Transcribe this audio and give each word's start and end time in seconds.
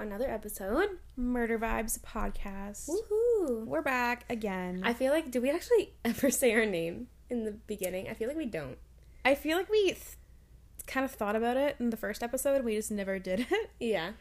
welcome 0.00 0.18
back 0.18 0.18
to 0.18 0.24
another 0.24 0.34
episode. 0.34 0.98
Murder 1.16 1.58
Vibes 1.58 2.00
podcast. 2.00 2.88
Woohoo! 2.88 3.64
We're 3.66 3.82
back 3.82 4.24
again. 4.30 4.82
I 4.84 4.92
feel 4.94 5.12
like, 5.12 5.30
do 5.30 5.40
we 5.40 5.50
actually 5.50 5.92
ever 6.04 6.30
say 6.30 6.52
our 6.54 6.64
name 6.66 7.08
in 7.28 7.44
the 7.44 7.52
beginning? 7.52 8.08
I 8.08 8.14
feel 8.14 8.28
like 8.28 8.36
we 8.36 8.46
don't. 8.46 8.78
I 9.24 9.34
feel 9.34 9.56
like 9.58 9.68
we 9.68 9.84
th- 9.88 10.16
kind 10.86 11.04
of 11.04 11.10
thought 11.12 11.36
about 11.36 11.56
it 11.56 11.76
in 11.78 11.90
the 11.90 11.96
first 11.96 12.22
episode. 12.22 12.64
We 12.64 12.76
just 12.76 12.90
never 12.90 13.18
did 13.18 13.46
it. 13.50 13.70
Yeah. 13.80 14.12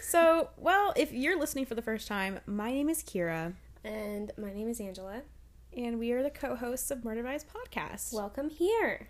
So, 0.00 0.50
well, 0.56 0.92
if 0.96 1.12
you're 1.12 1.38
listening 1.38 1.64
for 1.64 1.76
the 1.76 1.82
first 1.82 2.08
time, 2.08 2.40
my 2.46 2.72
name 2.72 2.88
is 2.88 3.04
Kira, 3.04 3.54
And 3.84 4.32
my 4.36 4.52
name 4.52 4.68
is 4.68 4.80
Angela. 4.80 5.22
and 5.76 5.98
we 6.00 6.10
are 6.12 6.22
the 6.24 6.30
co-hosts 6.30 6.90
of 6.90 7.04
Murder 7.04 7.22
Vibes 7.22 7.44
podcast. 7.44 8.12
Welcome 8.12 8.50
here. 8.50 9.08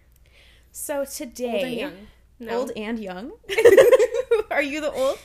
so 0.71 1.07
today, 1.07 1.51
Old 1.55 1.65
and 1.65 1.75
young. 1.81 1.93
No. 2.41 2.59
old 2.59 2.73
and 2.77 2.99
young. 2.99 3.33
are 4.51 4.63
you 4.63 4.81
the 4.83 4.91
old? 4.93 5.19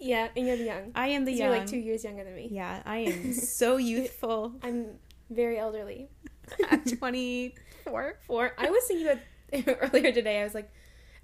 Yeah, 0.00 0.28
and 0.36 0.46
you're 0.46 0.56
the 0.56 0.64
young. 0.64 0.92
I 0.94 1.08
am 1.08 1.24
the 1.24 1.32
young. 1.32 1.50
You're 1.50 1.58
like 1.58 1.68
two 1.68 1.78
years 1.78 2.04
younger 2.04 2.24
than 2.24 2.34
me. 2.34 2.48
Yeah, 2.50 2.82
I 2.84 2.98
am 2.98 3.32
so 3.34 3.76
youthful. 3.76 4.54
I'm 4.62 4.98
very 5.28 5.58
elderly. 5.58 6.08
At 6.70 6.86
24. 6.98 8.18
Four. 8.26 8.54
I 8.58 8.70
was 8.70 8.84
thinking 8.84 9.06
about 9.08 9.82
earlier 9.92 10.12
today. 10.12 10.40
I 10.40 10.44
was 10.44 10.54
like, 10.54 10.72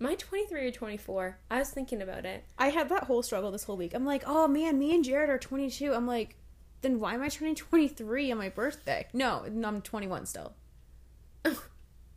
am 0.00 0.06
I 0.06 0.14
23 0.14 0.66
or 0.66 0.70
24? 0.70 1.38
I 1.50 1.58
was 1.58 1.70
thinking 1.70 2.02
about 2.02 2.26
it. 2.26 2.44
I 2.58 2.68
had 2.68 2.88
that 2.90 3.04
whole 3.04 3.22
struggle 3.22 3.50
this 3.50 3.64
whole 3.64 3.76
week. 3.76 3.94
I'm 3.94 4.04
like, 4.04 4.24
oh 4.26 4.46
man, 4.46 4.78
me 4.78 4.94
and 4.94 5.04
Jared 5.04 5.30
are 5.30 5.38
22. 5.38 5.92
I'm 5.92 6.06
like, 6.06 6.36
then 6.82 7.00
why 7.00 7.14
am 7.14 7.22
I 7.22 7.28
turning 7.28 7.54
23 7.54 8.30
on 8.30 8.38
my 8.38 8.50
birthday? 8.50 9.06
No, 9.12 9.44
no, 9.50 9.68
I'm 9.68 9.80
21 9.80 10.26
still. 10.26 10.52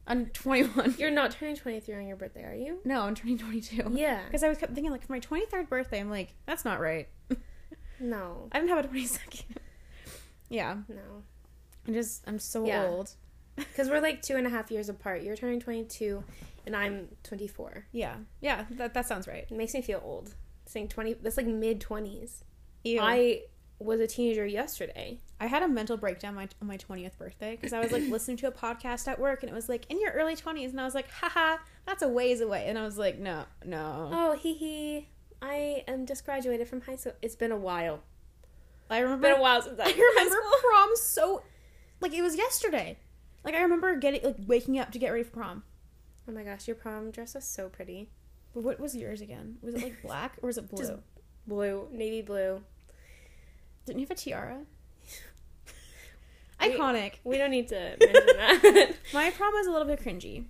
I'm 0.09 0.25
21. 0.27 0.95
You're 0.97 1.11
not 1.11 1.31
turning 1.31 1.55
23 1.55 1.95
on 1.95 2.07
your 2.07 2.17
birthday, 2.17 2.43
are 2.43 2.55
you? 2.55 2.79
No, 2.83 3.01
I'm 3.01 3.13
turning 3.15 3.37
22. 3.37 3.91
Yeah. 3.93 4.23
Because 4.25 4.43
I 4.43 4.49
was 4.49 4.57
kept 4.57 4.73
thinking, 4.73 4.91
like, 4.91 5.05
for 5.05 5.11
my 5.13 5.19
23rd 5.19 5.69
birthday, 5.69 5.99
I'm 5.99 6.09
like, 6.09 6.33
that's 6.47 6.65
not 6.65 6.79
right. 6.79 7.07
No. 7.99 8.49
I 8.51 8.59
didn't 8.59 8.75
have 8.75 8.83
a 8.83 8.87
22nd. 8.87 9.43
yeah, 10.49 10.77
No. 10.89 11.23
I 11.87 11.91
just, 11.91 12.23
I'm 12.27 12.39
so 12.39 12.65
Yeah. 12.65 12.87
old. 12.87 13.11
Because 13.55 13.89
we're 13.89 13.99
like 13.99 14.21
two 14.21 14.37
and 14.37 14.47
a 14.47 14.49
half 14.49 14.71
years 14.71 14.87
apart. 14.87 15.21
You're 15.21 15.35
turning 15.35 15.59
22, 15.59 16.23
and 16.65 16.73
I'm 16.75 17.09
24. 17.23 17.87
Yeah, 17.91 18.15
yeah, 18.39 18.63
that, 18.71 18.93
that 18.93 19.05
sounds 19.05 19.27
right. 19.27 19.45
It 19.49 19.51
makes 19.51 19.73
me 19.73 19.81
feel 19.81 20.01
old. 20.03 20.33
Saying 20.65 20.87
20, 20.87 21.15
that's 21.15 21.35
like 21.35 21.45
mid 21.45 21.81
20s. 21.81 22.43
Ew. 22.85 23.01
I, 23.01 23.13
I 23.13 23.41
was 23.79 23.99
a 23.99 24.07
teenager 24.07 24.45
yesterday. 24.45 25.19
I 25.39 25.47
had 25.47 25.63
a 25.63 25.67
mental 25.67 25.95
breakdown 25.97 26.35
my, 26.35 26.49
on 26.61 26.67
my 26.67 26.77
20th 26.77 27.17
birthday 27.17 27.55
because 27.55 27.71
I 27.73 27.79
was 27.79 27.91
like 27.91 28.03
listening 28.09 28.37
to 28.37 28.47
a 28.47 28.51
podcast 28.51 29.07
at 29.07 29.19
work 29.19 29.41
and 29.41 29.49
it 29.49 29.55
was 29.55 29.69
like, 29.69 29.85
in 29.89 29.99
your 30.01 30.11
early 30.11 30.35
20s. 30.35 30.69
And 30.71 30.81
I 30.81 30.85
was 30.85 30.93
like, 30.95 31.09
haha, 31.09 31.57
that's 31.85 32.01
a 32.01 32.07
ways 32.07 32.41
away. 32.41 32.65
And 32.67 32.77
I 32.77 32.83
was 32.83 32.97
like, 32.97 33.17
no, 33.19 33.45
no. 33.65 34.09
Oh, 34.11 34.37
hee 34.37 34.53
hee. 34.53 35.07
I 35.41 35.83
am 35.87 36.05
just 36.05 36.25
graduated 36.25 36.67
from 36.67 36.81
high 36.81 36.97
school. 36.97 37.13
It's 37.21 37.35
been 37.37 37.51
a 37.53 37.57
while. 37.57 38.01
I 38.89 38.97
It's 38.97 39.03
remember 39.03 39.29
been 39.29 39.37
a 39.37 39.41
while 39.41 39.61
since 39.61 39.79
I 39.79 39.83
I 39.87 39.91
remember 39.91 40.37
prom 40.61 40.89
so 40.95 41.43
like 42.01 42.13
it 42.13 42.21
was 42.21 42.35
yesterday. 42.35 42.97
Like 43.45 43.55
I 43.55 43.61
remember 43.61 43.95
getting 43.95 44.21
like 44.23 44.35
waking 44.45 44.77
up 44.79 44.91
to 44.91 44.99
get 44.99 45.11
ready 45.11 45.23
for 45.23 45.31
prom. 45.31 45.63
Oh 46.27 46.31
my 46.33 46.43
gosh, 46.43 46.67
your 46.67 46.75
prom 46.75 47.11
dress 47.11 47.35
was 47.35 47.45
so 47.45 47.69
pretty. 47.69 48.09
But 48.53 48.63
what 48.63 48.79
was 48.79 48.95
yours 48.95 49.21
again? 49.21 49.57
Was 49.61 49.75
it 49.75 49.83
like 49.83 50.01
black 50.03 50.37
or 50.41 50.47
was 50.47 50.57
it 50.57 50.69
blue? 50.69 50.83
Just- 50.83 50.93
Blue, 51.47 51.87
navy 51.91 52.21
blue. 52.21 52.61
Didn't 53.89 54.01
you 54.01 54.05
have 54.07 54.17
a 54.17 54.21
tiara? 54.21 54.59
Iconic. 56.61 57.13
We 57.23 57.37
don't 57.39 57.49
need 57.51 57.69
to 57.69 57.95
mention 57.99 58.25
that. 58.37 58.93
My 59.13 59.31
prom 59.31 59.51
was 59.53 59.65
a 59.65 59.71
little 59.71 59.87
bit 59.87 59.99
cringy. 60.03 60.43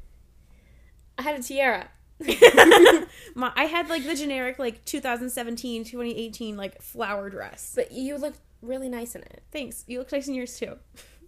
I 1.18 1.22
had 1.22 1.40
a 1.40 1.44
tiara. 1.44 1.88
My, 3.36 3.54
I 3.56 3.64
had 3.66 3.88
like 3.88 4.04
the 4.06 4.16
generic 4.16 4.60
like 4.60 4.84
2017, 4.84 5.86
2018 5.86 6.58
like 6.58 6.82
flower 6.82 7.30
dress. 7.30 7.72
But 7.76 7.94
you 7.94 8.18
looked 8.18 8.40
really 8.62 8.90
nice 8.90 9.16
in 9.16 9.22
it. 9.22 9.42
Thanks. 9.54 9.86
You 9.88 10.00
look 10.00 10.12
nice 10.12 10.28
in 10.28 10.34
yours 10.34 10.58
too. 10.60 10.76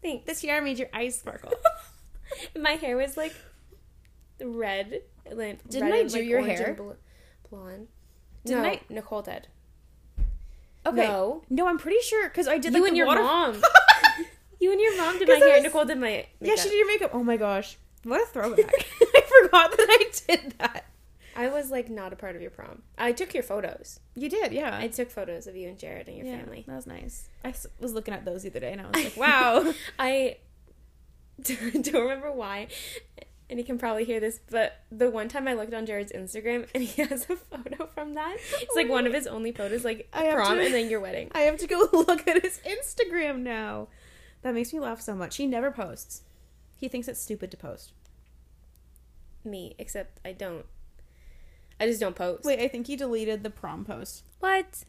Thanks. 0.02 0.26
The 0.26 0.36
tiara 0.36 0.62
made 0.62 0.80
your 0.80 0.90
eyes 0.94 1.18
sparkle. 1.18 1.54
My 2.60 2.72
hair 2.72 2.98
was 2.98 3.16
like 3.16 3.34
red. 4.44 5.02
Like, 5.32 5.64
Didn't 5.70 5.90
red 5.90 5.96
I 5.96 6.00
and, 6.02 6.10
do 6.10 6.18
like, 6.20 6.28
your 6.28 6.42
hair? 6.42 6.68
and 6.68 6.76
bl- 6.78 6.92
blonde. 7.50 7.88
Didn't 8.46 8.64
no, 8.64 8.70
I- 8.70 8.82
Nicole 8.90 9.22
did. 9.22 9.48
Okay. 10.86 11.08
No. 11.08 11.44
No, 11.50 11.68
I'm 11.68 11.78
pretty 11.78 12.02
sure 12.02 12.28
because 12.28 12.48
I 12.48 12.58
did 12.58 12.74
you 12.74 12.82
like 12.82 12.90
and 12.90 12.96
the 12.96 12.98
your 12.98 13.08
water- 13.08 13.24
mom. 13.24 13.62
you 14.60 14.72
and 14.72 14.82
your 14.82 14.98
mom 14.98 15.20
did 15.20 15.28
my 15.28 15.36
hair. 15.36 15.56
was- 15.56 15.64
Nicole 15.64 15.86
did 15.86 15.98
my 15.98 16.08
makeup. 16.08 16.30
Yeah, 16.42 16.56
she 16.56 16.70
did 16.70 16.78
your 16.78 16.88
makeup. 16.88 17.12
Oh 17.14 17.24
my 17.24 17.38
gosh. 17.38 17.78
What 18.04 18.22
a 18.22 18.26
throwback. 18.26 18.66
I 19.02 19.22
forgot 19.44 19.78
that 19.78 19.88
I 19.90 20.12
did 20.28 20.54
that. 20.58 20.86
I 21.36 21.48
was 21.48 21.72
like 21.72 21.90
not 21.90 22.12
a 22.12 22.16
part 22.16 22.36
of 22.36 22.42
your 22.42 22.52
prom. 22.52 22.82
I 22.98 23.12
took 23.14 23.34
your 23.34 23.44
photos. 23.44 24.00
You 24.16 24.30
did, 24.30 24.52
yeah. 24.52 24.78
I 24.78 24.88
took 24.90 25.10
photos 25.10 25.48
of 25.48 25.56
you 25.56 25.70
and 25.70 25.78
Jared 25.78 26.08
and 26.08 26.18
your 26.18 26.26
yeah, 26.26 26.38
family. 26.38 26.66
That 26.68 26.76
was 26.76 26.88
nice. 26.88 27.30
I 27.46 27.54
was 27.80 27.94
looking 27.94 28.14
at 28.14 28.26
those 28.26 28.44
the 28.44 28.50
other 28.50 28.60
day 28.60 28.74
and 28.74 28.82
I 28.82 28.86
was 28.88 29.04
like, 29.04 29.18
wow. 29.18 29.74
I 29.98 30.38
don't 31.42 31.94
remember 31.94 32.32
why, 32.32 32.68
and 33.52 33.60
you 33.60 33.66
can 33.66 33.78
probably 33.78 34.06
hear 34.06 34.20
this, 34.20 34.40
but 34.50 34.80
the 34.92 35.12
one 35.12 35.28
time 35.28 35.48
I 35.48 35.54
looked 35.54 35.74
on 35.74 35.86
Jared's 35.86 36.12
Instagram 36.14 36.68
and 36.74 36.84
he 36.84 37.02
has 37.08 37.30
a 37.30 37.36
photo 37.36 37.88
from 37.94 38.14
that. 38.16 38.38
It's 38.62 38.76
like 38.76 38.90
one 38.90 39.06
of 39.06 39.14
his 39.14 39.28
only 39.28 39.52
photos, 39.52 39.86
like 39.86 40.08
I 40.14 40.32
prom 40.32 40.56
to- 40.58 40.66
and 40.66 40.74
then 40.74 40.90
your 40.90 41.02
wedding. 41.02 41.30
I 41.36 41.42
have 41.42 41.58
to 41.58 41.68
go 41.68 41.88
look 41.94 42.28
at 42.28 42.42
his 42.42 42.60
Instagram 42.66 43.40
now. 43.42 43.90
That 44.42 44.56
makes 44.56 44.74
me 44.74 44.80
laugh 44.80 45.02
so 45.02 45.14
much. 45.14 45.36
He 45.38 45.46
never 45.46 45.70
posts. 45.70 46.24
He 46.78 46.88
thinks 46.88 47.08
it's 47.08 47.22
stupid 47.22 47.52
to 47.52 47.58
post. 47.58 47.92
Me, 49.44 49.76
except 49.78 50.20
I 50.26 50.32
don't. 50.32 50.66
I 51.80 51.88
just 51.88 52.00
don't 52.00 52.16
post. 52.16 52.46
Wait, 52.46 52.60
I 52.60 52.68
think 52.68 52.88
he 52.88 52.96
deleted 52.96 53.44
the 53.44 53.50
prom 53.50 53.86
post. 53.86 54.24
what? 54.40 54.84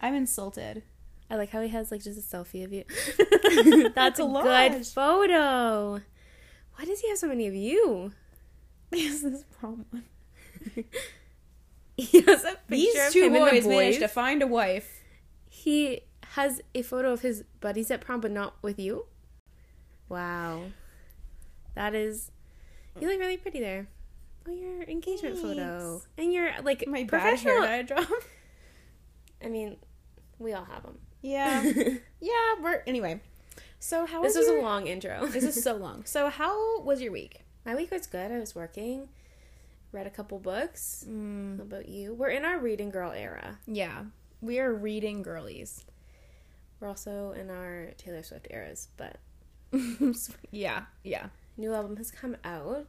I'm 0.00 0.14
insulted. 0.14 0.82
I 1.30 1.36
like 1.36 1.50
how 1.50 1.62
he 1.62 1.68
has 1.70 1.90
like 1.90 2.02
just 2.02 2.18
a 2.18 2.36
selfie 2.36 2.64
of 2.64 2.72
you. 2.72 2.84
That's 3.94 4.20
a 4.20 4.24
good 4.24 4.86
photo. 4.86 6.00
Why 6.76 6.84
does 6.84 7.00
he 7.00 7.08
have 7.08 7.18
so 7.18 7.28
many 7.28 7.46
of 7.46 7.54
you? 7.54 8.12
Is 8.92 9.22
this 9.22 9.44
prom 9.58 9.84
one? 9.90 10.04
He 11.96 12.22
has 12.22 12.42
a 12.42 12.48
picture 12.48 12.58
These 12.70 13.06
of 13.06 13.12
two 13.12 13.22
him 13.26 13.34
the 13.34 13.38
boys 13.38 13.66
managed 13.68 13.68
boys. 13.68 13.98
to 13.98 14.08
find 14.08 14.42
a 14.42 14.48
wife. 14.48 15.00
He 15.48 16.00
has 16.32 16.60
a 16.74 16.82
photo 16.82 17.12
of 17.12 17.20
his 17.20 17.44
buddies 17.60 17.88
at 17.92 18.00
prom, 18.00 18.20
but 18.20 18.32
not 18.32 18.56
with 18.62 18.80
you. 18.80 19.06
Wow, 20.08 20.64
that 21.76 21.94
is. 21.94 22.32
You 23.00 23.08
look 23.08 23.20
really 23.20 23.36
pretty 23.36 23.60
there. 23.60 23.86
Oh, 24.48 24.52
your 24.52 24.82
engagement 24.82 25.38
photo 25.38 26.02
and 26.18 26.32
your 26.32 26.50
like 26.64 26.84
My 26.88 27.04
bad 27.04 27.08
professional. 27.10 27.62
hair 27.62 27.82
dye 27.84 27.94
job. 27.94 28.06
I 29.42 29.48
mean, 29.48 29.76
we 30.40 30.52
all 30.52 30.64
have 30.64 30.82
them. 30.82 30.98
Yeah. 31.22 31.62
yeah, 32.20 32.54
we're 32.60 32.82
anyway. 32.88 33.20
So 33.84 34.06
how 34.06 34.22
was 34.22 34.32
this 34.32 34.46
was 34.46 34.48
your... 34.48 34.60
a 34.60 34.62
long 34.62 34.86
intro. 34.86 35.26
This 35.30 35.44
is 35.44 35.62
so 35.62 35.76
long. 35.76 36.06
So 36.06 36.30
how 36.30 36.80
was 36.80 37.02
your 37.02 37.12
week? 37.12 37.42
My 37.66 37.74
week 37.74 37.90
was 37.90 38.06
good. 38.06 38.32
I 38.32 38.38
was 38.38 38.54
working, 38.54 39.10
read 39.92 40.06
a 40.06 40.10
couple 40.10 40.38
books. 40.38 41.04
Mm, 41.06 41.58
How 41.58 41.64
about 41.64 41.86
you? 41.86 42.14
We're 42.14 42.30
in 42.30 42.46
our 42.46 42.58
reading 42.58 42.88
girl 42.88 43.12
era. 43.12 43.58
yeah. 43.66 44.04
We 44.40 44.58
are 44.58 44.72
reading 44.72 45.22
girlies. 45.22 45.84
We're 46.80 46.88
also 46.88 47.32
in 47.32 47.50
our 47.50 47.90
Taylor 47.98 48.22
Swift 48.22 48.46
eras, 48.50 48.88
but 48.96 49.16
yeah, 50.50 50.84
yeah. 51.02 51.26
new 51.58 51.74
album 51.74 51.96
has 51.98 52.10
come 52.10 52.36
out. 52.42 52.86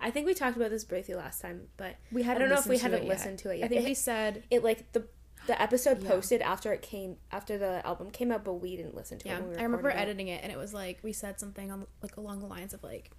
I 0.00 0.10
think 0.10 0.26
we 0.26 0.34
talked 0.34 0.56
about 0.56 0.70
this 0.70 0.84
briefly 0.84 1.14
last 1.14 1.40
time, 1.40 1.68
but 1.78 1.96
We 2.12 2.22
had 2.22 2.36
I 2.36 2.40
don't 2.40 2.50
know 2.50 2.56
if 2.58 2.66
we 2.66 2.76
hadn't 2.76 3.06
listened 3.08 3.38
to 3.38 3.50
it 3.50 3.58
yet. 3.60 3.64
I 3.64 3.68
think 3.68 3.82
It- 3.82 3.88
we 3.88 3.94
said 3.94 4.42
it 4.50 4.62
like 4.62 4.92
the 4.92 5.04
the 5.46 5.60
episode 5.60 6.02
Yeah. 6.02 6.10
posted 6.10 6.40
after 6.42 6.72
it 6.72 6.82
came 6.82 7.16
after 7.32 7.58
the 7.58 7.84
album 7.86 8.10
came 8.10 8.30
out, 8.32 8.44
but 8.44 8.54
we 8.54 8.76
didn't 8.76 8.94
listen 8.94 9.18
to 9.18 9.28
yeah. 9.28 9.36
it. 9.38 9.42
When 9.42 9.50
we 9.50 9.56
I 9.58 9.62
remember 9.62 9.90
it. 9.90 9.96
editing 9.96 10.28
it, 10.28 10.42
and 10.42 10.50
it 10.52 10.58
was 10.58 10.72
like 10.74 10.98
we 11.02 11.12
said 11.12 11.38
something 11.40 11.70
on 11.70 11.86
like 12.02 12.16
along 12.16 12.40
the 12.40 12.46
lines 12.46 12.72
of 12.74 12.82
like, 12.82 13.10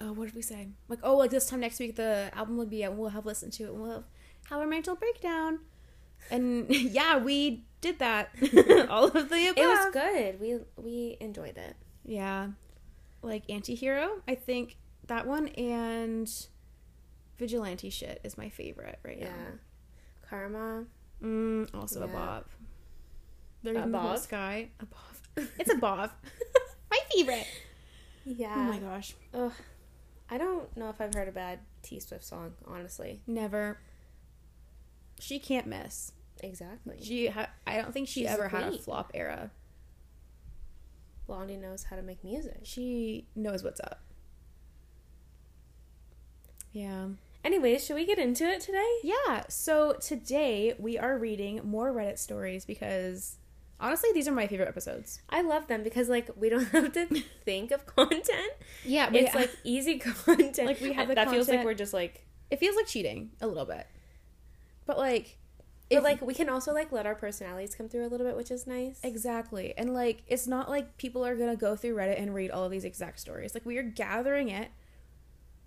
oh, 0.00 0.12
what 0.12 0.26
did 0.26 0.34
we 0.34 0.42
say? 0.42 0.68
Like, 0.88 1.00
oh, 1.02 1.16
like 1.16 1.30
this 1.30 1.46
time 1.48 1.60
next 1.60 1.78
week 1.78 1.96
the 1.96 2.30
album 2.34 2.56
will 2.56 2.66
be 2.66 2.84
out, 2.84 2.90
and 2.92 2.98
we'll 3.00 3.10
have 3.10 3.26
listened 3.26 3.52
to 3.54 3.64
it, 3.64 3.70
and 3.70 3.80
we'll 3.80 3.90
have, 3.92 4.04
have 4.50 4.58
our 4.60 4.66
mental 4.66 4.94
breakdown. 4.96 5.60
And 6.30 6.66
yeah, 6.70 7.18
we 7.18 7.64
did 7.80 7.98
that. 8.00 8.30
All 8.90 9.04
of 9.06 9.12
the 9.28 9.46
above. 9.48 9.56
It 9.56 9.66
was 9.66 9.92
good. 9.92 10.40
We 10.40 10.58
we 10.76 11.16
enjoyed 11.20 11.56
it. 11.56 11.76
Yeah. 12.04 12.48
Like 13.22 13.44
anti-hero, 13.48 14.22
I 14.28 14.34
think 14.36 14.76
that 15.08 15.26
one 15.26 15.48
and 15.48 16.30
vigilante 17.38 17.90
shit 17.90 18.20
is 18.24 18.36
my 18.38 18.48
favorite 18.48 18.98
right 19.04 19.18
Yeah, 19.18 19.26
now. 19.28 19.58
Karma. 20.28 20.84
Mm, 21.22 21.74
also 21.74 22.02
a 22.02 22.06
Yeah. 22.06 22.12
bob. 22.12 22.44
There's 23.62 23.76
A 23.76 23.82
a 23.82 23.86
bob. 23.86 24.18
Sky. 24.18 24.68
A 24.80 24.86
bob. 24.86 25.46
It's 25.58 25.72
a 25.72 25.76
bob. 25.76 26.10
my 26.90 26.98
favorite. 27.12 27.46
Yeah. 28.24 28.54
Oh 28.56 28.62
my 28.72 28.78
gosh. 28.78 29.14
Ugh. 29.34 29.52
I 30.30 30.36
don't 30.38 30.74
know 30.76 30.90
if 30.90 31.00
I've 31.00 31.14
heard 31.14 31.28
a 31.28 31.32
bad 31.32 31.60
T 31.82 31.98
Swift 32.00 32.24
song, 32.24 32.52
honestly. 32.66 33.20
Never. 33.26 33.78
She 35.18 35.38
can't 35.38 35.66
miss. 35.66 36.12
Exactly. 36.42 36.98
She. 37.02 37.26
Ha- 37.28 37.50
I 37.66 37.78
don't 37.80 37.92
think 37.92 38.06
she 38.08 38.20
She's 38.20 38.28
ever 38.28 38.48
had 38.48 38.72
a 38.72 38.78
flop 38.78 39.10
era. 39.14 39.50
Blondie 41.26 41.56
knows 41.56 41.84
how 41.84 41.96
to 41.96 42.02
make 42.02 42.22
music. 42.22 42.60
She 42.62 43.26
knows 43.34 43.62
what's 43.64 43.80
up. 43.80 44.00
Yeah. 46.72 47.08
Anyways, 47.44 47.84
should 47.84 47.94
we 47.96 48.04
get 48.04 48.18
into 48.18 48.44
it 48.44 48.60
today? 48.60 48.86
Yeah, 49.02 49.44
so 49.48 49.94
today 50.00 50.74
we 50.78 50.98
are 50.98 51.16
reading 51.18 51.60
more 51.64 51.92
Reddit 51.92 52.18
stories 52.18 52.64
because 52.64 53.36
honestly, 53.80 54.10
these 54.12 54.26
are 54.28 54.32
my 54.32 54.46
favorite 54.46 54.68
episodes. 54.68 55.20
I 55.30 55.42
love 55.42 55.66
them 55.68 55.82
because 55.82 56.08
like 56.08 56.28
we 56.36 56.48
don't 56.48 56.64
have 56.72 56.92
to 56.94 57.06
think 57.44 57.70
of 57.70 57.86
content. 57.86 58.52
Yeah, 58.84 59.08
It's 59.12 59.34
like 59.34 59.56
easy 59.64 59.98
content. 59.98 60.58
Like, 60.66 60.80
we 60.80 60.92
have 60.92 61.08
the 61.08 61.14
that 61.14 61.30
feels 61.30 61.48
like 61.48 61.64
we're 61.64 61.74
just 61.74 61.94
like 61.94 62.26
it 62.50 62.58
feels 62.58 62.76
like 62.76 62.86
cheating 62.86 63.30
a 63.40 63.46
little 63.46 63.64
bit. 63.64 63.86
But 64.84 64.98
like 64.98 65.38
but 65.90 65.98
if- 65.98 66.04
like 66.04 66.20
we 66.20 66.34
can 66.34 66.48
also 66.50 66.74
like 66.74 66.92
let 66.92 67.06
our 67.06 67.14
personalities 67.14 67.74
come 67.74 67.88
through 67.88 68.06
a 68.06 68.10
little 68.10 68.26
bit, 68.26 68.36
which 68.36 68.50
is 68.50 68.66
nice. 68.66 68.98
Exactly. 69.04 69.74
And 69.78 69.94
like 69.94 70.22
it's 70.26 70.46
not 70.48 70.68
like 70.68 70.98
people 70.98 71.24
are 71.24 71.36
going 71.36 71.50
to 71.50 71.56
go 71.56 71.76
through 71.76 71.94
Reddit 71.94 72.20
and 72.20 72.34
read 72.34 72.50
all 72.50 72.64
of 72.64 72.70
these 72.72 72.84
exact 72.84 73.20
stories. 73.20 73.54
Like 73.54 73.64
we 73.64 73.78
are 73.78 73.82
gathering 73.84 74.48
it. 74.48 74.68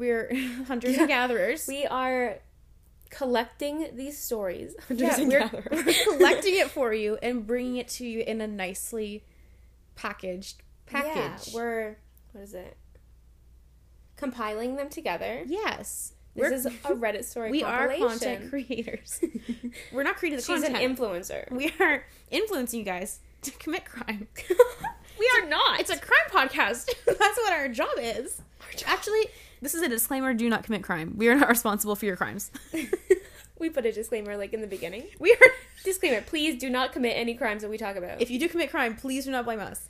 We're 0.02 0.34
hunters 0.68 0.98
and 0.98 1.08
gatherers. 1.08 1.68
We 1.68 1.86
are 1.86 2.40
collecting 3.12 3.90
these 3.96 4.18
stories. 4.18 4.74
yeah, 4.90 5.16
and 5.20 5.28
we're, 5.32 5.40
gatherers. 5.42 5.86
we're 5.86 6.18
collecting 6.18 6.56
it 6.58 6.72
for 6.78 6.92
you 6.92 7.20
and 7.22 7.46
bringing 7.46 7.78
it 7.78 7.88
to 7.90 8.06
you 8.08 8.22
in 8.26 8.42
a 8.42 8.48
nicely 8.48 9.24
packaged 9.96 10.64
package. 10.88 11.50
Yeah, 11.50 11.56
we're 11.56 11.98
what 12.32 12.42
is 12.42 12.56
it? 12.56 12.78
Compiling 14.16 14.76
them 14.76 14.90
together. 14.90 15.44
yes. 15.46 16.14
This 16.34 16.42
We're- 16.44 16.56
is 16.56 16.66
a 16.66 16.70
Reddit 16.96 17.26
story. 17.26 17.52
we 17.52 17.62
are 17.62 17.90
content 17.96 18.50
creators. 18.50 19.20
we're 19.92 20.02
not 20.04 20.16
creating 20.16 20.38
the 20.38 20.44
She's 20.44 20.64
content. 20.64 20.82
an 20.82 20.96
influencer. 20.96 21.52
we 21.52 21.72
are 21.80 22.06
influencing 22.32 22.80
you 22.80 22.86
guys 22.86 23.20
to 23.44 23.52
commit 23.52 23.84
crime. 23.86 24.28
we 25.20 25.30
are 25.38 25.48
not. 25.48 25.80
It's 25.82 25.90
a 25.92 26.00
crime 26.00 26.30
podcast. 26.32 26.90
That's 27.06 27.38
what 27.38 27.54
our 27.54 27.68
job 27.68 27.90
is. 27.98 28.42
Actually, 28.86 29.26
this 29.62 29.74
is 29.76 29.82
a 29.82 29.88
disclaimer: 29.90 30.34
do 30.34 30.50
not 30.50 30.64
commit 30.64 30.84
crime. 30.84 31.14
We 31.18 31.28
are 31.30 31.36
not 31.36 31.50
responsible 31.58 31.96
for 31.96 32.06
your 32.06 32.16
crimes. 32.18 32.52
we 33.60 33.70
put 33.70 33.86
a 33.86 33.92
disclaimer 33.92 34.38
like 34.38 34.54
in 34.54 34.62
the 34.62 34.68
beginning. 34.68 35.06
We 35.20 35.32
are. 35.34 35.38
Disclaimer: 35.84 36.22
Please 36.22 36.60
do 36.60 36.70
not 36.70 36.92
commit 36.94 37.14
any 37.18 37.34
crimes 37.34 37.64
that 37.64 37.70
we 37.70 37.78
talk 37.80 37.96
about, 37.96 38.22
If 38.22 38.30
you 38.30 38.40
do 38.40 38.48
commit 38.48 38.70
crime, 38.70 38.96
please 38.96 39.26
do 39.26 39.32
not 39.32 39.46
blame 39.46 39.60
us. 39.60 39.90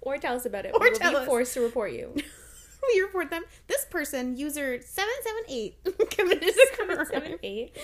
or 0.00 0.16
tell 0.16 0.36
us 0.36 0.46
about 0.46 0.64
it. 0.64 0.72
Or 0.74 0.78
we 0.80 0.90
will 0.90 0.96
tell 0.96 1.10
be 1.10 1.16
us. 1.16 1.26
forced 1.26 1.54
to 1.54 1.60
report 1.60 1.90
you. 1.92 2.14
we 2.14 3.00
report 3.00 3.28
them. 3.30 3.42
This 3.66 3.84
person, 3.86 4.36
user 4.36 4.80
seven 4.80 5.12
seven 5.24 5.42
eight, 5.48 5.76
committed 6.10 6.50
a 6.54 6.76
crime. 6.76 7.06
Seven, 7.06 7.38
eight. 7.42 7.76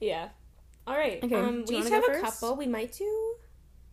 Yeah. 0.00 0.30
All 0.86 0.96
right. 0.96 1.22
Okay, 1.22 1.34
Um, 1.34 1.64
we 1.68 1.76
each 1.76 1.90
have 1.90 2.04
a 2.08 2.20
couple. 2.22 2.56
We 2.56 2.66
might 2.66 2.92
do 2.92 3.34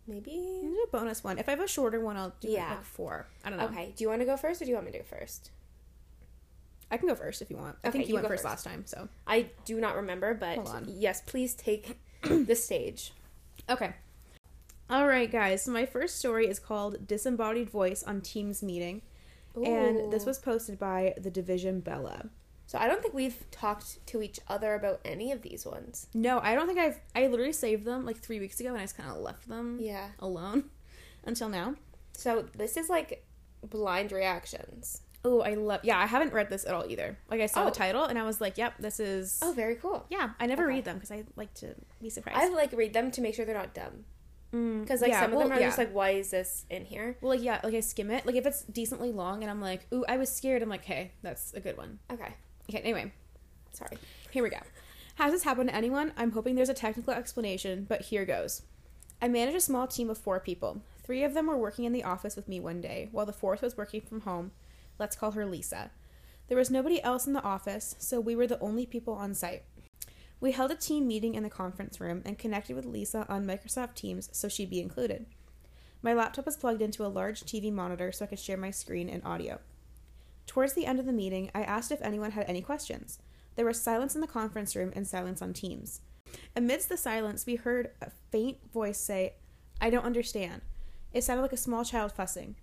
maybe. 0.07 0.31
Do 0.31 0.85
a 0.88 0.89
bonus 0.89 1.21
one. 1.21 1.38
If 1.38 1.50
I 1.50 1.51
have 1.51 1.59
a 1.59 1.67
shorter 1.67 2.00
one, 2.00 2.15
I'll 2.15 2.33
do 2.39 2.47
Yeah. 2.50 2.69
like 2.75 2.83
four. 2.83 3.27
I 3.44 3.50
don't 3.50 3.59
know. 3.59 3.65
Okay. 3.65 3.94
Do 3.95 4.06
you 4.06 4.09
want 4.09 4.21
to 4.21 4.25
go 4.25 4.38
first, 4.38 4.61
or 4.61 4.65
do 4.65 4.69
you 4.71 4.75
want 4.75 4.85
me 4.85 4.94
to 4.94 5.00
go 5.00 5.03
first? 5.03 5.51
I 6.91 6.97
can 6.97 7.07
go 7.07 7.15
first 7.15 7.41
if 7.41 7.50
you 7.50 7.57
want. 7.57 7.75
I 7.83 7.89
Okay, 7.89 7.97
think 8.00 8.09
you, 8.09 8.09
you 8.09 8.15
went 8.15 8.27
first, 8.27 8.44
first. 8.44 8.45
last 8.45 8.63
time, 8.65 8.83
so 8.86 9.07
I 9.27 9.47
do 9.65 9.80
not 9.80 9.95
remember, 9.95 10.33
but 10.33 10.59
yes, 10.88 11.21
please 11.25 11.53
take 11.53 12.00
the 12.24 12.56
stage. 12.56 13.13
okay. 13.69 13.94
All 14.89 15.07
right, 15.07 15.31
guys. 15.31 15.63
So 15.63 15.71
my 15.71 15.86
first 15.86 16.18
story 16.18 16.47
is 16.47 16.57
called 16.59 17.06
"Disembodied 17.07 17.69
Voice 17.69 18.01
on 18.03 18.21
Teams 18.21 18.63
Meeting," 18.63 19.03
and 19.56 20.12
this 20.12 20.25
was 20.25 20.39
posted 20.39 20.80
by 20.80 21.13
the 21.18 21.30
Division 21.30 21.80
Bella. 21.80 22.30
So 22.65 22.77
I 22.80 22.88
don't 22.88 23.01
think 23.01 23.13
we've 23.13 23.50
talked 23.51 24.06
to 24.07 24.21
each 24.21 24.39
other 24.47 24.74
about 24.75 25.00
any 25.06 25.31
of 25.31 25.42
these 25.44 25.65
ones. 25.65 26.07
No, 26.13 26.39
I 26.39 26.56
don't 26.56 26.65
think 26.68 26.80
I've. 26.80 27.00
I 27.15 27.27
literally 27.27 27.53
saved 27.53 27.85
them 27.85 28.03
like 28.06 28.18
three 28.18 28.39
weeks 28.39 28.59
ago, 28.59 28.69
and 28.69 28.77
I 28.80 28.81
just 28.81 28.97
kind 28.97 29.09
of 29.12 29.18
left 29.18 29.47
them 29.47 29.77
Yeah. 29.80 30.07
alone 30.19 30.65
until 31.24 31.50
now. 31.50 31.75
So 32.13 32.45
this 32.56 32.75
is 32.75 32.89
like 32.89 33.24
blind 33.63 34.12
reactions. 34.12 35.01
Oh, 35.25 35.42
I 35.42 35.56
love. 35.56 35.81
Yeah, 35.83 35.98
I 36.00 36.06
haven't 36.06 36.31
read 36.33 36.50
this 36.50 36.66
at 36.66 36.74
all 36.74 36.86
either. 36.89 37.18
Like 37.30 37.42
I 37.42 37.45
saw 37.48 37.63
Oh. 37.63 37.66
the 37.66 37.71
title, 37.71 38.06
and 38.06 38.18
I 38.18 38.24
was 38.24 38.39
like, 38.39 38.57
"Yep, 38.57 38.75
this 38.80 39.00
is." 39.01 39.39
Oh, 39.42 39.51
very 39.54 39.75
cool. 39.75 40.06
yeah. 40.10 40.31
I 40.39 40.45
never 40.45 40.63
Okay. 40.63 40.75
read 40.75 40.86
them 40.86 40.95
because 40.95 41.12
I 41.12 41.25
like 41.36 41.54
to 41.56 41.75
be 42.01 42.10
surprised. 42.10 42.39
I 42.39 42.48
like 42.50 42.71
read 42.71 42.94
them 42.94 43.12
to 43.12 43.21
make 43.21 43.36
sure 43.36 43.44
they're 43.45 43.54
not 43.57 43.74
dumb. 43.74 44.06
Mm, 44.54 44.81
Because 44.81 45.01
like 45.01 45.12
yeah, 45.12 45.21
some 45.21 45.31
of 45.31 45.38
well, 45.38 45.48
them 45.48 45.57
are 45.57 45.60
yeah. 45.60 45.68
just 45.68 45.77
like, 45.77 45.94
why 45.94 46.12
is 46.12 46.31
this 46.31 46.66
in 46.69 46.86
here? 46.86 47.18
Well, 47.21 47.31
like 47.31 47.44
yeah, 47.44 47.60
like 47.63 47.74
I 47.74 47.81
skim 47.81 48.10
it. 48.12 48.25
Like 48.25 48.36
if 48.36 48.45
it's 48.45 48.63
decently 48.63 49.12
long, 49.12 49.42
and 49.44 49.51
I'm 49.51 49.62
like, 49.62 49.88
"Ooh, 49.94 50.06
I 50.07 50.18
was 50.18 50.30
scared." 50.31 50.62
I'm 50.63 50.69
like, 50.69 50.86
"Hey, 50.86 51.12
that's 51.21 51.54
a 51.54 51.60
good 51.60 51.77
one." 51.77 52.00
Okay. 52.12 52.33
Okay. 52.69 52.80
Anyway, 52.80 53.12
Sorry. 53.74 53.98
Here 54.31 54.42
we 54.44 54.50
go. 54.50 54.57
Has 55.16 55.31
this 55.33 55.44
happened 55.44 55.69
to 55.69 55.75
anyone? 55.75 56.13
I'm 56.18 56.31
hoping 56.31 56.56
there's 56.56 56.69
a 56.69 56.74
technical 56.74 57.13
explanation, 57.13 57.86
but 57.88 58.04
here 58.04 58.25
goes. 58.25 58.62
I 59.21 59.27
manage 59.27 59.54
a 59.56 59.60
small 59.60 59.86
team 59.86 60.10
of 60.10 60.18
four 60.18 60.39
people. 60.39 60.81
Three 61.04 61.24
of 61.24 61.33
them 61.33 61.48
were 61.48 61.57
working 61.57 61.83
in 61.86 61.92
the 61.94 62.04
office 62.04 62.36
with 62.38 62.48
me 62.48 62.60
one 62.60 62.80
day, 62.81 63.10
while 63.12 63.25
the 63.25 63.33
fourth 63.33 63.62
was 63.62 63.75
working 63.77 64.01
from 64.01 64.21
home. 64.21 64.51
Let's 65.00 65.16
call 65.16 65.31
her 65.31 65.46
Lisa. 65.46 65.92
There 66.48 66.57
was 66.57 66.69
nobody 66.69 67.01
else 67.01 67.25
in 67.25 67.34
the 67.34 67.44
office, 67.44 67.96
so 68.00 68.19
we 68.19 68.36
were 68.36 68.48
the 68.48 68.60
only 68.60 68.86
people 68.86 69.13
on 69.13 69.34
site. 69.34 69.63
We 70.42 70.51
held 70.51 70.72
a 70.72 70.75
team 70.75 71.07
meeting 71.07 71.36
in 71.36 71.44
the 71.44 71.50
conference 71.50 72.00
room 72.00 72.22
and 72.25 72.38
connected 72.38 72.75
with 72.75 72.86
Lisa 72.86 73.25
on 73.30 73.46
Microsoft 73.46 73.96
Teams 73.96 74.30
so 74.31 74.48
she'd 74.48 74.69
be 74.69 74.81
included. 74.81 75.25
My 76.01 76.13
laptop 76.13 76.46
was 76.46 76.56
plugged 76.56 76.81
into 76.81 77.06
a 77.06 77.07
large 77.07 77.42
TV 77.42 77.72
monitor 77.72 78.12
so 78.12 78.24
I 78.24 78.28
could 78.28 78.40
share 78.40 78.57
my 78.57 78.72
screen 78.72 79.10
and 79.10 79.24
audio. 79.25 79.60
Towards 80.48 80.74
the 80.74 80.86
end 80.86 81.00
of 81.00 81.06
the 81.06 81.12
meeting, 81.12 81.52
I 81.54 81.62
asked 81.62 81.92
if 81.92 82.02
anyone 82.02 82.31
had 82.31 82.50
any 82.50 82.62
questions. 82.62 83.19
There 83.56 83.66
was 83.66 83.81
silence 83.81 84.16
in 84.16 84.22
the 84.22 84.28
conference 84.28 84.75
room 84.75 84.94
and 84.95 85.06
silence 85.06 85.42
on 85.42 85.54
Teams. 85.54 86.02
Amidst 86.56 86.90
the 86.90 86.98
silence, 86.98 87.45
we 87.45 87.56
heard 87.56 87.92
a 88.02 88.10
faint 88.31 88.57
voice 88.72 88.98
say, 88.98 89.34
I 89.81 89.90
don't 89.90 90.06
understand. 90.06 90.62
It 91.12 91.24
sounded 91.24 91.42
like 91.42 91.54
a 91.54 91.57
small 91.57 91.84
child 91.84 92.13
fussing. 92.13 92.56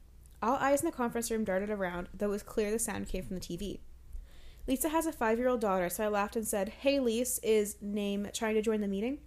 All 0.42 0.56
eyes 0.56 0.80
in 0.80 0.86
the 0.86 0.92
conference 0.92 1.30
room 1.30 1.44
darted 1.44 1.70
around, 1.70 2.08
though 2.14 2.26
it 2.26 2.30
was 2.30 2.42
clear 2.42 2.70
the 2.70 2.78
sound 2.78 3.08
came 3.08 3.24
from 3.24 3.36
the 3.36 3.40
TV. 3.40 3.80
Lisa 4.66 4.88
has 4.88 5.06
a 5.06 5.12
five 5.12 5.38
year 5.38 5.48
old 5.48 5.60
daughter, 5.60 5.88
so 5.88 6.04
I 6.04 6.08
laughed 6.08 6.36
and 6.36 6.46
said, 6.46 6.68
Hey, 6.80 6.98
Lise, 6.98 7.38
is 7.42 7.76
Name 7.80 8.28
trying 8.32 8.54
to 8.54 8.62
join 8.62 8.80
the 8.80 8.88
meeting? 8.88 9.18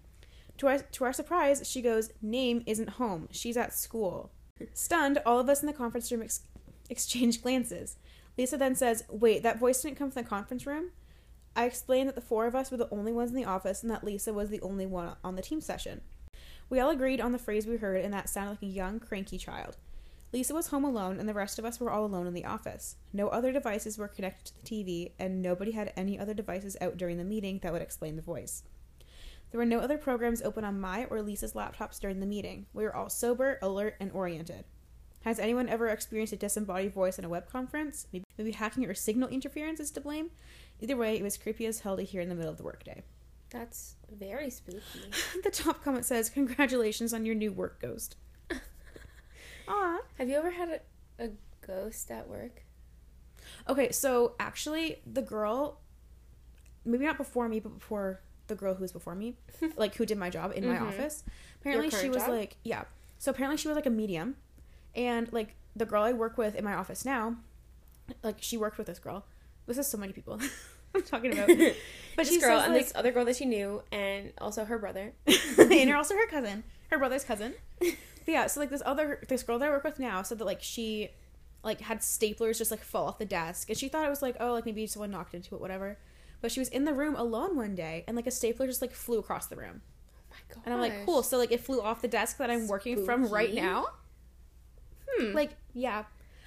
To 0.57 0.67
our, 0.67 0.79
to 0.79 1.03
our 1.05 1.13
surprise, 1.13 1.67
she 1.67 1.81
goes, 1.81 2.11
Name 2.21 2.63
isn't 2.65 2.91
home. 2.91 3.29
She's 3.31 3.57
at 3.57 3.73
school. 3.73 4.31
Stunned, 4.73 5.21
all 5.25 5.39
of 5.39 5.49
us 5.49 5.61
in 5.61 5.67
the 5.67 5.73
conference 5.73 6.11
room 6.11 6.21
ex- 6.21 6.41
exchanged 6.89 7.41
glances. 7.43 7.95
Lisa 8.37 8.57
then 8.57 8.75
says, 8.75 9.05
Wait, 9.09 9.41
that 9.43 9.59
voice 9.59 9.81
didn't 9.81 9.97
come 9.97 10.11
from 10.11 10.23
the 10.23 10.29
conference 10.29 10.67
room? 10.67 10.91
I 11.55 11.65
explained 11.65 12.09
that 12.09 12.15
the 12.15 12.21
four 12.21 12.45
of 12.45 12.55
us 12.55 12.69
were 12.69 12.77
the 12.77 12.89
only 12.91 13.11
ones 13.11 13.31
in 13.31 13.35
the 13.35 13.45
office 13.45 13.81
and 13.81 13.91
that 13.91 14.03
Lisa 14.03 14.33
was 14.33 14.49
the 14.49 14.61
only 14.61 14.85
one 14.85 15.15
on 15.23 15.35
the 15.35 15.41
team 15.41 15.61
session. 15.61 16.01
We 16.69 16.79
all 16.79 16.91
agreed 16.91 17.19
on 17.19 17.31
the 17.31 17.39
phrase 17.39 17.65
we 17.65 17.77
heard, 17.77 18.03
and 18.03 18.13
that 18.13 18.29
sounded 18.29 18.51
like 18.51 18.61
a 18.61 18.67
young, 18.67 18.99
cranky 18.99 19.37
child. 19.37 19.77
Lisa 20.31 20.53
was 20.53 20.67
home 20.67 20.83
alone, 20.83 21.19
and 21.19 21.27
the 21.27 21.33
rest 21.33 21.57
of 21.57 21.65
us 21.65 21.79
were 21.79 21.89
all 21.89 22.05
alone 22.05 22.27
in 22.27 22.35
the 22.35 22.45
office. 22.45 22.97
No 23.11 23.29
other 23.29 23.51
devices 23.51 23.97
were 23.97 24.07
connected 24.07 24.45
to 24.45 24.53
the 24.55 24.61
TV, 24.61 25.11
and 25.17 25.41
nobody 25.41 25.71
had 25.71 25.91
any 25.97 26.19
other 26.19 26.35
devices 26.35 26.77
out 26.79 26.97
during 26.97 27.17
the 27.17 27.23
meeting 27.23 27.59
that 27.63 27.73
would 27.73 27.81
explain 27.81 28.15
the 28.15 28.21
voice. 28.21 28.63
There 29.49 29.57
were 29.57 29.65
no 29.65 29.79
other 29.79 29.97
programs 29.97 30.43
open 30.43 30.63
on 30.63 30.79
my 30.79 31.05
or 31.05 31.23
Lisa's 31.23 31.53
laptops 31.53 31.99
during 31.99 32.19
the 32.19 32.27
meeting. 32.27 32.67
We 32.73 32.83
were 32.83 32.95
all 32.95 33.09
sober, 33.09 33.57
alert, 33.63 33.95
and 33.99 34.11
oriented. 34.11 34.65
Has 35.21 35.39
anyone 35.39 35.67
ever 35.67 35.87
experienced 35.87 36.33
a 36.33 36.37
disembodied 36.37 36.93
voice 36.93 37.17
in 37.17 37.25
a 37.25 37.29
web 37.29 37.49
conference? 37.49 38.05
Maybe, 38.13 38.25
maybe 38.37 38.51
hacking 38.51 38.85
or 38.85 38.93
signal 38.93 39.29
interference 39.29 39.79
is 39.79 39.91
to 39.91 40.01
blame? 40.01 40.29
Either 40.79 40.95
way, 40.95 41.17
it 41.17 41.23
was 41.23 41.37
creepy 41.37 41.65
as 41.65 41.79
hell 41.79 41.97
to 41.97 42.03
hear 42.03 42.21
in 42.21 42.29
the 42.29 42.35
middle 42.35 42.51
of 42.51 42.57
the 42.57 42.63
workday. 42.63 43.01
That's 43.49 43.95
very 44.11 44.51
spooky. 44.51 44.81
the 45.43 45.49
top 45.49 45.83
comment 45.83 46.05
says, 46.05 46.29
Congratulations 46.29 47.13
on 47.13 47.25
your 47.25 47.35
new 47.35 47.51
work 47.51 47.81
ghost. 47.81 48.15
Aw. 49.69 49.99
Have 50.17 50.27
you 50.29 50.35
ever 50.35 50.51
had 50.51 50.81
a, 51.19 51.23
a 51.25 51.29
ghost 51.65 52.11
at 52.11 52.27
work? 52.27 52.63
Okay, 53.69 53.91
so 53.91 54.35
actually, 54.39 55.01
the 55.11 55.21
girl, 55.21 55.79
maybe 56.85 57.05
not 57.05 57.17
before 57.17 57.47
me, 57.47 57.59
but 57.59 57.77
before 57.79 58.19
the 58.47 58.55
girl 58.55 58.73
who 58.73 58.81
was 58.81 58.91
before 58.91 59.15
me, 59.15 59.35
like 59.77 59.95
who 59.95 60.05
did 60.05 60.17
my 60.17 60.29
job 60.29 60.51
in 60.55 60.67
my 60.67 60.75
Mhm. 60.77 60.87
office, 60.87 61.23
apparently 61.61 61.89
she 61.89 62.09
was 62.09 62.23
job? 62.23 62.29
like, 62.29 62.57
yeah. 62.63 62.83
So 63.19 63.31
apparently 63.31 63.57
she 63.57 63.67
was 63.67 63.75
like 63.75 63.85
a 63.85 63.89
medium. 63.91 64.35
And 64.95 65.31
like 65.31 65.55
the 65.75 65.85
girl 65.85 66.03
I 66.03 66.13
work 66.13 66.37
with 66.37 66.55
in 66.55 66.63
my 66.65 66.73
office 66.73 67.05
now, 67.05 67.35
like 68.23 68.37
she 68.39 68.57
worked 68.57 68.77
with 68.79 68.87
this 68.87 68.97
girl. 68.99 69.25
This 69.67 69.77
is 69.77 69.87
so 69.87 69.97
many 69.99 70.13
people 70.13 70.39
I'm 70.95 71.03
talking 71.03 71.31
about. 71.31 71.47
But 71.47 71.75
But 72.15 72.25
this 72.25 72.43
girl 72.43 72.57
says, 72.57 72.65
and 72.65 72.73
like- 72.73 72.83
this 72.85 72.91
other 72.95 73.11
girl 73.11 73.23
that 73.25 73.35
she 73.35 73.45
knew, 73.45 73.83
and 73.91 74.33
also 74.39 74.65
her 74.65 74.79
brother. 74.79 75.13
and 75.59 75.91
also 75.93 76.15
her 76.15 76.27
cousin, 76.27 76.63
her 76.89 76.97
brother's 76.97 77.23
cousin. 77.23 77.53
But 78.29 78.33
yeah, 78.33 78.45
so 78.45 78.59
like 78.59 78.69
this 78.69 78.83
other 78.85 79.23
this 79.27 79.41
girl 79.41 79.57
that 79.57 79.67
I 79.67 79.71
work 79.71 79.83
with 79.83 79.97
now 79.97 80.21
said 80.21 80.37
that 80.37 80.45
like 80.45 80.61
she 80.61 81.09
like 81.63 81.81
had 81.81 81.97
staplers 82.01 82.59
just 82.59 82.69
like 82.69 82.83
fall 82.83 83.07
off 83.07 83.17
the 83.17 83.25
desk, 83.25 83.69
and 83.69 83.75
she 83.77 83.87
thought 83.87 84.05
it 84.05 84.09
was 84.09 84.21
like 84.21 84.35
oh 84.39 84.53
like 84.53 84.67
maybe 84.67 84.85
someone 84.85 85.09
knocked 85.09 85.33
into 85.33 85.55
it 85.55 85.61
whatever. 85.61 85.97
But 86.39 86.51
she 86.51 86.59
was 86.59 86.69
in 86.69 86.85
the 86.85 86.93
room 86.93 87.15
alone 87.15 87.55
one 87.55 87.73
day, 87.73 88.03
and 88.07 88.15
like 88.15 88.27
a 88.27 88.31
stapler 88.31 88.67
just 88.67 88.83
like 88.83 88.93
flew 88.93 89.17
across 89.17 89.47
the 89.47 89.55
room, 89.55 89.81
Oh 89.81 90.21
my 90.29 90.53
god. 90.55 90.61
and 90.65 90.75
I'm 90.75 90.79
like 90.79 91.07
cool. 91.07 91.23
So 91.23 91.39
like 91.39 91.51
it 91.51 91.59
flew 91.59 91.81
off 91.81 92.03
the 92.03 92.07
desk 92.07 92.37
that 92.37 92.51
I'm 92.51 92.67
working 92.67 93.03
from 93.03 93.25
right 93.29 93.51
now. 93.51 93.87
Hmm. 95.09 95.33
Like 95.33 95.57
yeah, 95.73 96.03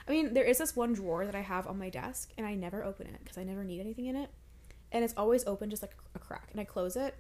I 0.06 0.12
mean 0.12 0.34
there 0.34 0.44
is 0.44 0.58
this 0.58 0.76
one 0.76 0.92
drawer 0.92 1.26
that 1.26 1.34
I 1.34 1.40
have 1.40 1.66
on 1.66 1.80
my 1.80 1.88
desk, 1.88 2.30
and 2.38 2.46
I 2.46 2.54
never 2.54 2.84
open 2.84 3.08
it 3.08 3.18
because 3.24 3.38
I 3.38 3.42
never 3.42 3.64
need 3.64 3.80
anything 3.80 4.06
in 4.06 4.14
it, 4.14 4.30
and 4.92 5.02
it's 5.02 5.14
always 5.16 5.44
open 5.48 5.68
just 5.68 5.82
like 5.82 5.96
a 6.14 6.20
crack, 6.20 6.50
and 6.52 6.60
I 6.60 6.64
close 6.64 6.94
it, 6.94 7.16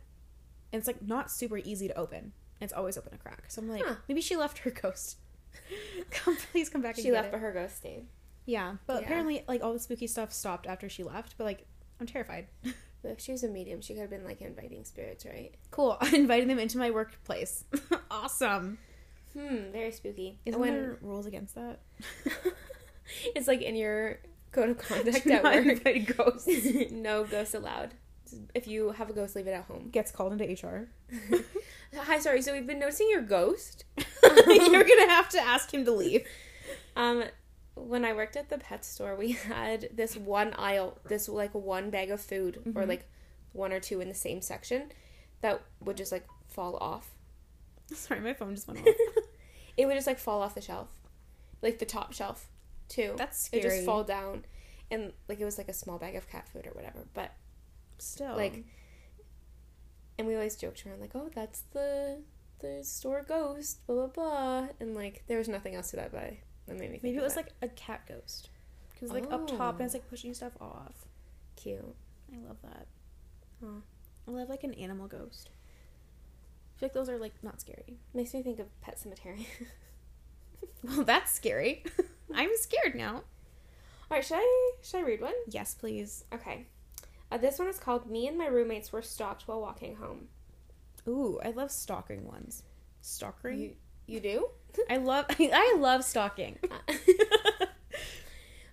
and 0.72 0.78
it's 0.78 0.86
like 0.86 1.02
not 1.02 1.32
super 1.32 1.58
easy 1.58 1.88
to 1.88 1.98
open. 1.98 2.32
It's 2.62 2.72
always 2.72 2.96
open 2.96 3.12
a 3.14 3.18
crack. 3.18 3.44
So 3.48 3.60
I'm 3.62 3.68
like, 3.68 3.82
Huh. 3.84 3.96
maybe 4.08 4.20
she 4.20 4.36
left 4.36 4.58
her 4.58 4.70
ghost. 4.70 5.18
come, 6.10 6.36
please 6.52 6.68
come 6.68 6.82
back. 6.82 6.96
And 6.96 7.04
she 7.04 7.12
left, 7.12 7.30
but 7.30 7.40
her 7.40 7.52
ghost 7.52 7.76
stayed. 7.78 8.06
Yeah, 8.46 8.76
but 8.86 9.00
Yeah. 9.00 9.06
apparently, 9.06 9.44
like 9.46 9.62
all 9.62 9.72
the 9.72 9.78
spooky 9.78 10.06
stuff 10.06 10.32
stopped 10.32 10.66
after 10.66 10.88
she 10.88 11.02
left. 11.04 11.34
But 11.38 11.44
like, 11.44 11.66
I'm 12.00 12.06
terrified. 12.06 12.46
If 13.04 13.18
she 13.18 13.32
was 13.32 13.42
a 13.42 13.48
medium, 13.48 13.80
she 13.80 13.94
could 13.94 14.02
have 14.02 14.10
been 14.10 14.24
like 14.24 14.40
inviting 14.40 14.84
spirits, 14.84 15.26
right? 15.26 15.52
Cool. 15.72 15.96
I 16.00 16.14
invited 16.14 16.48
them 16.48 16.60
into 16.60 16.78
my 16.78 16.92
workplace. 16.92 17.64
awesome. 18.12 18.78
Hmm, 19.36 19.72
very 19.72 19.90
spooky. 19.90 20.38
Isn't 20.46 20.60
when 20.60 20.72
there 20.72 20.98
rules 21.02 21.26
against 21.26 21.56
that? 21.56 21.80
it's 23.34 23.48
like 23.48 23.60
in 23.60 23.74
your 23.74 24.18
code 24.52 24.68
of 24.70 24.78
conduct 24.78 25.24
Do 25.24 25.32
at 25.32 25.42
work. 25.42 26.16
ghosts. 26.16 26.48
no 26.92 27.24
ghosts 27.24 27.54
allowed. 27.54 27.94
If 28.54 28.66
you 28.66 28.90
have 28.92 29.10
a 29.10 29.12
ghost, 29.12 29.34
leave 29.36 29.46
it 29.46 29.52
at 29.52 29.64
home. 29.64 29.88
Gets 29.90 30.10
called 30.10 30.32
into 30.32 30.44
HR. 30.44 30.88
Hi, 31.96 32.18
sorry. 32.18 32.42
So 32.42 32.52
we've 32.52 32.66
been 32.66 32.78
noticing 32.78 33.08
your 33.10 33.22
ghost. 33.22 33.84
You're 34.46 34.84
gonna 34.84 35.08
have 35.10 35.28
to 35.30 35.40
ask 35.40 35.72
him 35.72 35.84
to 35.84 35.92
leave. 35.92 36.26
Um, 36.96 37.24
when 37.74 38.04
I 38.04 38.12
worked 38.12 38.36
at 38.36 38.48
the 38.50 38.58
pet 38.58 38.84
store, 38.84 39.16
we 39.16 39.32
had 39.32 39.88
this 39.94 40.16
one 40.16 40.54
aisle, 40.54 40.98
this 41.08 41.28
like 41.28 41.54
one 41.54 41.90
bag 41.90 42.10
of 42.10 42.20
food, 42.20 42.58
or 42.74 42.82
Mhm. 42.82 42.88
like 42.88 43.04
one 43.52 43.72
or 43.72 43.80
two 43.80 44.00
in 44.00 44.08
the 44.08 44.14
same 44.14 44.40
section, 44.42 44.90
that 45.40 45.60
would 45.80 45.96
just 45.96 46.12
like 46.12 46.26
fall 46.48 46.76
off. 46.76 47.10
Sorry, 47.92 48.20
my 48.20 48.32
phone 48.34 48.54
just 48.54 48.68
went 48.68 48.80
off. 48.80 48.94
it 49.76 49.86
would 49.86 49.94
just 49.94 50.06
like 50.06 50.18
fall 50.18 50.40
off 50.42 50.54
the 50.54 50.60
shelf, 50.60 50.88
like 51.62 51.78
the 51.78 51.84
top 51.86 52.12
shelf, 52.12 52.46
too. 52.88 53.14
That's 53.16 53.38
scary. 53.46 53.62
it 53.62 53.68
just 53.68 53.84
fall 53.84 54.04
down, 54.04 54.44
and 54.90 55.12
like 55.28 55.40
it 55.40 55.44
was 55.44 55.58
like 55.58 55.68
a 55.68 55.74
small 55.74 55.98
bag 55.98 56.14
of 56.16 56.28
cat 56.28 56.46
food 56.48 56.66
or 56.66 56.70
whatever. 56.72 57.06
But 57.14 57.32
Still, 58.02 58.36
like, 58.36 58.64
and 60.18 60.26
we 60.26 60.34
always 60.34 60.56
joked 60.56 60.84
around 60.86 61.00
like, 61.00 61.12
oh, 61.14 61.30
that's 61.34 61.62
the 61.72 62.18
the 62.60 62.82
store 62.82 63.24
ghost, 63.26 63.86
blah 63.86 64.06
blah 64.06 64.06
blah, 64.06 64.68
and 64.80 64.94
like 64.94 65.24
there 65.26 65.38
was 65.38 65.48
nothing 65.48 65.74
else 65.74 65.90
to 65.90 65.96
that, 65.96 66.12
but 66.12 66.34
that 66.66 66.78
made 66.78 66.90
me 66.90 66.98
think 66.98 67.02
maybe 67.02 67.16
it 67.16 67.22
was 67.22 67.34
that. 67.34 67.44
like 67.44 67.52
a 67.62 67.68
cat 67.74 68.02
ghost. 68.08 68.50
Because 68.92 69.10
like 69.10 69.30
up 69.32 69.48
top 69.48 69.76
and 69.76 69.84
it's 69.86 69.94
like 69.94 70.08
pushing 70.08 70.32
stuff 70.34 70.52
off. 70.60 71.06
cute. 71.56 71.80
I 72.32 72.46
love 72.46 72.58
that. 72.62 72.86
Aw. 73.64 73.80
I 74.28 74.30
love 74.30 74.48
like 74.48 74.62
an 74.64 74.74
animal 74.74 75.08
ghost. 75.08 75.50
I 76.76 76.78
feel 76.78 76.86
like 76.86 76.92
those 76.94 77.08
are 77.08 77.18
like 77.18 77.34
not 77.42 77.60
scary. 77.60 77.98
Makes 78.14 78.32
me 78.34 78.42
think 78.42 78.58
of 78.60 78.80
Pet 78.80 78.98
Sematary. 79.00 79.46
Well, 80.84 81.04
that's 81.04 81.32
scary. 81.32 81.84
I'm 82.34 82.50
scared 82.56 82.94
now. 82.96 83.14
All 83.14 83.22
right, 84.10 84.24
should 84.24 84.38
I 84.38 84.72
should 84.82 84.98
I 84.98 85.02
read 85.02 85.20
one? 85.20 85.34
Yes, 85.48 85.74
please. 85.74 86.24
Okay. 86.34 86.66
Uh, 87.32 87.38
this 87.38 87.58
one 87.58 87.68
is 87.68 87.78
called 87.78 88.10
"Me 88.10 88.26
and 88.28 88.36
my 88.36 88.46
roommates 88.46 88.92
were 88.92 89.00
stalked 89.02 89.48
while 89.48 89.60
walking 89.60 89.96
home." 89.96 90.28
Ooh, 91.08 91.40
I 91.44 91.50
love 91.50 91.70
stalking 91.70 92.26
ones. 92.26 92.62
Stalking? 93.00 93.58
You 93.58 93.76
you 94.06 94.20
do? 94.20 94.48
I 94.90 94.98
love 94.98 95.24
I 95.38 95.76
love 95.78 96.04
stalking. 96.04 96.58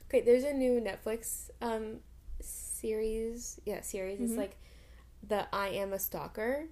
okay, 0.09 0.21
there's 0.21 0.43
a 0.43 0.53
new 0.53 0.81
Netflix 0.81 1.49
um 1.61 1.99
series. 2.41 3.59
Yeah, 3.65 3.81
series. 3.81 4.19
It's 4.19 4.33
Mhm. 4.33 4.37
like 4.37 4.57
the 5.25 5.47
"I 5.53 5.69
Am 5.69 5.93
a 5.93 5.99
Stalker," 5.99 6.67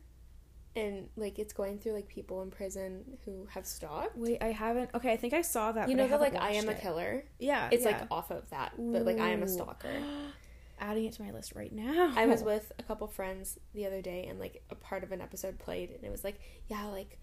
and 0.75 1.09
like 1.15 1.39
it's 1.39 1.53
going 1.53 1.79
through 1.79 1.93
like 1.93 2.07
people 2.09 2.41
in 2.41 2.51
prison 2.51 3.17
who 3.25 3.47
have 3.51 3.65
stalked. 3.65 4.17
Wait, 4.17 4.41
I 4.41 4.51
haven't. 4.51 4.89
Okay, 4.93 5.11
I 5.13 5.17
think 5.17 5.33
I 5.33 5.41
saw 5.41 5.71
that. 5.71 5.89
You 5.89 5.95
know 5.95 6.07
the 6.07 6.17
like 6.17 6.35
"I 6.35 6.51
Am 6.51 6.67
a. 6.69 6.73
Killer." 6.73 7.23
Yeah, 7.39 7.69
It's 7.71 7.85
yeah. 7.85 7.91
like 7.99 8.11
off 8.11 8.29
of 8.31 8.49
that, 8.49 8.73
but 8.77 9.05
like 9.05 9.19
"I 9.19 9.29
Am 9.29 9.41
a 9.43 9.47
Stalker." 9.47 10.01
Adding 10.79 11.05
it 11.05 11.13
to 11.13 11.23
my 11.23 11.31
list 11.31 11.53
right 11.55 11.71
now. 11.73 12.13
I 12.15 12.25
was 12.27 12.43
with 12.51 12.71
a 12.77 12.83
couple 12.83 13.07
friends 13.07 13.57
the 13.73 13.85
other 13.85 14.01
day 14.01 14.25
and 14.29 14.39
like 14.39 14.61
a 14.69 14.75
part 14.75 15.03
of 15.03 15.11
an 15.11 15.21
episode 15.21 15.57
played 15.59 15.89
and 15.91 16.03
it 16.03 16.11
was 16.11 16.23
like, 16.23 16.39
yeah, 16.67 16.85
like 16.85 17.19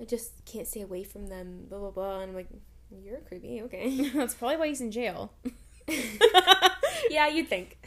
I 0.00 0.04
just 0.04 0.44
can't 0.44 0.66
stay 0.66 0.82
away 0.82 1.04
from 1.04 1.26
them, 1.28 1.66
blah 1.68 1.78
blah 1.78 1.90
blah 1.90 2.20
and 2.20 2.30
I'm 2.30 2.36
like, 2.36 2.48
You're 2.90 3.20
creepy, 3.20 3.62
okay. 3.62 4.08
That's 4.14 4.34
probably 4.34 4.56
why 4.58 4.68
he's 4.68 4.80
in 4.80 4.90
jail. 4.90 5.32
yeah, 7.10 7.28
you'd 7.28 7.48
think. 7.48 7.78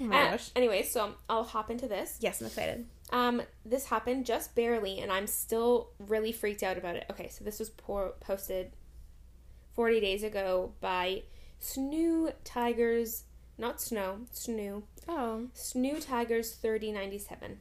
Oh 0.00 0.04
my 0.04 0.16
Uh, 0.28 0.30
gosh. 0.32 0.50
anyway, 0.56 0.82
so 0.82 1.14
I'll 1.28 1.44
hop 1.44 1.70
into 1.70 1.86
this. 1.88 2.18
Yes, 2.20 2.40
I'm 2.40 2.46
excited. 2.46 2.86
Um, 3.12 3.42
this 3.64 3.86
happened 3.86 4.24
just 4.24 4.54
barely, 4.54 5.00
and 5.00 5.10
I'm 5.10 5.26
still 5.26 5.90
really 5.98 6.32
freaked 6.32 6.62
out 6.62 6.78
about 6.78 6.96
it. 6.96 7.04
Okay, 7.10 7.28
so 7.28 7.44
this 7.44 7.58
was 7.58 7.70
por- 7.70 8.14
posted 8.20 8.72
40 9.74 10.00
days 10.00 10.22
ago 10.22 10.72
by 10.80 11.22
Snoo 11.60 12.32
Tigers, 12.44 13.24
not 13.60 13.80
Snow, 13.80 14.20
Snoo, 14.34 14.82
Oh. 15.08 15.48
Snoo 15.54 16.04
Tigers 16.04 16.52
3097. 16.54 17.58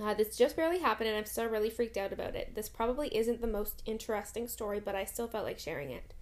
Uh, 0.00 0.14
this 0.14 0.36
just 0.36 0.54
barely 0.56 0.78
happened, 0.78 1.08
and 1.08 1.18
I'm 1.18 1.24
still 1.24 1.46
really 1.46 1.70
freaked 1.70 1.96
out 1.96 2.12
about 2.12 2.36
it. 2.36 2.54
This 2.54 2.68
probably 2.68 3.08
isn't 3.16 3.40
the 3.40 3.46
most 3.48 3.82
interesting 3.86 4.46
story, 4.46 4.78
but 4.78 4.94
I 4.94 5.04
still 5.04 5.26
felt 5.26 5.44
like 5.44 5.58
sharing 5.58 5.90
it. 5.90 6.14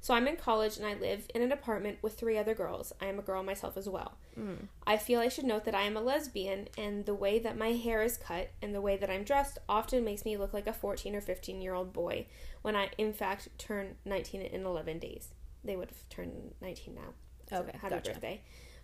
So 0.00 0.14
I'm 0.14 0.28
in 0.28 0.36
college 0.36 0.76
and 0.76 0.86
I 0.86 0.94
live 0.94 1.26
in 1.34 1.42
an 1.42 1.50
apartment 1.50 1.98
with 2.02 2.14
three 2.18 2.36
other 2.38 2.54
girls. 2.54 2.92
I 3.00 3.06
am 3.06 3.18
a 3.18 3.22
girl 3.22 3.42
myself 3.42 3.76
as 3.76 3.88
well. 3.88 4.18
Mm. 4.38 4.68
I 4.86 4.98
feel 4.98 5.20
I 5.20 5.28
should 5.28 5.46
note 5.46 5.64
that 5.64 5.74
I 5.74 5.82
am 5.82 5.96
a 5.96 6.00
lesbian, 6.00 6.68
and 6.78 7.06
the 7.06 7.14
way 7.14 7.38
that 7.38 7.56
my 7.58 7.72
hair 7.72 8.02
is 8.02 8.16
cut 8.16 8.50
and 8.62 8.74
the 8.74 8.80
way 8.80 8.96
that 8.96 9.10
I'm 9.10 9.24
dressed 9.24 9.58
often 9.68 10.04
makes 10.04 10.24
me 10.24 10.36
look 10.36 10.52
like 10.52 10.66
a 10.66 10.72
14 10.72 11.14
or 11.16 11.20
15 11.20 11.60
year 11.60 11.74
old 11.74 11.92
boy 11.92 12.26
when 12.62 12.76
I, 12.76 12.90
in 12.98 13.12
fact, 13.12 13.48
turn 13.58 13.96
19 14.04 14.42
in 14.42 14.64
11 14.64 14.98
days. 14.98 15.28
They 15.64 15.76
would 15.76 15.88
have 15.88 16.08
turned 16.08 16.54
19 16.60 16.94
now. 16.94 17.14
So 17.48 17.56
Okay, 17.58 17.72
happy 17.80 17.94
gotcha. 17.94 18.12
birthday. 18.12 18.40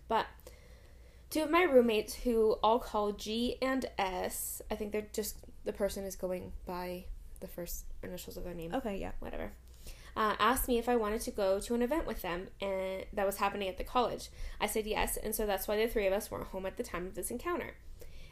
But 0.07 0.25
two 1.29 1.41
of 1.43 1.49
my 1.51 1.63
roommates, 1.63 2.13
who 2.13 2.53
all 2.63 2.79
call 2.79 3.11
G 3.13 3.57
and 3.61 3.85
S, 3.97 4.61
I 4.71 4.75
think 4.75 4.91
they're 4.91 5.07
just 5.13 5.37
the 5.65 5.73
person 5.73 6.03
is 6.03 6.15
going 6.15 6.51
by 6.65 7.05
the 7.39 7.47
first 7.47 7.85
initials 8.03 8.37
of 8.37 8.43
their 8.43 8.53
name 8.53 8.73
Okay, 8.73 8.97
yeah. 8.97 9.11
whatever, 9.19 9.51
uh, 10.15 10.35
asked 10.39 10.67
me 10.67 10.77
if 10.77 10.87
I 10.89 10.95
wanted 10.95 11.21
to 11.21 11.31
go 11.31 11.59
to 11.59 11.73
an 11.75 11.81
event 11.81 12.05
with 12.05 12.21
them 12.21 12.47
and 12.61 13.05
that 13.13 13.25
was 13.25 13.37
happening 13.37 13.67
at 13.69 13.77
the 13.77 13.83
college. 13.83 14.29
I 14.61 14.67
said 14.67 14.85
yes, 14.85 15.17
and 15.17 15.33
so 15.33 15.45
that's 15.45 15.67
why 15.67 15.77
the 15.77 15.87
three 15.87 16.05
of 16.07 16.13
us 16.13 16.29
weren't 16.29 16.47
home 16.47 16.65
at 16.65 16.77
the 16.77 16.83
time 16.83 17.05
of 17.07 17.15
this 17.15 17.31
encounter. 17.31 17.75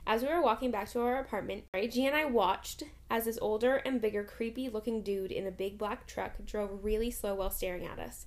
As 0.08 0.24
we 0.24 0.30
were 0.30 0.42
walking 0.42 0.72
back 0.72 0.90
to 0.92 1.02
our 1.02 1.20
apartment, 1.20 1.66
G 1.90 2.06
and 2.08 2.16
I 2.16 2.26
watched 2.26 2.84
as 3.10 3.26
this 3.26 3.38
older 3.42 3.76
and 3.78 4.02
bigger, 4.02 4.24
creepy 4.24 4.68
looking 4.68 5.04
dude 5.04 5.32
in 5.32 5.46
a 5.46 5.52
big 5.52 5.78
black 5.78 6.08
truck 6.08 6.44
drove 6.44 6.84
really 6.84 7.12
slow 7.12 7.36
while 7.36 7.52
staring 7.52 7.86
at 7.86 8.00
us. 8.00 8.26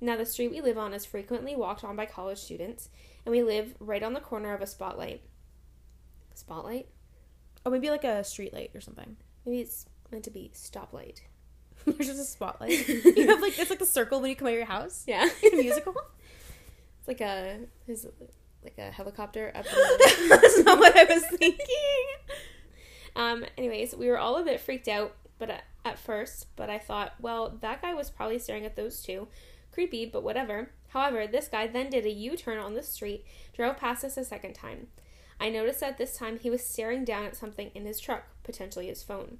Now, 0.00 0.16
the 0.16 0.26
street 0.26 0.50
we 0.50 0.60
live 0.60 0.76
on 0.76 0.92
is 0.92 1.06
frequently 1.06 1.56
walked 1.56 1.82
on 1.82 1.96
by 1.96 2.06
college 2.06 2.38
students, 2.38 2.90
and 3.24 3.32
we 3.32 3.42
live 3.42 3.74
right 3.80 4.02
on 4.02 4.12
the 4.12 4.20
corner 4.20 4.52
of 4.52 4.60
a 4.60 4.66
spotlight. 4.66 5.22
Spotlight? 6.34 6.88
Oh, 7.64 7.70
maybe 7.70 7.88
like 7.90 8.04
a 8.04 8.22
street 8.22 8.52
light 8.52 8.70
or 8.74 8.80
something. 8.80 9.16
Maybe 9.44 9.60
it's 9.60 9.86
meant 10.12 10.24
to 10.24 10.30
be 10.30 10.52
stoplight. 10.54 11.20
There's 11.86 12.08
just 12.08 12.20
a 12.20 12.24
spotlight. 12.24 12.88
you 12.88 13.28
have 13.28 13.40
like 13.40 13.58
it's 13.58 13.70
like 13.70 13.80
a 13.80 13.86
circle 13.86 14.20
when 14.20 14.30
you 14.30 14.36
come 14.36 14.48
out 14.48 14.52
of 14.52 14.56
your 14.56 14.66
house. 14.66 15.04
Yeah. 15.06 15.28
In 15.42 15.54
a 15.54 15.62
musical. 15.62 15.94
It's 16.98 17.08
like 17.08 17.20
a 17.20 17.60
his 17.86 18.06
like 18.62 18.76
a 18.78 18.90
helicopter 18.90 19.52
up. 19.54 19.64
That's 20.28 20.58
not 20.64 20.78
what 20.78 20.96
I 20.96 21.04
was 21.04 21.24
thinking. 21.26 21.56
um. 23.14 23.44
Anyways, 23.56 23.94
we 23.94 24.08
were 24.08 24.18
all 24.18 24.36
a 24.36 24.44
bit 24.44 24.60
freaked 24.60 24.88
out, 24.88 25.14
but 25.38 25.50
at, 25.50 25.64
at 25.84 25.98
first, 25.98 26.48
but 26.56 26.68
I 26.68 26.78
thought, 26.78 27.14
well, 27.20 27.56
that 27.60 27.82
guy 27.82 27.94
was 27.94 28.10
probably 28.10 28.38
staring 28.38 28.64
at 28.64 28.76
those 28.76 29.02
two. 29.02 29.28
Creepy, 29.76 30.06
but 30.06 30.22
whatever. 30.22 30.70
However, 30.88 31.26
this 31.26 31.48
guy 31.48 31.66
then 31.66 31.90
did 31.90 32.06
a 32.06 32.10
U-turn 32.10 32.56
on 32.56 32.72
the 32.72 32.82
street, 32.82 33.26
drove 33.54 33.76
past 33.76 34.04
us 34.04 34.16
a 34.16 34.24
second 34.24 34.54
time. 34.54 34.86
I 35.38 35.50
noticed 35.50 35.80
that 35.80 35.98
this 35.98 36.16
time 36.16 36.38
he 36.38 36.48
was 36.48 36.64
staring 36.64 37.04
down 37.04 37.26
at 37.26 37.36
something 37.36 37.70
in 37.74 37.84
his 37.84 38.00
truck, 38.00 38.24
potentially 38.42 38.86
his 38.86 39.02
phone. 39.02 39.36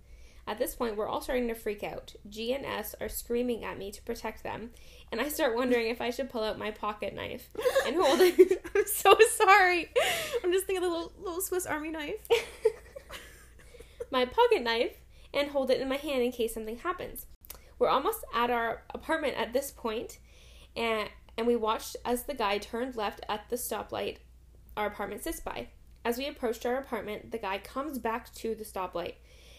At 0.47 0.59
this 0.59 0.75
point, 0.75 0.95
we're 0.95 1.09
all 1.09 1.23
starting 1.23 1.49
to 1.49 1.55
freak 1.55 1.83
out. 1.83 2.17
G 2.29 2.53
and 2.53 2.67
S 2.67 2.95
are 3.01 3.09
screaming 3.09 3.65
at 3.65 3.79
me 3.79 3.91
to 3.91 4.03
protect 4.03 4.43
them, 4.43 4.73
and 5.11 5.23
I 5.23 5.31
start 5.31 5.57
wondering 5.57 5.89
if 5.89 6.03
I 6.03 6.11
should 6.11 6.29
pull 6.29 6.45
out 6.45 6.59
my 6.59 6.71
pocket 6.71 7.15
knife 7.15 7.49
and 7.87 7.97
hold 7.97 8.21
it. 8.21 8.61
I'm 8.77 8.87
so 8.87 9.17
sorry. 9.37 9.89
I'm 10.45 10.53
just 10.53 10.67
thinking 10.67 10.85
of 10.85 10.91
the 10.91 10.95
little, 10.95 11.13
little 11.19 11.41
Swiss 11.41 11.65
Army 11.65 11.93
knife. 11.93 12.29
my 14.11 14.27
pocket 14.27 14.61
knife 14.63 14.99
and 15.33 15.49
hold 15.49 15.71
it 15.71 15.81
in 15.81 15.89
my 15.89 15.97
hand 15.97 16.23
in 16.23 16.31
case 16.31 16.53
something 16.53 16.77
happens. 16.77 17.25
We're 17.79 17.89
almost 17.89 18.25
at 18.35 18.51
our 18.51 18.83
apartment 18.95 19.39
at 19.39 19.55
this 19.55 19.71
point, 19.71 20.19
and 20.77 21.09
and 21.39 21.47
we 21.47 21.57
watched 21.57 21.97
as 22.05 22.25
the 22.25 22.35
guy 22.35 22.59
turned 22.59 22.97
left 22.97 23.21
at 23.29 23.49
the 23.51 23.57
stoplight 23.57 24.19
our 24.77 24.87
apartment 24.87 25.23
sits 25.23 25.41
by. 25.41 25.69
As 26.05 26.19
we 26.19 26.29
approached 26.29 26.65
our 26.65 26.77
apartment, 26.77 27.33
the 27.33 27.39
guy 27.39 27.59
comes 27.59 27.99
back 27.99 28.33
to 28.35 28.55
the 28.55 28.65
stoplight 28.65 29.15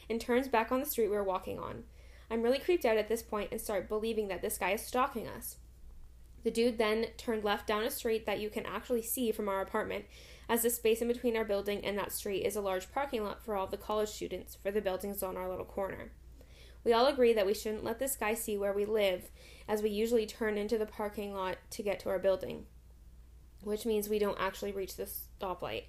and 0.10 0.22
turns 0.22 0.48
back 0.48 0.72
on 0.72 0.80
the 0.80 0.86
street 0.86 1.10
we 1.10 1.18
we're 1.18 1.24
walking 1.24 1.60
on. 1.60 1.84
I'm 2.30 2.42
really 2.42 2.60
creeped 2.60 2.86
out 2.86 2.98
at 2.98 3.10
this 3.10 3.24
point 3.24 3.50
and 3.52 3.60
start 3.60 3.90
believing 3.90 4.28
that 4.28 4.42
this 4.42 4.58
guy 4.58 4.72
is 4.72 4.82
stalking 4.82 5.28
us. 5.28 5.58
The 6.44 6.52
dude 6.52 6.78
then 6.78 7.08
turned 7.18 7.44
left 7.44 7.68
down 7.68 7.84
a 7.84 7.92
street 7.92 8.26
that 8.26 8.40
you 8.40 8.50
can 8.50 8.66
actually 8.66 9.02
see 9.02 9.32
from 9.32 9.50
our 9.50 9.62
apartment, 9.62 10.06
as 10.48 10.62
the 10.62 10.70
space 10.70 11.02
in 11.02 11.08
between 11.08 11.36
our 11.36 11.44
building 11.44 11.84
and 11.84 11.98
that 11.98 12.14
street 12.14 12.46
is 12.46 12.56
a 12.56 12.62
large 12.62 12.92
parking 12.92 13.24
lot 13.24 13.44
for 13.44 13.56
all 13.56 13.68
the 13.68 13.76
college 13.76 14.10
students 14.10 14.56
for 14.56 14.72
the 14.72 14.82
buildings 14.82 15.22
on 15.22 15.36
our 15.36 15.50
little 15.50 15.66
corner. 15.66 16.12
We 16.88 16.94
all 16.94 17.08
agree 17.08 17.34
that 17.34 17.46
we 17.46 17.54
shouldn't 17.54 17.84
let 17.84 18.00
this 18.00 18.16
guy 18.16 18.34
see 18.34 18.58
where 18.58 18.72
we 18.72 18.86
live, 18.86 19.30
as 19.68 19.82
we 19.82 19.90
usually 19.90 20.26
turn 20.26 20.58
into 20.58 20.78
the 20.78 20.86
parking 20.86 21.34
lot 21.34 21.58
to 21.72 21.84
get 21.84 22.00
to 22.00 22.10
our 22.10 22.18
building, 22.18 22.66
which 23.62 23.86
means 23.86 24.08
we 24.08 24.20
don't 24.20 24.40
actually 24.40 24.72
reach 24.72 24.96
the 24.96 25.04
stoplight. 25.04 25.84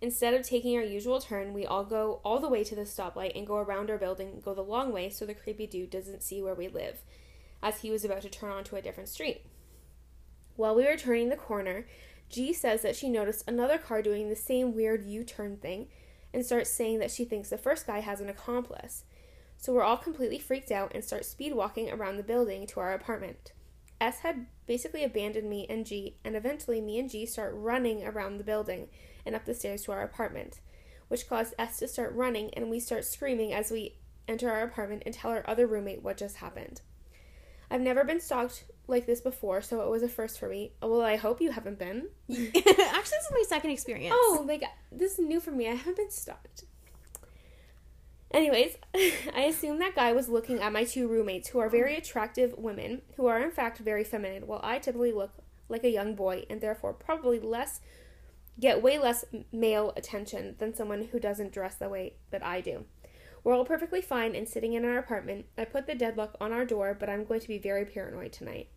Instead 0.00 0.32
of 0.32 0.40
taking 0.40 0.74
our 0.74 0.82
usual 0.82 1.20
turn, 1.20 1.52
we 1.52 1.66
all 1.66 1.84
go 1.84 2.22
all 2.24 2.38
the 2.38 2.48
way 2.48 2.64
to 2.64 2.74
the 2.74 2.84
stoplight 2.84 3.36
and 3.36 3.46
go 3.46 3.58
around 3.58 3.90
our 3.90 3.98
building, 3.98 4.40
go 4.42 4.54
the 4.54 4.62
long 4.62 4.90
way 4.90 5.10
so 5.10 5.26
the 5.26 5.34
creepy 5.34 5.66
dude 5.66 5.90
doesn't 5.90 6.22
see 6.22 6.40
where 6.40 6.54
we 6.54 6.66
live, 6.66 7.02
as 7.62 7.82
he 7.82 7.90
was 7.90 8.02
about 8.02 8.22
to 8.22 8.30
turn 8.30 8.52
onto 8.52 8.74
a 8.74 8.80
different 8.80 9.10
street. 9.10 9.44
While 10.56 10.74
we 10.74 10.86
were 10.86 10.96
turning 10.96 11.28
the 11.28 11.36
corner, 11.36 11.86
G 12.30 12.54
says 12.54 12.80
that 12.80 12.96
she 12.96 13.10
noticed 13.10 13.46
another 13.46 13.76
car 13.76 14.00
doing 14.00 14.30
the 14.30 14.36
same 14.36 14.74
weird 14.74 15.04
U 15.04 15.24
turn 15.24 15.58
thing 15.58 15.88
and 16.32 16.42
starts 16.42 16.72
saying 16.72 17.00
that 17.00 17.10
she 17.10 17.26
thinks 17.26 17.50
the 17.50 17.58
first 17.58 17.86
guy 17.86 18.00
has 18.00 18.22
an 18.22 18.30
accomplice. 18.30 19.04
So 19.62 19.72
we're 19.72 19.84
all 19.84 19.96
completely 19.96 20.40
freaked 20.40 20.72
out 20.72 20.90
and 20.92 21.04
start 21.04 21.24
speed 21.24 21.54
walking 21.54 21.88
around 21.88 22.16
the 22.16 22.24
building 22.24 22.66
to 22.66 22.80
our 22.80 22.94
apartment. 22.94 23.52
S 24.00 24.18
had 24.18 24.46
basically 24.66 25.04
abandoned 25.04 25.48
me 25.48 25.68
and 25.70 25.86
G, 25.86 26.16
and 26.24 26.34
eventually 26.34 26.80
me 26.80 26.98
and 26.98 27.08
G 27.08 27.24
start 27.26 27.54
running 27.54 28.04
around 28.04 28.38
the 28.38 28.44
building 28.44 28.88
and 29.24 29.36
up 29.36 29.44
the 29.44 29.54
stairs 29.54 29.84
to 29.84 29.92
our 29.92 30.02
apartment, 30.02 30.58
which 31.06 31.28
caused 31.28 31.54
S 31.60 31.76
to 31.76 31.86
start 31.86 32.12
running 32.12 32.52
and 32.54 32.70
we 32.70 32.80
start 32.80 33.04
screaming 33.04 33.52
as 33.52 33.70
we 33.70 33.98
enter 34.26 34.50
our 34.50 34.64
apartment 34.64 35.04
and 35.06 35.14
tell 35.14 35.30
our 35.30 35.48
other 35.48 35.68
roommate 35.68 36.02
what 36.02 36.16
just 36.16 36.38
happened. 36.38 36.80
I've 37.70 37.80
never 37.80 38.02
been 38.02 38.20
stalked 38.20 38.64
like 38.88 39.06
this 39.06 39.20
before, 39.20 39.62
so 39.62 39.80
it 39.82 39.88
was 39.88 40.02
a 40.02 40.08
first 40.08 40.40
for 40.40 40.48
me. 40.48 40.72
Oh, 40.82 40.90
well, 40.90 41.02
I 41.02 41.14
hope 41.14 41.40
you 41.40 41.52
haven't 41.52 41.78
been. 41.78 42.08
Actually, 42.28 42.50
this 42.56 43.04
is 43.04 43.30
my 43.30 43.44
second 43.46 43.70
experience. 43.70 44.12
Oh, 44.18 44.44
like 44.44 44.64
this 44.90 45.12
is 45.12 45.18
new 45.20 45.38
for 45.38 45.52
me. 45.52 45.68
I 45.68 45.74
haven't 45.74 45.98
been 45.98 46.10
stalked. 46.10 46.64
Anyways, 48.32 48.76
I 49.34 49.42
assume 49.42 49.78
that 49.78 49.94
guy 49.94 50.12
was 50.12 50.28
looking 50.28 50.60
at 50.60 50.72
my 50.72 50.84
two 50.84 51.06
roommates, 51.06 51.48
who 51.48 51.58
are 51.58 51.68
very 51.68 51.96
attractive 51.96 52.54
women, 52.56 53.02
who 53.16 53.26
are 53.26 53.40
in 53.40 53.50
fact 53.50 53.78
very 53.78 54.04
feminine, 54.04 54.46
while 54.46 54.60
I 54.62 54.78
typically 54.78 55.12
look 55.12 55.32
like 55.68 55.84
a 55.84 55.90
young 55.90 56.14
boy 56.14 56.44
and 56.48 56.60
therefore 56.60 56.92
probably 56.92 57.40
less 57.40 57.80
get 58.60 58.82
way 58.82 58.98
less 58.98 59.24
male 59.50 59.92
attention 59.96 60.54
than 60.58 60.74
someone 60.74 61.08
who 61.10 61.18
doesn't 61.18 61.52
dress 61.52 61.74
the 61.76 61.88
way 61.88 62.14
that 62.30 62.44
I 62.44 62.60
do. 62.60 62.84
We're 63.44 63.54
all 63.54 63.64
perfectly 63.64 64.00
fine 64.00 64.36
and 64.36 64.48
sitting 64.48 64.74
in 64.74 64.84
our 64.84 64.98
apartment. 64.98 65.46
I 65.58 65.64
put 65.64 65.86
the 65.86 65.94
deadlock 65.94 66.36
on 66.40 66.52
our 66.52 66.64
door, 66.64 66.96
but 66.98 67.08
I'm 67.08 67.24
going 67.24 67.40
to 67.40 67.48
be 67.48 67.58
very 67.58 67.84
paranoid 67.84 68.32
tonight. 68.32 68.68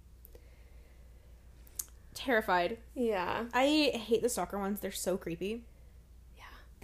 Terrified. 2.14 2.80
Yeah. 2.96 3.46
I 3.54 3.92
hate 3.94 4.24
the 4.24 4.30
stalker 4.30 4.58
ones. 4.58 4.80
They're 4.80 4.92
so 4.92 5.18
creepy. 5.18 5.64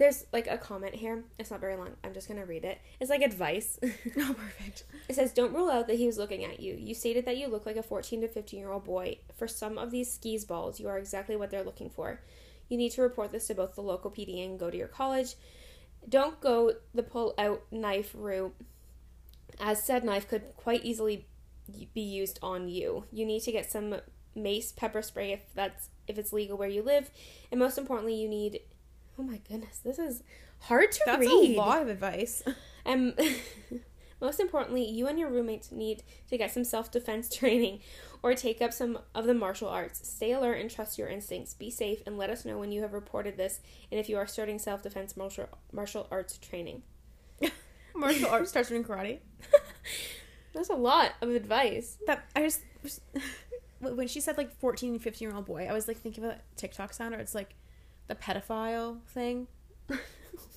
There's 0.02 0.26
like 0.32 0.48
a 0.48 0.58
comment 0.58 0.96
here. 0.96 1.22
It's 1.38 1.52
not 1.52 1.60
very 1.60 1.76
long. 1.76 1.90
I'm 2.02 2.12
just 2.12 2.26
going 2.26 2.40
to 2.40 2.44
read 2.44 2.64
it. 2.64 2.80
It's 2.98 3.08
like 3.08 3.22
advice. 3.22 3.78
Oh, 4.18 4.34
perfect. 4.34 4.82
It 5.08 5.14
says, 5.14 5.32
Don't 5.32 5.54
rule 5.54 5.70
out 5.70 5.86
that 5.86 5.96
he 5.96 6.06
was 6.06 6.18
looking 6.18 6.44
at 6.44 6.58
you. 6.58 6.74
You 6.74 6.92
stated 6.92 7.24
that 7.26 7.36
you 7.36 7.46
look 7.46 7.66
like 7.66 7.76
a 7.76 7.84
14 7.84 8.22
to 8.22 8.26
15 8.26 8.58
year 8.58 8.72
old 8.72 8.82
boy. 8.82 9.18
For 9.36 9.46
some 9.46 9.78
of 9.78 9.92
these 9.92 10.12
skis 10.12 10.44
balls, 10.44 10.80
you 10.80 10.88
are 10.88 10.98
exactly 10.98 11.36
what 11.36 11.52
they're 11.52 11.62
looking 11.62 11.88
for. 11.88 12.20
You 12.68 12.78
need 12.78 12.90
to 12.92 13.02
report 13.02 13.30
this 13.30 13.46
to 13.46 13.54
both 13.54 13.76
the 13.76 13.82
local 13.82 14.10
PD 14.10 14.44
and 14.44 14.58
go 14.58 14.72
to 14.72 14.76
your 14.76 14.88
college. 14.88 15.36
Don't 16.08 16.40
go 16.40 16.72
the 16.92 17.04
pull 17.04 17.34
out 17.38 17.62
knife 17.70 18.10
route, 18.12 18.56
as 19.60 19.84
said 19.84 20.02
knife 20.02 20.26
could 20.26 20.56
quite 20.56 20.84
easily 20.84 21.28
be 21.94 22.00
used 22.00 22.40
on 22.42 22.68
you. 22.68 23.04
You 23.12 23.24
need 23.24 23.42
to 23.44 23.52
get 23.52 23.70
some 23.70 23.94
mace 24.34 24.72
pepper 24.72 25.00
spray 25.00 25.30
if 25.30 25.54
that's 25.54 25.90
if 26.08 26.18
it's 26.18 26.32
legal 26.32 26.58
where 26.58 26.68
you 26.68 26.82
live, 26.82 27.08
and 27.52 27.60
most 27.60 27.78
importantly, 27.78 28.16
you 28.16 28.28
need. 28.28 28.62
Oh 29.18 29.22
my 29.22 29.40
goodness, 29.48 29.78
this 29.78 29.98
is 29.98 30.22
hard 30.60 30.90
to 30.92 31.00
That's 31.04 31.20
read. 31.20 31.30
That's 31.30 31.58
a 31.58 31.60
lot 31.60 31.82
of 31.82 31.88
advice. 31.88 32.42
And 32.84 33.14
um, 33.18 33.80
most 34.20 34.40
importantly, 34.40 34.84
you 34.88 35.06
and 35.06 35.18
your 35.18 35.28
roommates 35.28 35.70
need 35.70 36.02
to 36.30 36.38
get 36.38 36.50
some 36.50 36.64
self 36.64 36.90
defense 36.90 37.28
training 37.36 37.80
or 38.22 38.34
take 38.34 38.62
up 38.62 38.72
some 38.72 38.98
of 39.14 39.26
the 39.26 39.34
martial 39.34 39.68
arts. 39.68 40.08
Stay 40.08 40.32
alert 40.32 40.60
and 40.60 40.70
trust 40.70 40.98
your 40.98 41.08
instincts. 41.08 41.54
Be 41.54 41.70
safe 41.70 42.02
and 42.06 42.16
let 42.16 42.30
us 42.30 42.44
know 42.44 42.58
when 42.58 42.72
you 42.72 42.82
have 42.82 42.92
reported 42.92 43.36
this 43.36 43.60
and 43.90 44.00
if 44.00 44.08
you 44.08 44.16
are 44.16 44.26
starting 44.26 44.58
self 44.58 44.82
defense 44.82 45.16
martial, 45.16 45.48
martial 45.72 46.08
arts 46.10 46.38
training. 46.38 46.82
Martial 47.94 48.28
arts 48.30 48.50
starts 48.50 48.70
doing 48.70 48.84
karate. 48.84 49.18
That's 50.54 50.70
a 50.70 50.74
lot 50.74 51.12
of 51.20 51.30
advice. 51.30 51.98
That 52.06 52.24
I 52.34 52.42
just 52.42 52.62
when 53.80 54.08
she 54.08 54.20
said 54.20 54.36
like 54.36 54.54
14, 54.58 54.98
15 54.98 55.28
year 55.28 55.36
old 55.36 55.46
boy, 55.46 55.66
I 55.68 55.72
was 55.72 55.88
like 55.88 55.98
thinking 55.98 56.24
about 56.24 56.38
TikTok 56.56 56.92
sound 56.92 57.14
or 57.14 57.18
it's 57.18 57.34
like 57.34 57.54
the 58.08 58.14
pedophile 58.14 58.98
thing. 59.08 59.46
Do 59.88 59.96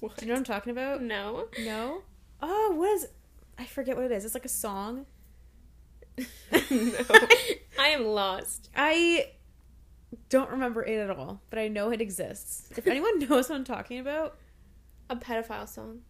you 0.01 0.27
know 0.27 0.34
what 0.34 0.38
I'm 0.39 0.43
talking 0.43 0.71
about? 0.71 1.01
No. 1.01 1.47
No. 1.63 2.01
Oh, 2.41 2.73
what 2.75 2.91
is? 2.91 3.08
I 3.58 3.65
forget 3.65 3.95
what 3.95 4.05
it 4.05 4.12
is. 4.12 4.25
It's 4.25 4.34
like 4.34 4.45
a 4.45 4.49
song. 4.49 5.05
no. 6.17 6.25
I 7.79 7.88
am 7.89 8.05
lost. 8.05 8.69
I 8.75 9.31
don't 10.29 10.49
remember 10.49 10.84
it 10.84 10.97
at 10.99 11.10
all, 11.10 11.41
but 11.49 11.60
I 11.60 11.67
know 11.67 11.91
it 11.91 12.01
exists. 12.01 12.71
If 12.77 12.88
anyone 12.88 13.19
knows 13.19 13.49
what 13.49 13.55
I'm 13.55 13.63
talking 13.63 13.99
about, 13.99 14.38
A 15.10 15.15
pedophile 15.15 15.67
song. 15.67 16.01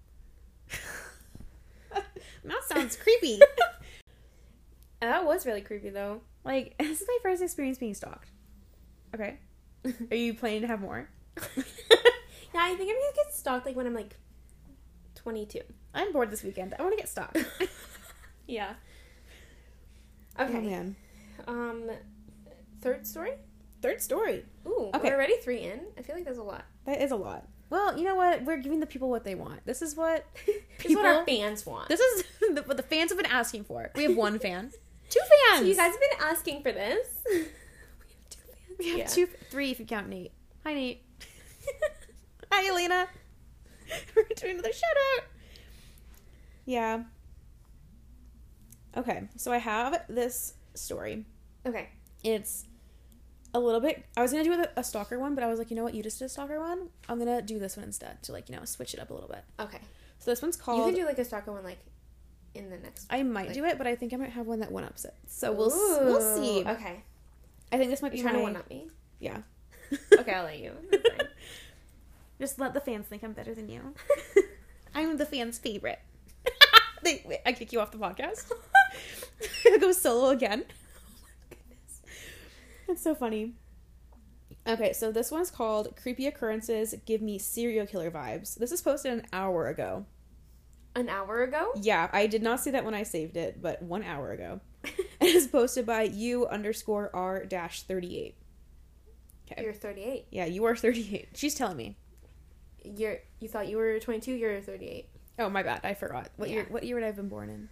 that 2.44 2.64
sounds 2.66 2.96
creepy. 2.96 3.40
That 5.02 5.26
was 5.26 5.46
really 5.46 5.62
creepy 5.62 5.90
though. 5.90 6.22
like 6.44 6.76
this 6.80 7.02
is 7.02 7.08
my 7.08 7.18
first 7.24 7.42
experience 7.42 7.78
being 7.78 7.94
stalked. 7.94 8.30
Okay. 9.14 9.38
Are 10.12 10.16
you 10.16 10.34
planning 10.34 10.62
to 10.62 10.68
have 10.68 10.82
more? 10.82 11.10
Yeah, 12.54 12.62
I 12.64 12.70
think 12.76 12.90
I'm 12.90 12.96
gonna 12.96 13.16
get 13.16 13.34
stalked 13.34 13.66
like 13.66 13.76
when 13.76 13.86
I'm 13.86 13.94
like 13.94 14.16
22. 15.16 15.60
I'm 15.94 16.14
bored 16.14 16.32
this 16.32 16.42
weekend. 16.44 16.74
I 16.80 16.82
want 16.84 16.94
to 16.94 16.98
get 16.98 17.10
stalked. 17.10 17.38
Yeah. 18.48 18.74
Oh 20.38 20.46
Okay. 20.46 20.60
man. 20.62 20.96
um, 21.48 21.90
third 22.82 23.06
story. 23.08 23.32
Third 23.82 24.02
story. 24.02 24.46
Ooh, 24.68 24.92
Okay. 24.94 25.10
we're 25.10 25.16
already 25.16 25.38
three 25.38 25.62
in. 25.62 25.82
I 25.98 26.02
feel 26.04 26.16
like 26.16 26.26
there's 26.26 26.38
a 26.38 26.44
lot. 26.44 26.64
That 26.86 27.02
is 27.02 27.12
a 27.12 27.16
lot. 27.16 27.48
Well, 27.72 27.98
you 27.98 28.04
know 28.06 28.16
what? 28.16 28.44
We're 28.44 28.58
giving 28.58 28.80
the 28.80 28.86
people 28.86 29.10
what 29.10 29.24
they 29.24 29.34
want. 29.36 29.66
This 29.66 29.82
is 29.82 29.96
what 29.96 30.26
this 30.46 30.86
is 30.92 30.96
what 30.96 31.06
our 31.06 31.26
fans 31.26 31.66
want. 31.66 31.90
this 31.90 32.00
is 32.00 32.24
the, 32.54 32.62
what 32.64 32.78
the 32.78 32.84
fans 32.84 33.10
have 33.12 33.18
been 33.18 33.32
asking 33.32 33.64
for. 33.64 33.90
We 33.96 34.04
have 34.04 34.16
one 34.16 34.38
fan, 34.40 34.72
two 35.10 35.20
fans. 35.20 35.60
So 35.62 35.66
you 35.66 35.76
guys 35.76 35.92
have 35.92 36.00
been 36.00 36.20
asking 36.28 36.62
for 36.62 36.72
this. 36.72 37.08
we 37.26 37.40
have 37.40 38.30
two 38.30 38.40
fans. 38.40 38.78
we 38.80 38.90
have 38.90 38.98
Yeah. 39.00 39.08
two, 39.08 39.28
three 39.50 39.72
if 39.72 39.80
you 39.80 39.86
count 39.86 40.08
Nate. 40.08 40.32
Hi 40.64 40.74
Nate. 40.76 41.02
Hi 42.52 42.68
Elena. 42.68 43.08
We're 44.16 44.24
doing 44.36 44.54
another 44.54 44.74
shout 44.74 44.90
out. 45.18 45.24
Yeah. 46.66 47.04
Okay, 48.98 49.28
so 49.36 49.52
I 49.52 49.58
have 49.58 50.04
this 50.08 50.54
story. 50.74 51.26
Okay. 51.66 51.90
It's 52.24 52.66
a 53.54 53.60
little 53.60 53.82
bit. 53.82 54.06
I 54.16 54.22
was 54.22 54.32
gonna 54.32 54.44
do 54.44 54.54
a, 54.54 54.68
a 54.78 54.84
stalker 54.84 55.20
one, 55.20 55.36
but 55.36 55.44
I 55.44 55.48
was 55.48 55.60
like, 55.60 55.70
you 55.70 55.76
know 55.76 55.84
what? 55.84 55.94
You 55.94 56.02
just 56.04 56.20
did 56.20 56.26
a 56.26 56.30
stalker 56.30 56.60
one. 56.60 56.90
I'm 57.10 57.20
gonna 57.20 57.42
do 57.42 57.60
this 57.60 57.76
one 57.78 57.86
instead 57.86 58.24
to 58.24 58.32
like 58.32 58.50
you 58.50 58.56
know 58.56 58.64
switch 58.66 58.94
it 58.94 59.00
up 59.00 59.10
a 59.10 59.14
little 59.14 59.30
bit. 59.30 59.44
Okay. 59.60 59.80
So 60.20 60.32
this 60.32 60.42
one's 60.42 60.56
called. 60.56 60.80
you 60.80 60.86
can 60.86 60.96
do 60.96 61.06
like 61.06 61.20
a 61.20 61.26
stalker 61.26 61.52
one 61.52 61.64
like 61.64 61.80
in 62.54 62.70
the 62.70 62.78
next. 62.78 63.06
I 63.10 63.22
might 63.24 63.48
like- 63.48 63.56
do 63.56 63.66
it, 63.66 63.78
but 63.78 63.86
I 63.88 63.96
think 63.96 64.14
I 64.14 64.18
might 64.18 64.32
have 64.32 64.48
one 64.48 64.62
that 64.62 64.72
one 64.72 64.84
ups 64.86 65.06
it. 65.06 65.14
So 65.28 65.52
we'll 65.52 65.72
s- 65.72 66.00
we'll 66.02 66.22
see. 66.42 66.62
Okay. 66.66 67.04
I 67.72 67.78
think 67.78 67.90
this 67.92 68.02
might 68.02 68.12
be 68.14 68.20
You're 68.20 68.30
trying 68.30 68.36
my, 68.36 68.50
to 68.50 68.54
one 68.54 68.56
up 68.56 68.70
me. 68.70 68.88
Yeah. 69.20 69.40
Okay, 70.18 70.32
I'll 70.34 70.46
let 70.46 70.60
you. 70.60 70.72
That's. 72.40 72.52
Just 72.52 72.60
let 72.60 72.74
the 72.74 72.82
fans 72.82 73.08
think 73.08 73.24
I'm 73.24 73.34
better 73.34 73.54
than 73.54 73.70
you. 73.70 73.94
I'm 74.96 75.18
the 75.18 75.26
fans' 75.26 75.58
favorite. 75.58 76.00
they, 77.04 77.24
wait, 77.26 77.40
I 77.46 77.54
kick 77.54 77.74
you 77.74 77.80
off 77.80 77.92
the 77.92 77.98
podcast. 77.98 78.52
I 79.66 79.78
go 79.80 79.92
solo 79.92 80.30
again. 80.30 80.64
Oh 80.70 81.48
goodness. 81.50 82.02
It's 82.88 83.02
so 83.02 83.16
funny. 83.16 83.54
Okay, 84.68 84.94
so 84.94 85.12
this 85.12 85.32
one's 85.32 85.52
called 85.52 85.96
Creepy 85.96 86.26
Occurrences 86.26 86.96
Give 87.06 87.22
Me 87.22 87.38
Serial 87.38 87.86
Killer 87.86 88.10
Vibes. 88.10 88.56
This 88.56 88.72
is 88.72 88.82
posted 88.82 89.14
an 89.14 89.28
hour 89.32 89.68
ago. 89.68 90.06
An 90.96 91.10
hour 91.10 91.44
ago. 91.44 91.74
Yeah, 91.76 92.10
I 92.12 92.26
did 92.26 92.42
not 92.42 92.62
see 92.62 92.72
that 92.72 92.86
when 92.86 92.96
I 92.96 93.04
saved 93.04 93.38
it, 93.38 93.62
but 93.62 93.82
one 93.82 94.02
hour 94.04 94.32
ago. 94.32 94.62
it 94.84 94.96
is 95.20 95.48
posted 95.48 95.86
by 95.86 96.04
you 96.04 96.48
underscore 96.48 97.12
r 97.14 97.46
dash 97.46 97.84
38. 97.84 98.36
Okay. 99.52 99.64
You're 99.64 99.74
38. 99.74 100.26
Yeah, 100.32 100.46
you 100.46 100.64
are 100.66 100.76
38. 100.76 101.30
She's 101.36 101.54
telling 101.54 101.78
me. 101.78 101.98
You're. 102.86 103.20
You 103.40 103.48
thought 103.48 103.68
you 103.68 103.78
were 103.78 104.00
22. 104.00 104.34
You're 104.34 104.62
38. 104.62 105.08
Oh 105.38 105.50
my 105.50 105.64
bad, 105.64 105.82
I 105.84 105.94
forgot. 105.94 106.30
What 106.38 106.50
year 106.50 106.66
what 106.70 106.84
year 106.84 106.96
would 106.96 107.04
I 107.04 107.08
have 107.08 107.18
been 107.18 107.30
born 107.30 107.50
in? 107.50 107.70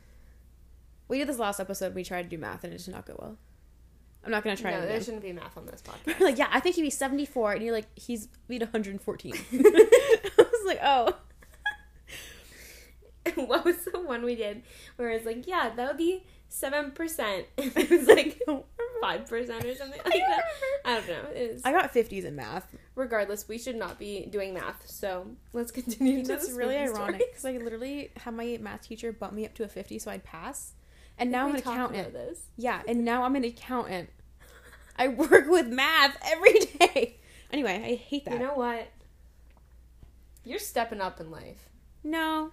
We 1.08 1.17
did 1.19 1.28
this 1.28 1.39
last 1.39 1.60
episode, 1.60 1.95
we 1.95 2.04
tried 2.04 2.23
to 2.23 2.30
do 2.30 2.38
math 2.38 2.63
and 2.63 2.73
it 2.73 2.84
did 2.84 2.93
not 2.93 3.06
go 3.06 3.15
well. 3.19 3.38
I'm 4.26 4.32
not 4.32 4.43
gonna 4.43 4.56
try 4.56 4.71
no, 4.71 4.80
it 4.80 4.88
there 4.88 5.02
shouldn't 5.02 5.23
be 5.23 5.34
math 5.34 5.58
on 5.58 5.65
this 5.65 5.82
podcast. 5.86 6.19
like, 6.19 6.38
yeah, 6.38 6.47
I 6.52 6.60
think 6.60 6.76
he'd 6.76 6.82
be 6.82 6.89
74, 6.89 7.54
and 7.54 7.63
you're 7.63 7.73
like, 7.73 7.88
he's 7.97 8.28
he'd 8.47 8.62
114. 8.62 9.34
I 9.54 10.28
was 10.38 10.65
like, 10.65 10.80
oh. 10.84 11.15
what 13.36 13.63
was 13.63 13.78
the 13.86 13.99
one 13.99 14.23
we 14.23 14.36
did 14.36 14.63
where 14.97 15.10
it's 15.10 15.26
like, 15.26 15.47
yeah, 15.47 15.71
that 15.76 15.88
would 15.88 15.97
be 15.97 16.23
seven 16.49 16.91
percent. 16.91 17.45
It 17.58 17.89
was 17.89 18.08
like 18.08 18.39
five 19.04 19.28
percent 19.28 19.66
or 19.66 19.76
something 19.76 20.00
like 20.06 20.13
that. 20.13 20.44
I 20.86 20.96
don't 20.96 21.08
know. 21.08 21.30
It 21.32 21.38
is. 21.38 21.62
I 21.66 21.72
got 21.74 21.94
50s 21.94 22.24
in 22.24 22.36
math. 22.36 22.74
Regardless, 22.96 23.48
we 23.48 23.58
should 23.58 23.76
not 23.76 24.00
be 24.00 24.26
doing 24.28 24.54
math. 24.54 24.89
So 24.89 25.28
let's 25.52 25.72
continue. 25.72 26.22
to 26.22 26.28
That's 26.28 26.50
the 26.50 26.56
really 26.56 26.78
ironic 26.78 27.22
because 27.30 27.44
I 27.46 27.58
literally 27.58 28.12
had 28.18 28.34
my 28.34 28.58
math 28.62 28.88
teacher 28.88 29.12
bump 29.12 29.34
me 29.34 29.46
up 29.46 29.54
to 29.56 29.63
a 29.63 29.68
50 29.68 30.00
so 30.00 30.12
I'd 30.12 30.24
pass. 30.24 30.74
And 31.18 31.32
now 31.32 31.46
I'm 31.46 31.52
an 31.52 31.58
accountant. 31.58 32.13
This. 32.13 32.39
Yeah, 32.58 32.82
and 32.88 33.04
now 33.04 33.24
I'm 33.24 33.36
an 33.36 33.44
accountant. 33.44 34.10
I 34.96 35.10
work 35.10 35.48
with 35.48 35.68
math 35.68 36.18
every 36.26 36.60
day. 36.80 37.18
Anyway, 37.52 37.84
I 37.86 37.96
hate 37.96 38.26
that. 38.26 38.34
You 38.36 38.39
know 38.39 38.54
what? 38.56 38.88
You're 40.46 40.60
stepping 40.60 41.02
up 41.02 41.20
in 41.20 41.30
life. 41.30 41.70
no. 42.04 42.52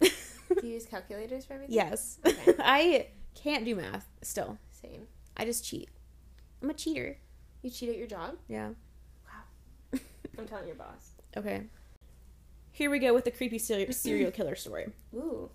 Do 0.00 0.66
you 0.66 0.74
use 0.74 0.84
calculators 0.86 1.44
for 1.46 1.54
everything? 1.54 1.74
yes. 1.74 2.18
Okay. 2.26 2.54
I 2.58 3.06
can't 3.34 3.64
do 3.64 3.74
math 3.74 4.06
still. 4.20 4.58
Same. 4.70 5.06
I 5.36 5.44
just 5.44 5.64
cheat. 5.64 5.88
I'm 6.62 6.70
a 6.70 6.74
cheater. 6.74 7.16
You 7.62 7.70
cheat 7.70 7.88
at 7.90 7.96
your 7.98 8.06
job? 8.06 8.36
Yeah. 8.48 8.70
Wow. 9.26 10.00
I'm 10.38 10.46
telling 10.46 10.66
your 10.66 10.76
boss. 10.76 11.10
Okay. 11.36 11.62
Here 12.72 12.90
we 12.90 12.98
go 12.98 13.12
with 13.14 13.24
the 13.24 13.30
creepy 13.30 13.58
serial, 13.58 13.92
serial 13.92 14.30
killer 14.32 14.54
story. 14.56 14.92
Ooh, 15.14 15.50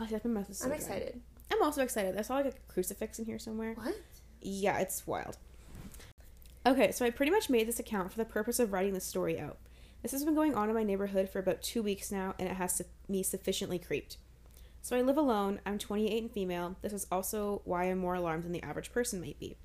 Oh, 0.00 0.06
yeah, 0.08 0.18
my 0.24 0.30
mouth 0.30 0.50
is 0.50 0.58
so 0.58 0.64
I'm 0.64 0.70
dry. 0.70 0.78
excited. 0.78 1.20
I'm 1.50 1.62
also 1.62 1.82
excited. 1.82 2.16
I 2.16 2.22
saw 2.22 2.34
like 2.36 2.46
a 2.46 2.52
crucifix 2.72 3.18
in 3.18 3.26
here 3.26 3.38
somewhere. 3.38 3.74
What? 3.74 3.94
Yeah, 4.40 4.78
it's 4.78 5.06
wild. 5.06 5.36
Okay, 6.66 6.92
so 6.92 7.04
I 7.04 7.10
pretty 7.10 7.30
much 7.30 7.50
made 7.50 7.68
this 7.68 7.78
account 7.78 8.10
for 8.10 8.18
the 8.18 8.24
purpose 8.24 8.58
of 8.58 8.72
writing 8.72 8.94
this 8.94 9.04
story 9.04 9.38
out. 9.38 9.58
This 10.02 10.12
has 10.12 10.24
been 10.24 10.34
going 10.34 10.54
on 10.54 10.68
in 10.68 10.74
my 10.74 10.82
neighborhood 10.82 11.28
for 11.28 11.38
about 11.38 11.62
two 11.62 11.82
weeks 11.82 12.10
now, 12.10 12.34
and 12.38 12.48
it 12.48 12.54
has 12.54 12.80
me 13.08 13.22
sufficiently 13.22 13.78
creeped. 13.78 14.16
So 14.82 14.96
I 14.96 15.00
live 15.02 15.16
alone. 15.16 15.60
I'm 15.64 15.78
28 15.78 16.22
and 16.22 16.30
female. 16.32 16.76
This 16.82 16.92
is 16.92 17.06
also 17.12 17.62
why 17.64 17.84
I'm 17.84 17.98
more 17.98 18.14
alarmed 18.14 18.42
than 18.44 18.52
the 18.52 18.62
average 18.62 18.92
person 18.92 19.20
might 19.20 19.38
be. 19.38 19.56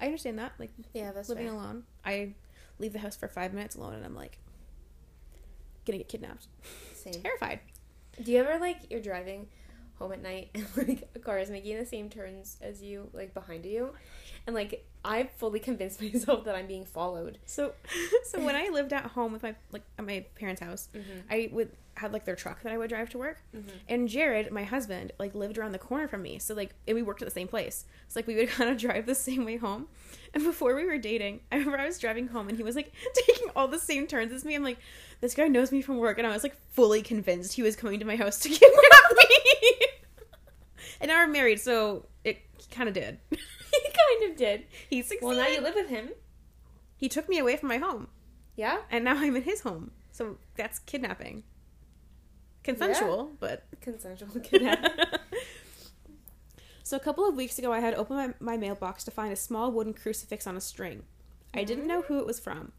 I 0.00 0.04
understand 0.06 0.38
that. 0.38 0.52
Like 0.58 0.70
Yeah, 0.92 1.10
that's 1.12 1.28
living 1.28 1.46
fair. 1.46 1.54
alone, 1.54 1.84
I 2.04 2.34
leave 2.78 2.92
the 2.92 2.98
house 2.98 3.16
for 3.16 3.28
five 3.28 3.52
minutes 3.54 3.76
alone, 3.76 3.94
and 3.94 4.04
I'm 4.04 4.14
like 4.14 4.38
gonna 5.86 5.98
get 5.98 6.08
kidnapped. 6.08 6.46
Same. 6.94 7.14
Terrified. 7.22 7.60
Do 8.22 8.30
you 8.30 8.38
ever 8.38 8.58
like 8.60 8.78
you're 8.90 9.00
driving 9.00 9.48
home 9.98 10.12
at 10.12 10.22
night 10.22 10.50
and 10.54 10.66
like 10.76 11.08
a 11.16 11.18
car 11.18 11.38
is 11.38 11.50
making 11.50 11.78
the 11.78 11.86
same 11.86 12.08
turns 12.10 12.58
as 12.60 12.82
you, 12.82 13.08
like 13.12 13.32
behind 13.34 13.64
you, 13.64 13.94
and 14.48 14.54
like 14.56 14.84
I 15.04 15.24
fully 15.36 15.60
convinced 15.70 16.00
myself 16.02 16.44
that 16.46 16.56
I'm 16.56 16.66
being 16.66 16.84
followed. 16.84 17.38
So, 17.46 17.74
so 18.24 18.42
when 18.44 18.56
I 18.56 18.68
lived 18.70 18.92
at 18.92 19.04
home 19.04 19.32
with 19.32 19.42
my 19.44 19.54
like 19.70 19.82
at 19.98 20.04
my 20.06 20.24
parents' 20.34 20.60
house, 20.60 20.88
Mm-hmm. 20.94 21.20
I 21.30 21.48
would 21.52 21.70
had 21.96 22.12
like 22.12 22.24
their 22.24 22.36
truck 22.36 22.62
that 22.62 22.72
I 22.72 22.78
would 22.78 22.88
drive 22.90 23.10
to 23.10 23.18
work, 23.18 23.42
Mhm. 23.56 23.70
and 23.88 24.08
Jared, 24.08 24.52
my 24.52 24.62
husband, 24.62 25.10
like 25.18 25.34
lived 25.34 25.58
around 25.58 25.72
the 25.72 25.78
corner 25.80 26.06
from 26.06 26.22
me. 26.22 26.38
So 26.38 26.54
like, 26.54 26.70
and 26.86 26.94
we 26.94 27.02
worked 27.02 27.22
at 27.22 27.26
the 27.26 27.34
same 27.34 27.48
place. 27.48 27.84
So 28.08 28.18
like, 28.20 28.26
we 28.28 28.36
would 28.36 28.48
kind 28.58 28.70
of 28.70 28.78
drive 28.78 29.04
the 29.06 29.14
same 29.16 29.44
way 29.44 29.56
home. 29.56 29.88
And 30.32 30.44
before 30.44 30.74
we 30.76 30.84
were 30.84 30.98
dating, 30.98 31.40
I 31.52 31.56
remember 31.56 31.78
I 31.78 31.86
was 31.86 31.98
driving 31.98 32.28
home, 32.28 32.48
and 32.48 32.56
he 32.56 32.62
was 32.64 32.76
like 32.76 32.92
taking 33.14 33.48
all 33.56 33.66
the 33.68 33.78
same 33.80 34.06
turns 34.06 34.32
as 34.32 34.44
me. 34.44 34.54
I'm 34.54 34.62
like, 34.64 34.78
this 35.20 35.34
guy 35.34 35.48
knows 35.48 35.72
me 35.72 35.82
from 35.82 35.96
work, 35.98 36.18
and 36.18 36.26
I 36.26 36.30
was 36.30 36.42
like 36.44 36.56
fully 36.70 37.02
convinced 37.02 37.52
he 37.54 37.62
was 37.62 37.74
coming 37.76 37.98
to 38.00 38.06
my 38.06 38.16
house 38.16 38.38
to 38.40 38.48
kidnap 38.48 39.16
me. 39.16 39.86
and 41.00 41.08
now 41.08 41.18
we're 41.24 41.32
married, 41.32 41.60
so 41.60 42.06
it 42.24 42.38
kind 42.70 42.88
of 42.88 42.94
did. 42.94 43.18
Kind 44.20 44.30
of 44.30 44.36
did. 44.36 44.66
He 44.88 45.02
succeeded. 45.02 45.24
Well, 45.24 45.36
now 45.36 45.46
you 45.48 45.60
live 45.60 45.74
with 45.74 45.88
him. 45.88 46.10
he 46.96 47.08
took 47.08 47.28
me 47.28 47.38
away 47.38 47.56
from 47.56 47.68
my 47.68 47.78
home. 47.78 48.08
Yeah. 48.56 48.78
and 48.90 49.04
now 49.04 49.16
I'm 49.16 49.36
in 49.36 49.42
his 49.42 49.60
home. 49.60 49.92
So 50.10 50.38
that's 50.56 50.78
kidnapping. 50.80 51.44
Consensual, 52.64 53.32
but 53.38 53.64
Consensual 53.80 54.40
kidnapping. 54.42 54.90
so 56.82 56.96
a 56.96 57.00
couple 57.00 57.26
of 57.28 57.34
weeks 57.36 57.58
ago, 57.58 57.72
I 57.72 57.80
had 57.80 57.94
opened 57.94 58.34
my, 58.40 58.52
my 58.52 58.56
mailbox 58.56 59.04
to 59.04 59.10
find 59.10 59.32
a 59.32 59.36
small 59.36 59.70
wooden 59.70 59.94
crucifix 59.94 60.46
on 60.46 60.56
a 60.56 60.60
string. 60.60 61.04
I 61.54 61.64
didn't 61.64 61.86
know 61.86 62.02
who 62.02 62.18
it 62.18 62.26
was 62.26 62.38
from. 62.40 62.72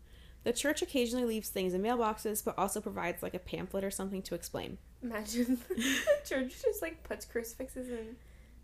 The 0.44 0.54
church 0.54 0.82
occasionally 0.82 1.26
leaves 1.26 1.50
things 1.50 1.74
in 1.74 1.82
mailboxes, 1.82 2.44
but 2.46 2.58
also 2.58 2.80
provides 2.82 3.24
like 3.24 3.34
a 3.34 3.40
pamphlet 3.40 3.84
or 3.84 3.92
something 3.92 4.22
to 4.24 4.36
explain. 4.36 4.78
Imagine 5.02 5.60
the 5.70 5.96
church 6.26 6.62
just 6.62 6.82
like 6.82 7.04
puts 7.04 7.26
crucifixes 7.26 7.90
in. 7.90 8.16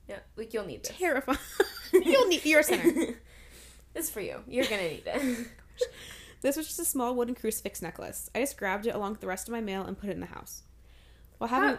Yeah, 0.08 0.20
like 0.36 0.54
you'll 0.54 0.66
need 0.66 0.84
this. 0.84 0.96
Terrifying. 0.98 1.38
You'll 1.94 2.28
need 2.28 2.44
you're 2.46 2.60
a 2.60 2.64
sinner. 2.64 2.84
this 3.94 4.06
is 4.06 4.10
for 4.10 4.20
you. 4.20 4.42
You're 4.48 4.66
gonna 4.66 4.90
need 4.90 5.04
it. 5.06 5.48
This 6.42 6.58
was 6.58 6.68
just 6.68 6.80
a 6.80 6.86
small 6.86 7.16
wooden 7.16 7.34
crucifix 7.34 7.82
necklace. 7.82 8.30
I 8.36 8.40
just 8.40 8.56
grabbed 8.58 8.86
it 8.86 8.94
along 8.94 9.14
with 9.14 9.22
the 9.22 9.26
rest 9.28 9.48
of 9.48 9.52
my 9.52 9.62
mail 9.62 9.84
and 9.84 9.98
put 9.98 10.10
it 10.10 10.14
in 10.14 10.20
the 10.20 10.28
house. 10.28 10.62
While 11.40 11.48
having 11.48 11.70
Huh. 11.70 11.78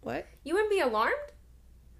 what? 0.00 0.26
You 0.42 0.54
wouldn't 0.54 0.72
be 0.72 0.80
alarmed? 0.80 1.14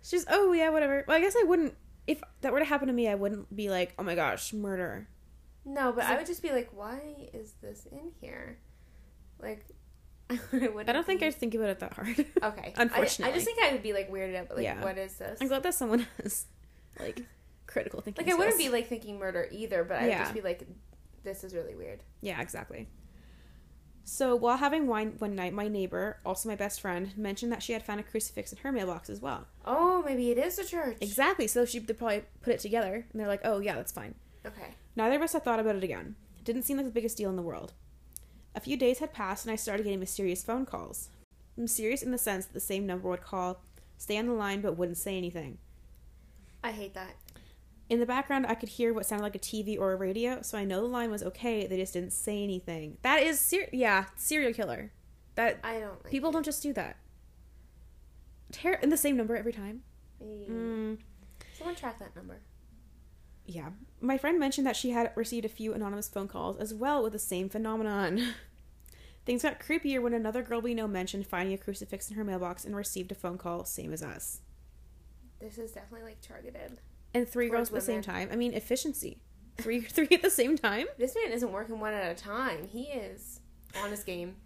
She's 0.02 0.24
oh 0.28 0.52
yeah 0.52 0.70
whatever. 0.70 1.04
Well, 1.06 1.16
I 1.16 1.20
guess 1.20 1.36
I 1.38 1.44
wouldn't. 1.44 1.74
If 2.08 2.20
that 2.40 2.52
were 2.52 2.58
to 2.58 2.64
happen 2.64 2.88
to 2.88 2.92
me, 2.92 3.06
I 3.06 3.14
wouldn't 3.14 3.54
be 3.54 3.70
like, 3.70 3.94
oh 3.98 4.02
my 4.02 4.16
gosh, 4.16 4.52
murder. 4.52 5.06
No, 5.64 5.92
but 5.92 6.04
I 6.04 6.16
would 6.16 6.26
just 6.26 6.42
be 6.42 6.50
like, 6.50 6.70
why 6.74 7.28
is 7.32 7.52
this 7.62 7.86
in 7.92 8.10
here? 8.20 8.58
Like, 9.40 9.64
I. 10.52 10.68
I 10.88 10.92
don't 10.92 11.06
think 11.06 11.22
I'd 11.22 11.34
think 11.34 11.54
about 11.54 11.68
it 11.70 11.78
that 11.80 11.92
hard. 11.94 12.24
Okay. 12.42 12.72
Unfortunately. 12.76 13.24
I, 13.26 13.28
I 13.30 13.34
just 13.34 13.46
think 13.46 13.58
I 13.62 13.72
would 13.72 13.82
be 13.82 13.92
like 13.92 14.10
weirded 14.10 14.36
out. 14.36 14.50
Like, 14.54 14.64
Yeah. 14.64 14.82
what 14.82 14.98
is 14.98 15.14
this? 15.14 15.38
I'm 15.40 15.48
glad 15.48 15.62
that 15.62 15.74
someone 15.74 16.06
has 16.22 16.46
like 17.00 17.22
critical 17.66 18.00
thinking. 18.00 18.24
like, 18.26 18.34
I 18.34 18.36
wouldn't 18.38 18.58
be 18.58 18.68
like 18.68 18.88
thinking 18.88 19.18
murder 19.18 19.48
either, 19.50 19.84
but 19.84 19.98
I 19.98 20.02
would 20.02 20.08
Yeah. 20.10 20.22
just 20.22 20.34
be 20.34 20.40
like, 20.40 20.66
this 21.24 21.44
is 21.44 21.54
really 21.54 21.74
weird. 21.74 22.02
Yeah, 22.20 22.40
exactly. 22.40 22.88
So 24.04 24.34
while 24.34 24.56
having 24.56 24.88
wine 24.88 25.14
one 25.18 25.36
night, 25.36 25.52
my 25.52 25.68
neighbor, 25.68 26.18
also 26.26 26.48
my 26.48 26.56
best 26.56 26.80
friend, 26.80 27.16
mentioned 27.16 27.52
that 27.52 27.62
she 27.62 27.72
had 27.72 27.84
found 27.84 28.00
a 28.00 28.02
crucifix 28.02 28.50
in 28.52 28.58
her 28.58 28.72
mailbox 28.72 29.08
as 29.08 29.20
well. 29.20 29.46
Oh, 29.64 30.02
maybe 30.04 30.30
it 30.32 30.38
is 30.38 30.58
a 30.58 30.64
church. 30.64 30.96
Exactly. 31.00 31.46
So 31.46 31.64
she 31.64 31.78
they 31.78 31.94
probably 31.94 32.24
put 32.42 32.52
it 32.52 32.58
together, 32.60 33.06
and 33.12 33.20
they're 33.20 33.28
like, 33.28 33.42
"Oh 33.44 33.60
yeah, 33.60 33.76
that's 33.76 33.92
fine." 33.92 34.16
Okay. 34.44 34.74
Neither 34.96 35.14
of 35.16 35.22
us 35.22 35.34
had 35.34 35.44
thought 35.44 35.60
about 35.60 35.76
it 35.76 35.84
again. 35.84 36.16
It 36.36 36.44
didn't 36.44 36.62
seem 36.64 36.78
like 36.78 36.86
the 36.86 36.92
biggest 36.92 37.16
deal 37.16 37.30
in 37.30 37.36
the 37.36 37.42
world. 37.42 37.74
A 38.54 38.60
few 38.60 38.76
days 38.76 38.98
had 38.98 39.12
passed, 39.12 39.44
and 39.44 39.52
I 39.52 39.56
started 39.56 39.84
getting 39.84 40.00
mysterious 40.00 40.44
phone 40.44 40.66
calls. 40.66 41.08
Mysterious 41.56 42.02
in 42.02 42.10
the 42.12 42.18
sense 42.18 42.46
that 42.46 42.52
the 42.54 42.60
same 42.60 42.86
number 42.86 43.08
would 43.08 43.22
call, 43.22 43.62
stay 43.98 44.18
on 44.18 44.26
the 44.26 44.32
line, 44.32 44.60
but 44.60 44.76
wouldn't 44.76 44.98
say 44.98 45.16
anything. 45.16 45.58
I 46.62 46.72
hate 46.72 46.94
that. 46.94 47.16
In 47.88 48.00
the 48.00 48.06
background, 48.06 48.46
I 48.48 48.54
could 48.54 48.68
hear 48.70 48.94
what 48.94 49.04
sounded 49.06 49.24
like 49.24 49.34
a 49.34 49.38
TV 49.38 49.78
or 49.78 49.92
a 49.92 49.96
radio, 49.96 50.40
so 50.42 50.56
I 50.56 50.64
know 50.64 50.80
the 50.80 50.86
line 50.86 51.10
was 51.10 51.22
okay. 51.22 51.66
They 51.66 51.76
just 51.76 51.92
didn't 51.92 52.12
say 52.12 52.42
anything. 52.42 52.96
That 53.02 53.22
is 53.22 53.40
ser- 53.40 53.68
yeah, 53.72 54.06
serial 54.16 54.52
killer. 54.52 54.92
That 55.34 55.58
I 55.64 55.80
don't 55.80 56.02
like 56.04 56.10
people 56.10 56.30
don't 56.30 56.44
just 56.44 56.62
do 56.62 56.72
that. 56.74 56.96
Ter- 58.50 58.78
in 58.82 58.90
the 58.90 58.96
same 58.96 59.16
number 59.16 59.36
every 59.36 59.52
time. 59.52 59.82
Mm, 60.22 60.98
Someone 61.56 61.74
track 61.74 61.98
that 61.98 62.14
number. 62.14 62.40
yeah, 63.46 63.70
my 64.02 64.18
friend 64.18 64.38
mentioned 64.38 64.66
that 64.66 64.76
she 64.76 64.90
had 64.90 65.12
received 65.14 65.44
a 65.44 65.48
few 65.48 65.72
anonymous 65.72 66.08
phone 66.08 66.28
calls 66.28 66.56
as 66.56 66.74
well 66.74 67.02
with 67.02 67.12
the 67.12 67.18
same 67.18 67.48
phenomenon. 67.48 68.34
Things 69.24 69.42
got 69.42 69.60
creepier 69.60 70.02
when 70.02 70.14
another 70.14 70.42
girl 70.42 70.60
we 70.60 70.74
know 70.74 70.88
mentioned 70.88 71.26
finding 71.26 71.54
a 71.54 71.58
crucifix 71.58 72.10
in 72.10 72.16
her 72.16 72.24
mailbox 72.24 72.64
and 72.64 72.74
received 72.74 73.12
a 73.12 73.14
phone 73.14 73.38
call, 73.38 73.64
same 73.64 73.92
as 73.92 74.02
us. 74.02 74.40
This 75.40 75.58
is 75.58 75.72
definitely 75.72 76.08
like 76.08 76.20
targeted. 76.20 76.80
And 77.14 77.28
three 77.28 77.48
girls 77.48 77.68
at 77.68 77.74
the 77.74 77.80
same 77.80 78.02
time. 78.02 78.28
I 78.32 78.36
mean, 78.36 78.54
efficiency. 78.54 79.22
Three, 79.58 79.80
three 79.82 80.08
at 80.10 80.22
the 80.22 80.30
same 80.30 80.58
time. 80.58 80.86
This 80.98 81.14
man 81.14 81.32
isn't 81.32 81.52
working 81.52 81.78
one 81.78 81.94
at 81.94 82.10
a 82.10 82.20
time. 82.20 82.66
He 82.66 82.84
is 82.84 83.40
on 83.80 83.90
his 83.90 84.02
game. 84.02 84.36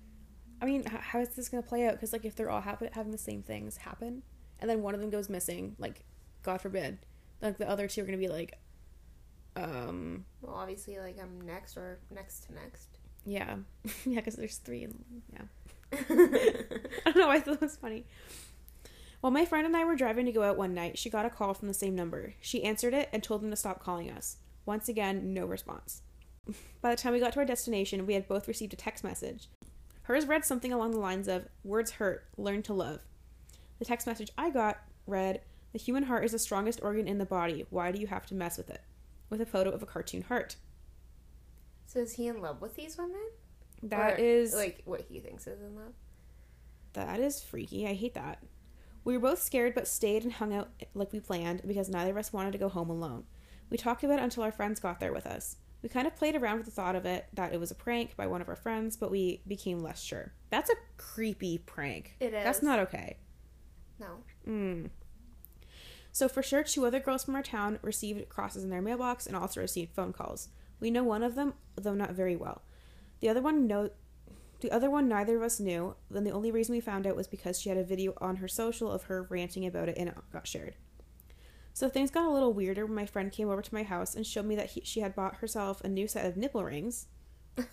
I 0.60 0.66
mean, 0.66 0.84
how 0.84 1.20
is 1.20 1.30
this 1.30 1.48
going 1.48 1.62
to 1.62 1.68
play 1.68 1.86
out? 1.86 1.92
Because 1.92 2.12
like, 2.12 2.24
if 2.24 2.36
they're 2.36 2.50
all 2.50 2.60
happen- 2.60 2.90
having 2.92 3.12
the 3.12 3.18
same 3.18 3.42
things 3.42 3.78
happen, 3.78 4.22
and 4.58 4.68
then 4.68 4.82
one 4.82 4.94
of 4.94 5.00
them 5.00 5.10
goes 5.10 5.28
missing, 5.28 5.76
like, 5.78 6.02
God 6.42 6.60
forbid, 6.60 6.98
like 7.42 7.58
the 7.58 7.68
other 7.68 7.88
two 7.88 8.02
are 8.02 8.06
going 8.06 8.18
to 8.18 8.26
be 8.26 8.32
like, 8.32 8.58
um, 9.56 10.24
Well, 10.42 10.54
obviously, 10.54 10.98
like 10.98 11.16
I'm 11.20 11.40
next 11.46 11.76
or 11.76 11.98
next 12.14 12.46
to 12.46 12.54
next. 12.54 12.98
yeah, 13.24 13.56
yeah, 14.04 14.16
because 14.16 14.36
there's 14.36 14.56
three, 14.58 14.84
and 14.84 15.04
yeah. 15.32 15.42
I 15.92 17.12
don't 17.12 17.16
know. 17.16 17.30
I 17.30 17.40
thought 17.40 17.54
it 17.54 17.60
was 17.60 17.76
funny. 17.76 18.04
While 19.20 19.30
my 19.32 19.44
friend 19.44 19.66
and 19.66 19.76
I 19.76 19.84
were 19.84 19.96
driving 19.96 20.26
to 20.26 20.32
go 20.32 20.42
out 20.42 20.58
one 20.58 20.74
night, 20.74 20.98
she 20.98 21.10
got 21.10 21.26
a 21.26 21.30
call 21.30 21.54
from 21.54 21.68
the 21.68 21.74
same 21.74 21.94
number. 21.94 22.34
She 22.40 22.62
answered 22.64 22.92
it 22.94 23.08
and 23.12 23.22
told 23.22 23.42
them 23.42 23.50
to 23.50 23.56
stop 23.56 23.82
calling 23.82 24.10
us. 24.10 24.36
Once 24.66 24.88
again, 24.88 25.32
no 25.32 25.46
response. 25.46 26.02
By 26.82 26.90
the 26.90 27.00
time 27.00 27.12
we 27.12 27.20
got 27.20 27.32
to 27.32 27.38
our 27.40 27.44
destination, 27.44 28.06
we 28.06 28.14
had 28.14 28.28
both 28.28 28.46
received 28.46 28.72
a 28.72 28.76
text 28.76 29.02
message. 29.04 29.48
Hers 30.02 30.26
read 30.26 30.44
something 30.44 30.72
along 30.72 30.92
the 30.92 30.98
lines 31.00 31.26
of 31.28 31.48
Words 31.64 31.92
hurt, 31.92 32.24
learn 32.36 32.62
to 32.64 32.72
love. 32.74 33.00
The 33.78 33.84
text 33.84 34.06
message 34.06 34.30
I 34.38 34.50
got 34.50 34.78
read 35.06 35.40
The 35.72 35.78
human 35.78 36.04
heart 36.04 36.24
is 36.24 36.32
the 36.32 36.38
strongest 36.38 36.80
organ 36.82 37.08
in 37.08 37.18
the 37.18 37.24
body. 37.26 37.64
Why 37.70 37.90
do 37.92 38.00
you 38.00 38.06
have 38.06 38.26
to 38.26 38.34
mess 38.34 38.56
with 38.58 38.70
it? 38.70 38.80
With 39.30 39.40
a 39.40 39.46
photo 39.46 39.70
of 39.70 39.82
a 39.82 39.86
cartoon 39.86 40.22
heart. 40.22 40.56
so 41.86 42.00
is 42.00 42.12
he 42.14 42.26
in 42.28 42.40
love 42.40 42.60
with 42.60 42.76
these 42.76 42.96
women? 42.98 43.20
That 43.82 44.14
Or, 44.14 44.22
is 44.22 44.54
like 44.54 44.82
what 44.84 45.02
he 45.08 45.20
thinks 45.20 45.46
is 45.46 45.60
in 45.60 45.74
love. 45.76 45.92
That 46.94 47.20
is 47.20 47.42
freaky. 47.42 47.86
I 47.86 47.94
hate 47.94 48.14
that. 48.14 48.42
We 49.04 49.14
were 49.14 49.20
both 49.30 49.42
scared 49.42 49.74
but 49.74 49.86
stayed 49.86 50.24
and 50.24 50.32
hung 50.32 50.54
out 50.54 50.70
like 50.94 51.12
we 51.12 51.20
planned 51.20 51.62
because 51.66 51.88
neither 51.88 52.10
of 52.10 52.16
us 52.16 52.32
wanted 52.32 52.52
to 52.52 52.58
go 52.58 52.68
home 52.68 52.90
alone. 52.90 53.24
We 53.70 53.76
talked 53.76 54.02
about 54.04 54.18
it 54.18 54.22
until 54.22 54.42
our 54.44 54.52
friends 54.52 54.80
got 54.80 54.98
there 55.00 55.12
with 55.12 55.26
us. 55.26 55.56
We 55.82 55.88
kind 55.88 56.06
of 56.06 56.16
played 56.16 56.34
around 56.34 56.56
with 56.58 56.66
the 56.66 56.72
thought 56.72 56.96
of 56.96 57.04
it, 57.04 57.26
that 57.34 57.52
it 57.52 57.60
was 57.60 57.70
a 57.70 57.74
prank 57.74 58.16
by 58.16 58.26
one 58.26 58.40
of 58.40 58.48
our 58.48 58.56
friends, 58.56 58.96
but 58.96 59.10
we 59.10 59.42
became 59.46 59.80
less 59.82 60.00
sure. 60.02 60.32
That's 60.50 60.70
a 60.70 60.74
creepy 60.96 61.58
prank. 61.58 62.16
It 62.18 62.32
is. 62.34 62.44
That's 62.44 62.62
not 62.62 62.78
okay. 62.80 63.18
No. 64.00 64.06
Mm. 64.48 64.90
So 66.16 66.29
for 66.31 66.42
sure, 66.42 66.62
two 66.62 66.87
other 66.87 66.98
girls 66.98 67.24
from 67.24 67.35
our 67.35 67.42
town 67.42 67.79
received 67.83 68.31
crosses 68.31 68.64
in 68.64 68.70
their 68.70 68.81
mailbox 68.81 69.26
and 69.26 69.37
also 69.37 69.61
received 69.61 69.92
phone 69.94 70.14
calls. 70.14 70.48
We 70.81 70.90
know 70.90 71.05
one 71.05 71.22
of 71.22 71.35
them, 71.35 71.52
though 71.74 71.92
not 71.92 72.12
very 72.12 72.35
well. 72.35 72.62
The 73.20 73.29
other 73.29 73.42
one 73.42 73.66
know 73.66 73.90
the 74.61 74.70
other 74.70 74.88
one 74.88 75.11
neither 75.11 75.37
of 75.37 75.42
us 75.42 75.61
knew. 75.61 75.94
Then 76.11 76.24
the 76.24 76.31
only 76.31 76.50
reason 76.50 76.74
we 76.74 76.81
found 76.81 77.07
out 77.07 77.16
was 77.16 77.29
because 77.29 77.61
she 77.61 77.68
had 77.68 77.76
a 77.76 77.85
video 77.85 78.14
on 78.16 78.37
her 78.37 78.48
social 78.48 78.90
of 78.90 79.02
her 79.02 79.24
ranting 79.24 79.66
about 79.66 79.90
it 79.90 79.98
and 79.98 80.09
it 80.09 80.14
got 80.33 80.46
shared. 80.46 80.76
So 81.74 81.87
things 81.90 82.11
got 82.11 82.24
a 82.26 82.33
little 82.33 82.55
weirder 82.55 82.87
when 82.87 82.94
my 82.94 83.05
friend 83.05 83.31
came 83.31 83.50
over 83.50 83.61
to 83.61 83.74
my 83.74 83.83
house 83.83 84.14
and 84.14 84.26
showed 84.26 84.46
me 84.46 84.57
that 84.57 84.70
he, 84.70 84.81
she 84.85 85.00
had 85.00 85.14
bought 85.14 85.37
herself 85.37 85.83
a 85.83 85.88
new 85.88 86.09
set 86.09 86.24
of 86.24 86.38
nipple 86.38 86.64
rings. 86.64 87.09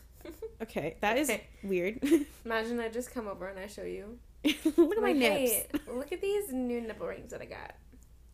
Okay, 0.62 0.98
that 1.00 1.18
is 1.18 1.30
Okay. 1.30 1.48
weird. 1.64 2.02
Imagine 2.44 2.80
I 2.82 2.90
just 2.90 3.14
come 3.14 3.28
over 3.28 3.48
and 3.48 3.58
I 3.60 3.68
show 3.68 3.84
you. 3.84 4.20
Look 4.44 4.98
at 4.98 5.02
my 5.02 5.14
nips. 5.14 5.52
Hey, 5.52 5.68
look 5.88 6.12
at 6.12 6.22
these 6.22 6.52
new 6.52 6.80
nipple 6.82 7.08
rings 7.08 7.32
that 7.32 7.42
I 7.42 7.46
got. 7.46 7.76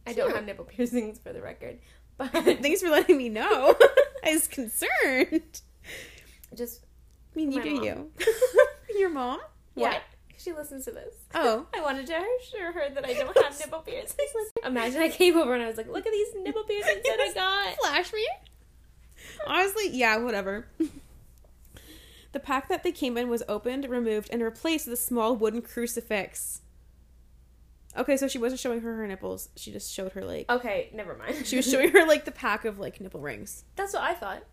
I 0.09 0.13
don't 0.13 0.35
have 0.35 0.45
nipple 0.45 0.65
piercings 0.65 1.19
for 1.19 1.33
the 1.33 1.41
record, 1.41 1.79
but 2.17 2.31
Thanks 2.33 2.81
for 2.81 2.89
letting 2.89 3.17
me 3.17 3.29
know. 3.29 3.75
I 4.23 4.33
was 4.33 4.47
concerned. 4.47 5.61
just 6.55 6.85
mean, 7.35 7.51
you 7.51 7.61
do 7.61 7.75
mom. 7.75 7.83
you. 7.83 8.11
Your 8.99 9.09
mom? 9.09 9.39
Yeah. 9.75 9.89
What? 9.89 10.01
She 10.37 10.53
listens 10.53 10.85
to 10.85 10.91
this. 10.91 11.13
Oh. 11.35 11.67
I 11.75 11.81
wanted 11.81 12.07
to 12.07 12.13
assure 12.13 12.71
her 12.71 12.89
that 12.93 13.05
I 13.05 13.13
don't 13.13 13.37
have 13.43 13.59
nipple 13.59 13.79
piercings. 13.79 14.29
Imagine 14.65 15.01
I 15.01 15.09
came 15.09 15.37
over 15.37 15.53
and 15.53 15.61
I 15.61 15.67
was 15.67 15.77
like, 15.77 15.87
look 15.87 16.05
at 16.05 16.11
these 16.13 16.27
nipple 16.37 16.63
piercings 16.63 17.03
that 17.03 17.19
I 17.19 17.33
got. 17.33 17.77
Flash 17.77 18.13
me. 18.13 18.25
Honestly, 19.45 19.89
yeah, 19.89 20.17
whatever. 20.17 20.67
The 22.31 22.39
pack 22.39 22.69
that 22.69 22.83
they 22.83 22.91
came 22.91 23.17
in 23.17 23.29
was 23.29 23.43
opened, 23.49 23.89
removed, 23.89 24.29
and 24.31 24.41
replaced 24.41 24.87
with 24.87 24.93
a 24.93 25.01
small 25.01 25.35
wooden 25.35 25.61
crucifix. 25.61 26.61
Okay, 27.97 28.17
so 28.17 28.27
she 28.27 28.37
wasn't 28.37 28.59
showing 28.61 28.81
her 28.81 28.95
her 28.97 29.07
nipples. 29.07 29.49
She 29.55 29.71
just 29.71 29.91
showed 29.91 30.11
her 30.13 30.23
like 30.23 30.49
Okay, 30.49 30.89
never 30.93 31.15
mind. 31.17 31.45
she 31.45 31.55
was 31.55 31.69
showing 31.69 31.89
her 31.91 32.05
like 32.05 32.25
the 32.25 32.31
pack 32.31 32.65
of 32.65 32.79
like 32.79 33.01
nipple 33.01 33.19
rings. 33.19 33.63
That's 33.75 33.93
what 33.93 34.03
I 34.03 34.13
thought. 34.13 34.43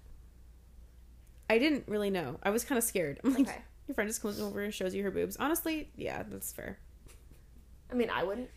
I 1.49 1.59
didn't 1.59 1.85
really 1.87 2.11
know. 2.11 2.39
I 2.43 2.51
was 2.51 2.65
kind 2.65 2.77
of 2.79 2.85
scared. 2.85 3.21
I'm 3.23 3.33
like, 3.35 3.49
Okay. 3.49 3.59
your 3.87 3.95
friend 3.95 4.09
just 4.09 4.23
comes 4.23 4.41
over 4.41 4.63
and 4.63 4.73
shows 4.75 4.95
you 4.95 5.03
her 5.05 5.11
boobs. 5.11 5.37
Honestly, 5.39 5.91
yeah, 5.97 6.23
that's 6.29 6.53
fair. 6.53 6.79
I 7.91 7.95
mean, 7.95 8.11
I 8.11 8.25
wouldn't. 8.25 8.51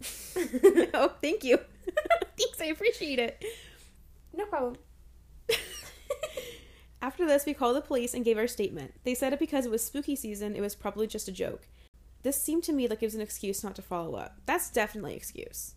oh, 0.94 1.12
thank 1.20 1.42
you. 1.42 1.58
Thanks, 2.38 2.60
I 2.60 2.66
appreciate 2.66 3.18
it. 3.18 3.42
No 4.36 4.44
problem. 4.46 4.76
After 7.00 7.26
this, 7.26 7.46
we 7.46 7.54
called 7.54 7.76
the 7.76 7.80
police 7.80 8.12
and 8.12 8.24
gave 8.24 8.38
our 8.38 8.48
statement. 8.48 8.92
They 9.04 9.14
said 9.14 9.32
it 9.32 9.38
because 9.38 9.64
it 9.64 9.70
was 9.70 9.84
spooky 9.84 10.16
season, 10.16 10.56
it 10.56 10.60
was 10.60 10.74
probably 10.74 11.06
just 11.06 11.28
a 11.28 11.32
joke. 11.32 11.66
This 12.22 12.40
seemed 12.42 12.64
to 12.64 12.72
me 12.72 12.88
like 12.88 13.02
it 13.02 13.06
was 13.06 13.14
an 13.14 13.20
excuse 13.20 13.62
not 13.62 13.74
to 13.76 13.82
follow 13.82 14.16
up. 14.16 14.38
That's 14.46 14.70
definitely 14.70 15.14
excuse. 15.14 15.74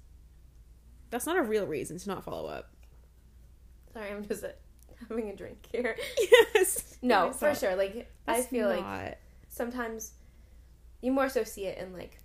That's 1.09 1.25
not 1.25 1.37
a 1.37 1.41
real 1.43 1.65
reason 1.65 1.97
to 1.99 2.07
not 2.09 2.23
follow 2.23 2.47
up. 2.49 2.71
Sorry, 3.93 4.09
I'm 4.11 4.25
just 4.25 4.43
uh, 4.43 4.47
having 5.09 5.29
a 5.29 5.35
drink 5.35 5.67
here. 5.71 5.95
Yes. 6.55 6.97
No, 7.01 7.31
for 7.31 7.53
sure. 7.55 7.75
Like, 7.75 8.09
I 8.27 8.35
That's 8.37 8.47
feel 8.47 8.69
like 8.69 9.17
sometimes 9.49 10.13
you 11.01 11.11
more 11.11 11.29
so 11.29 11.43
see 11.43 11.65
it 11.65 11.77
in 11.79 11.93
like 11.93 12.19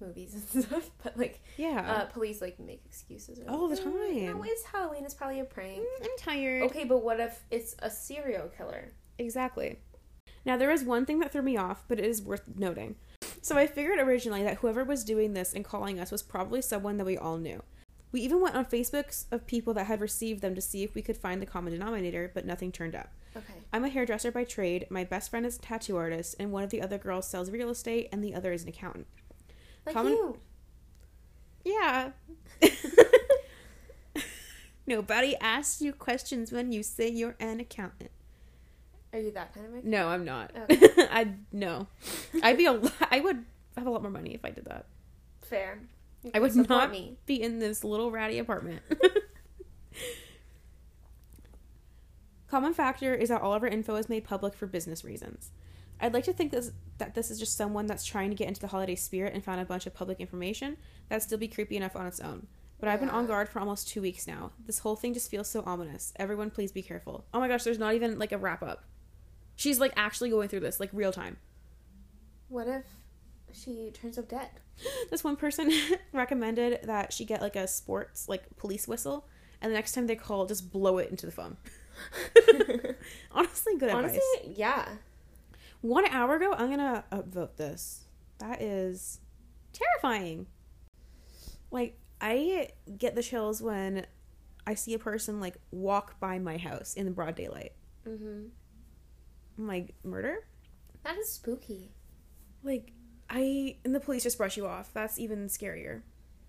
movies 0.00 0.34
and 0.54 0.64
stuff, 0.64 0.90
but 1.02 1.16
like 1.18 1.40
Yeah. 1.56 1.80
uh, 1.90 2.04
police 2.06 2.40
like 2.40 2.60
make 2.60 2.82
excuses 2.86 3.40
All 3.48 3.68
like, 3.68 3.78
the 3.78 3.84
"Mm, 3.84 4.24
time. 4.28 4.38
No, 4.38 4.44
it's 4.44 4.64
Halloween. 4.64 5.04
It's 5.04 5.14
probably 5.14 5.40
a 5.40 5.44
prank. 5.44 5.80
Mm, 5.80 6.04
I'm 6.04 6.18
tired. 6.18 6.62
Okay, 6.64 6.84
but 6.84 7.02
what 7.02 7.18
if 7.20 7.42
it's 7.50 7.74
a 7.80 7.90
serial 7.90 8.48
killer? 8.48 8.92
Exactly. 9.18 9.78
Now, 10.48 10.56
there 10.56 10.70
is 10.70 10.82
one 10.82 11.04
thing 11.04 11.18
that 11.18 11.30
threw 11.30 11.42
me 11.42 11.58
off, 11.58 11.84
but 11.88 11.98
it 11.98 12.06
is 12.06 12.22
worth 12.22 12.56
noting. 12.56 12.96
So, 13.42 13.58
I 13.58 13.66
figured 13.66 13.98
originally 13.98 14.42
that 14.44 14.56
whoever 14.56 14.82
was 14.82 15.04
doing 15.04 15.34
this 15.34 15.52
and 15.52 15.62
calling 15.62 16.00
us 16.00 16.10
was 16.10 16.22
probably 16.22 16.62
someone 16.62 16.96
that 16.96 17.04
we 17.04 17.18
all 17.18 17.36
knew. 17.36 17.62
We 18.12 18.22
even 18.22 18.40
went 18.40 18.56
on 18.56 18.64
Facebooks 18.64 19.26
of 19.30 19.46
people 19.46 19.74
that 19.74 19.88
had 19.88 20.00
received 20.00 20.40
them 20.40 20.54
to 20.54 20.62
see 20.62 20.82
if 20.82 20.94
we 20.94 21.02
could 21.02 21.18
find 21.18 21.42
the 21.42 21.46
common 21.46 21.74
denominator, 21.74 22.30
but 22.32 22.46
nothing 22.46 22.72
turned 22.72 22.94
up. 22.94 23.10
Okay. 23.36 23.52
I'm 23.74 23.84
a 23.84 23.90
hairdresser 23.90 24.32
by 24.32 24.44
trade, 24.44 24.86
my 24.88 25.04
best 25.04 25.28
friend 25.28 25.44
is 25.44 25.56
a 25.56 25.60
tattoo 25.60 25.98
artist, 25.98 26.34
and 26.40 26.50
one 26.50 26.62
of 26.62 26.70
the 26.70 26.80
other 26.80 26.96
girls 26.96 27.28
sells 27.28 27.50
real 27.50 27.68
estate, 27.68 28.08
and 28.10 28.24
the 28.24 28.34
other 28.34 28.50
is 28.50 28.62
an 28.62 28.70
accountant. 28.70 29.06
Like 29.84 29.96
Common- 29.96 30.14
you. 30.14 30.38
Yeah. 31.62 32.12
Nobody 34.86 35.36
asks 35.42 35.82
you 35.82 35.92
questions 35.92 36.52
when 36.52 36.72
you 36.72 36.82
say 36.82 37.06
you're 37.06 37.36
an 37.38 37.60
accountant. 37.60 38.12
Are 39.12 39.18
you 39.18 39.30
that 39.32 39.54
kind 39.54 39.66
of? 39.66 39.74
a- 39.84 39.86
No, 39.88 40.08
I'm 40.08 40.24
not. 40.24 40.52
Okay. 40.70 40.88
I 41.10 41.32
no. 41.52 41.86
I'd 42.42 42.56
be 42.58 42.66
a. 42.66 42.72
lo- 42.72 42.90
I 43.10 43.20
would 43.20 43.44
have 43.76 43.86
a 43.86 43.90
lot 43.90 44.02
more 44.02 44.10
money 44.10 44.34
if 44.34 44.44
I 44.44 44.50
did 44.50 44.64
that. 44.66 44.86
Fair. 45.40 45.80
I 46.34 46.40
would 46.40 46.54
not 46.68 46.90
me. 46.90 47.16
be 47.26 47.40
in 47.40 47.58
this 47.60 47.84
little 47.84 48.10
ratty 48.10 48.38
apartment. 48.38 48.82
Common 52.48 52.72
factor 52.74 53.14
is 53.14 53.28
that 53.28 53.42
all 53.42 53.52
of 53.54 53.62
our 53.62 53.68
info 53.68 53.94
is 53.96 54.08
made 54.08 54.24
public 54.24 54.54
for 54.54 54.66
business 54.66 55.04
reasons. 55.04 55.50
I'd 56.00 56.14
like 56.14 56.24
to 56.24 56.32
think 56.32 56.50
this, 56.52 56.72
that 56.98 57.14
this 57.14 57.30
is 57.30 57.38
just 57.38 57.56
someone 57.56 57.86
that's 57.86 58.04
trying 58.04 58.30
to 58.30 58.36
get 58.36 58.48
into 58.48 58.60
the 58.60 58.68
holiday 58.68 58.94
spirit 58.94 59.34
and 59.34 59.44
found 59.44 59.60
a 59.60 59.64
bunch 59.64 59.86
of 59.86 59.94
public 59.94 60.20
information 60.20 60.76
that'd 61.08 61.22
still 61.22 61.38
be 61.38 61.48
creepy 61.48 61.76
enough 61.76 61.94
on 61.96 62.06
its 62.06 62.20
own. 62.20 62.46
But 62.80 62.88
I've 62.88 63.00
been 63.00 63.10
on 63.10 63.26
guard 63.26 63.48
for 63.48 63.58
almost 63.58 63.88
two 63.88 64.00
weeks 64.00 64.26
now. 64.26 64.52
This 64.64 64.78
whole 64.78 64.94
thing 64.96 65.12
just 65.12 65.30
feels 65.30 65.48
so 65.48 65.62
ominous. 65.66 66.12
Everyone, 66.16 66.50
please 66.50 66.70
be 66.72 66.82
careful. 66.82 67.24
Oh 67.34 67.40
my 67.40 67.48
gosh, 67.48 67.64
there's 67.64 67.78
not 67.78 67.94
even 67.94 68.18
like 68.18 68.32
a 68.32 68.38
wrap 68.38 68.62
up. 68.62 68.84
She's 69.58 69.80
like 69.80 69.92
actually 69.96 70.30
going 70.30 70.48
through 70.48 70.60
this, 70.60 70.78
like 70.78 70.90
real 70.92 71.10
time. 71.10 71.36
What 72.46 72.68
if 72.68 72.84
she 73.52 73.90
turns 73.92 74.16
up 74.16 74.28
dead? 74.28 74.48
This 75.10 75.24
one 75.24 75.34
person 75.34 75.72
recommended 76.12 76.80
that 76.84 77.12
she 77.12 77.24
get 77.24 77.42
like 77.42 77.56
a 77.56 77.66
sports 77.66 78.28
like 78.28 78.44
police 78.56 78.86
whistle, 78.86 79.26
and 79.60 79.72
the 79.72 79.74
next 79.74 79.92
time 79.92 80.06
they 80.06 80.14
call, 80.14 80.46
just 80.46 80.70
blow 80.70 80.98
it 80.98 81.10
into 81.10 81.26
the 81.26 81.32
phone. 81.32 81.56
Honestly, 83.32 83.76
good 83.76 83.90
Honestly, 83.90 84.20
advice. 84.42 84.56
yeah. 84.56 84.88
One 85.80 86.06
hour 86.06 86.36
ago, 86.36 86.54
I'm 86.56 86.70
gonna 86.70 87.04
upvote 87.10 87.56
this. 87.56 88.04
That 88.38 88.62
is 88.62 89.18
terrifying. 89.72 90.46
Like 91.72 91.98
I 92.20 92.68
get 92.96 93.16
the 93.16 93.22
chills 93.24 93.60
when 93.60 94.06
I 94.68 94.74
see 94.74 94.94
a 94.94 95.00
person 95.00 95.40
like 95.40 95.56
walk 95.72 96.20
by 96.20 96.38
my 96.38 96.56
house 96.58 96.94
in 96.94 97.06
the 97.06 97.10
broad 97.10 97.34
daylight. 97.34 97.72
Mm-hmm. 98.06 98.50
Like 99.58 99.94
murder. 100.04 100.46
That 101.04 101.16
is 101.18 101.32
spooky. 101.32 101.92
Like 102.62 102.92
I 103.28 103.76
and 103.84 103.94
the 103.94 104.00
police 104.00 104.22
just 104.22 104.38
brush 104.38 104.56
you 104.56 104.66
off. 104.66 104.90
That's 104.94 105.18
even 105.18 105.48
scarier. 105.48 106.02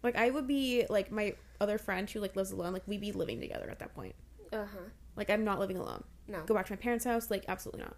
Like 0.03 0.15
I 0.15 0.29
would 0.29 0.47
be 0.47 0.85
like 0.89 1.11
my 1.11 1.33
other 1.59 1.77
friend 1.77 2.09
who 2.09 2.19
like 2.19 2.35
lives 2.35 2.51
alone. 2.51 2.73
Like 2.73 2.87
we'd 2.87 3.01
be 3.01 3.11
living 3.11 3.41
together 3.41 3.69
at 3.69 3.79
that 3.79 3.93
point. 3.95 4.15
Uh 4.53 4.65
huh. 4.65 4.89
Like 5.15 5.29
I'm 5.29 5.43
not 5.43 5.59
living 5.59 5.77
alone. 5.77 6.03
No. 6.27 6.43
Go 6.43 6.53
back 6.53 6.67
to 6.67 6.71
my 6.71 6.77
parents' 6.77 7.05
house. 7.05 7.29
Like 7.29 7.45
absolutely 7.47 7.81
not. 7.83 7.95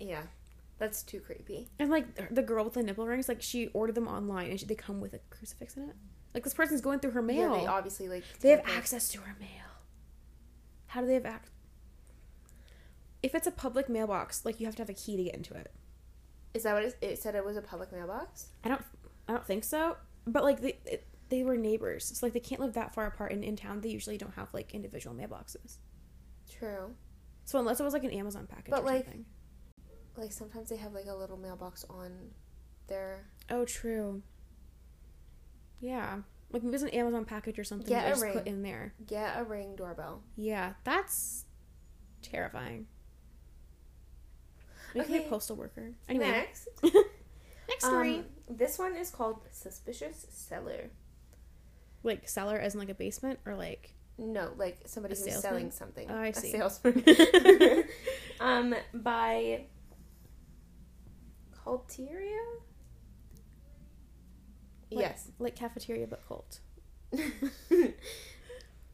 Yeah. 0.00 0.22
That's 0.78 1.02
too 1.02 1.20
creepy. 1.20 1.68
And 1.78 1.90
like 1.90 2.34
the 2.34 2.42
girl 2.42 2.64
with 2.64 2.74
the 2.74 2.82
nipple 2.82 3.06
rings, 3.06 3.28
like 3.28 3.42
she 3.42 3.68
ordered 3.68 3.94
them 3.94 4.08
online 4.08 4.50
and 4.50 4.58
she, 4.58 4.66
they 4.66 4.74
come 4.74 5.00
with 5.00 5.14
a 5.14 5.20
crucifix 5.30 5.76
in 5.76 5.84
it. 5.84 5.94
Like 6.32 6.42
this 6.42 6.54
person's 6.54 6.80
going 6.80 6.98
through 6.98 7.12
her 7.12 7.22
mail. 7.22 7.54
Yeah, 7.54 7.60
they 7.60 7.66
obviously 7.66 8.08
like 8.08 8.24
They 8.40 8.50
have 8.50 8.62
access 8.66 9.08
to 9.10 9.20
her 9.20 9.36
mail. 9.38 9.48
How 10.86 11.00
do 11.00 11.06
they 11.06 11.14
have 11.14 11.26
access? 11.26 11.53
If 13.24 13.34
it's 13.34 13.46
a 13.46 13.50
public 13.50 13.88
mailbox, 13.88 14.44
like 14.44 14.60
you 14.60 14.66
have 14.66 14.76
to 14.76 14.82
have 14.82 14.90
a 14.90 14.94
key 14.94 15.16
to 15.16 15.24
get 15.24 15.34
into 15.34 15.54
it. 15.54 15.72
Is 16.52 16.64
that 16.64 16.74
what 16.74 16.82
it, 16.84 16.96
it 17.00 17.18
said? 17.18 17.34
It 17.34 17.42
was 17.44 17.56
a 17.56 17.62
public 17.62 17.90
mailbox. 17.90 18.48
I 18.62 18.68
don't, 18.68 18.82
I 19.26 19.32
don't 19.32 19.46
think 19.46 19.64
so. 19.64 19.96
But 20.26 20.44
like 20.44 20.60
they, 20.60 20.78
it, 20.84 21.06
they 21.30 21.42
were 21.42 21.56
neighbors, 21.56 22.04
so 22.04 22.26
like 22.26 22.34
they 22.34 22.40
can't 22.40 22.60
live 22.60 22.74
that 22.74 22.94
far 22.94 23.06
apart. 23.06 23.32
And 23.32 23.42
in 23.42 23.56
town, 23.56 23.80
they 23.80 23.88
usually 23.88 24.18
don't 24.18 24.34
have 24.34 24.52
like 24.52 24.74
individual 24.74 25.16
mailboxes. 25.16 25.78
True. 26.58 26.94
So 27.46 27.58
unless 27.58 27.80
it 27.80 27.82
was 27.84 27.94
like 27.94 28.04
an 28.04 28.10
Amazon 28.10 28.46
package 28.46 28.70
But, 28.70 28.82
or 28.82 28.86
like- 28.86 29.04
something. 29.04 29.24
Like 30.18 30.32
sometimes 30.32 30.68
they 30.68 30.76
have 30.76 30.92
like 30.92 31.06
a 31.08 31.14
little 31.14 31.38
mailbox 31.38 31.84
on 31.88 32.12
their. 32.88 33.24
Oh, 33.50 33.64
true. 33.64 34.22
Yeah, 35.80 36.18
like 36.52 36.62
maybe 36.62 36.74
it's 36.74 36.84
an 36.84 36.90
Amazon 36.90 37.24
package 37.24 37.58
or 37.58 37.64
something. 37.64 37.88
Get 37.88 38.06
a 38.06 38.10
just 38.10 38.22
ring. 38.22 38.32
put 38.34 38.46
in 38.46 38.62
there. 38.62 38.94
Get 39.06 39.38
a 39.38 39.44
ring 39.44 39.76
doorbell. 39.76 40.22
Yeah, 40.36 40.74
that's 40.84 41.46
terrifying. 42.22 42.86
Be 44.94 45.00
Okay. 45.00 45.26
a 45.26 45.28
postal 45.28 45.56
worker. 45.56 45.92
Anyway, 46.08 46.30
Next. 46.30 46.68
next 46.82 47.84
story. 47.84 48.18
Um, 48.20 48.24
this 48.48 48.78
one 48.78 48.96
is 48.96 49.10
called 49.10 49.40
Suspicious 49.50 50.26
Seller. 50.30 50.90
like 52.02 52.28
seller 52.28 52.56
as 52.58 52.74
in 52.74 52.80
like 52.80 52.88
a 52.90 52.94
basement 52.94 53.38
or 53.46 53.54
like 53.56 53.94
No, 54.18 54.52
like 54.56 54.78
somebody 54.86 55.14
who's 55.16 55.40
selling 55.40 55.70
something. 55.70 56.08
Oh, 56.10 56.14
I 56.16 56.28
A 56.28 56.34
see. 56.34 56.52
salesman. 56.52 57.04
um, 58.40 58.74
by 58.94 59.64
Culteria? 61.64 62.38
Like- 64.90 65.00
Yes. 65.00 65.28
like 65.40 65.56
cafeteria 65.56 66.06
but 66.06 66.26
cult. 66.28 66.60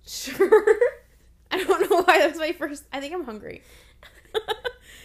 sure. 0.07 0.65
I 1.51 1.63
don't 1.63 1.91
know 1.91 2.03
why 2.03 2.19
that 2.21 2.31
was 2.31 2.39
my 2.39 2.53
first. 2.53 2.85
I 2.93 3.01
think 3.01 3.13
I'm 3.13 3.25
hungry. 3.25 3.63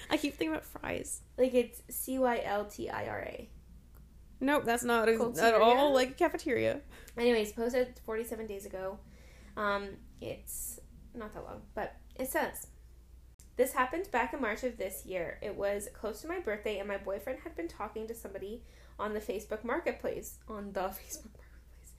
I 0.09 0.17
keep 0.17 0.35
thinking 0.35 0.53
about 0.53 0.65
fries. 0.65 1.21
Like 1.37 1.53
it's 1.53 1.81
C 1.89 2.19
Y 2.19 2.41
L 2.43 2.65
T 2.65 2.89
I 2.89 3.07
R 3.07 3.19
A. 3.19 3.49
Nope, 4.39 4.63
that's 4.65 4.83
not 4.83 5.07
a, 5.07 5.13
at 5.41 5.53
all 5.53 5.93
like 5.93 6.11
a 6.11 6.13
cafeteria. 6.13 6.81
Anyways, 7.17 7.53
posted 7.53 7.99
47 8.05 8.47
days 8.47 8.65
ago. 8.65 8.99
Um, 9.55 9.89
it's 10.19 10.79
not 11.13 11.33
that 11.33 11.43
long, 11.43 11.61
but 11.73 11.95
it 12.15 12.27
says 12.27 12.67
this 13.55 13.73
happened 13.73 14.11
back 14.11 14.33
in 14.33 14.41
March 14.41 14.63
of 14.63 14.77
this 14.77 15.05
year. 15.05 15.39
It 15.41 15.55
was 15.55 15.87
close 15.93 16.21
to 16.21 16.27
my 16.27 16.39
birthday, 16.39 16.79
and 16.79 16.87
my 16.87 16.97
boyfriend 16.97 17.39
had 17.39 17.55
been 17.55 17.69
talking 17.69 18.07
to 18.07 18.13
somebody 18.13 18.63
on 18.99 19.13
the 19.13 19.21
Facebook 19.21 19.63
Marketplace 19.63 20.39
on 20.47 20.73
the 20.73 20.79
Facebook 20.89 21.31
Marketplace 21.39 21.93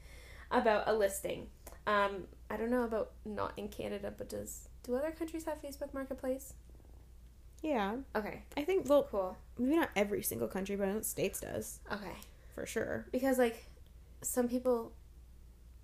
about 0.51 0.85
a 0.87 0.93
listing. 0.93 1.49
Um, 1.87 2.25
I 2.51 2.57
don't 2.57 2.71
know 2.71 2.83
about 2.83 3.13
not 3.25 3.53
in 3.57 3.69
Canada, 3.69 4.13
but 4.17 4.29
does 4.29 4.69
do 4.83 4.95
other 4.97 5.13
countries 5.13 5.45
have 5.45 5.63
Facebook 5.63 5.95
Marketplace? 5.95 6.55
Yeah, 7.63 7.97
Okay, 8.15 8.43
I 8.57 8.63
think 8.63 8.89
well, 8.89 9.05
cool. 9.11 9.37
maybe 9.59 9.77
not 9.77 9.91
every 9.97 10.23
single 10.23 10.49
country, 10.49 10.77
but 10.77 10.85
I 10.89 10.93
know 10.93 10.99
the 10.99 11.05
states 11.05 11.41
does 11.41 11.81
Okay, 11.93 12.13
for 12.55 12.67
sure. 12.67 13.07
because 13.13 13.39
like 13.39 13.67
some 14.23 14.49
people 14.49 14.93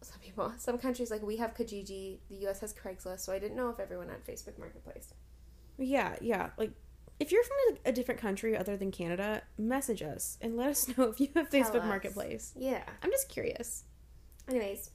some 0.01 0.19
people 0.21 0.53
some 0.59 0.79
countries 0.79 1.11
like 1.11 1.23
we 1.23 1.37
have 1.37 1.55
kijiji 1.55 2.19
the 2.29 2.47
us 2.49 2.61
has 2.61 2.73
craigslist 2.75 3.21
so 3.21 3.33
i 3.33 3.39
didn't 3.39 3.57
know 3.57 3.69
if 3.69 3.79
everyone 3.79 4.09
had 4.09 4.25
facebook 4.27 4.59
marketplace 4.59 5.15
Yeah, 5.79 6.17
yeah, 6.21 6.51
like 6.57 6.73
if 7.21 7.31
you're 7.31 7.45
from 7.45 7.57
a, 7.85 7.91
a 7.91 7.93
different 7.93 8.21
country 8.21 8.57
other 8.57 8.77
than 8.77 8.91
Canada, 8.91 9.43
message 9.57 10.03
us 10.03 10.39
and 10.41 10.57
let 10.57 10.71
us 10.71 10.89
know 10.97 11.05
if 11.05 11.21
you 11.21 11.29
have 11.37 11.51
Tell 11.51 11.61
Facebook 11.61 11.83
us. 11.83 11.87
Marketplace. 11.87 12.53
Yeah. 12.57 12.83
I'm 13.01 13.11
just 13.11 13.29
curious. 13.29 13.85
Anyways, 14.49 14.91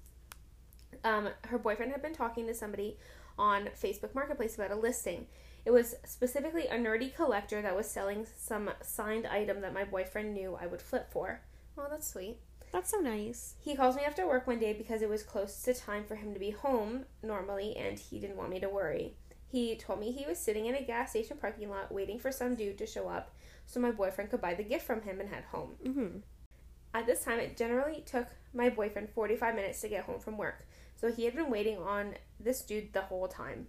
um, 1.05 1.29
her 1.45 1.57
boyfriend 1.57 1.91
had 1.93 2.01
been 2.01 2.13
talking 2.13 2.45
to 2.47 2.53
somebody 2.53 2.97
on 3.39 3.69
Facebook 3.81 4.13
Marketplace 4.13 4.55
about 4.55 4.71
a 4.71 4.75
listing. 4.75 5.27
It 5.67 5.73
was 5.73 5.95
specifically 6.05 6.67
a 6.67 6.75
nerdy 6.75 7.13
collector 7.13 7.61
that 7.61 7.75
was 7.75 7.91
selling 7.91 8.25
some 8.37 8.69
signed 8.81 9.27
item 9.27 9.59
that 9.59 9.73
my 9.73 9.83
boyfriend 9.83 10.33
knew 10.33 10.57
I 10.57 10.65
would 10.65 10.81
flip 10.81 11.11
for. 11.11 11.41
Oh, 11.77 11.87
that's 11.89 12.07
sweet. 12.07 12.37
That's 12.71 12.91
so 12.91 12.99
nice. 12.99 13.55
He 13.59 13.75
calls 13.75 13.97
me 13.97 14.03
after 14.03 14.25
work 14.25 14.47
one 14.47 14.59
day 14.59 14.71
because 14.71 15.01
it 15.01 15.09
was 15.09 15.23
close 15.23 15.61
to 15.63 15.73
time 15.73 16.05
for 16.05 16.15
him 16.15 16.33
to 16.33 16.39
be 16.39 16.51
home 16.51 17.03
normally 17.21 17.75
and 17.75 17.99
he 17.99 18.17
didn't 18.17 18.37
want 18.37 18.49
me 18.49 18.61
to 18.61 18.69
worry. 18.69 19.15
He 19.45 19.75
told 19.75 19.99
me 19.99 20.13
he 20.13 20.25
was 20.25 20.39
sitting 20.39 20.67
in 20.67 20.75
a 20.75 20.81
gas 20.81 21.09
station 21.09 21.35
parking 21.35 21.69
lot 21.69 21.91
waiting 21.91 22.17
for 22.17 22.31
some 22.31 22.55
dude 22.55 22.77
to 22.77 22.87
show 22.87 23.09
up 23.09 23.35
so 23.65 23.81
my 23.81 23.91
boyfriend 23.91 24.31
could 24.31 24.39
buy 24.39 24.53
the 24.53 24.63
gift 24.63 24.87
from 24.87 25.01
him 25.01 25.19
and 25.19 25.27
head 25.27 25.43
home. 25.51 25.71
Mm-hmm. 25.85 26.19
At 26.93 27.07
this 27.07 27.25
time, 27.25 27.39
it 27.41 27.57
generally 27.57 28.05
took 28.05 28.27
my 28.53 28.69
boyfriend 28.69 29.09
45 29.09 29.53
minutes 29.53 29.81
to 29.81 29.89
get 29.89 30.05
home 30.05 30.21
from 30.21 30.37
work, 30.37 30.65
so 30.95 31.11
he 31.11 31.25
had 31.25 31.35
been 31.35 31.51
waiting 31.51 31.77
on 31.77 32.13
this 32.39 32.61
dude 32.61 32.93
the 32.93 33.01
whole 33.01 33.27
time. 33.27 33.67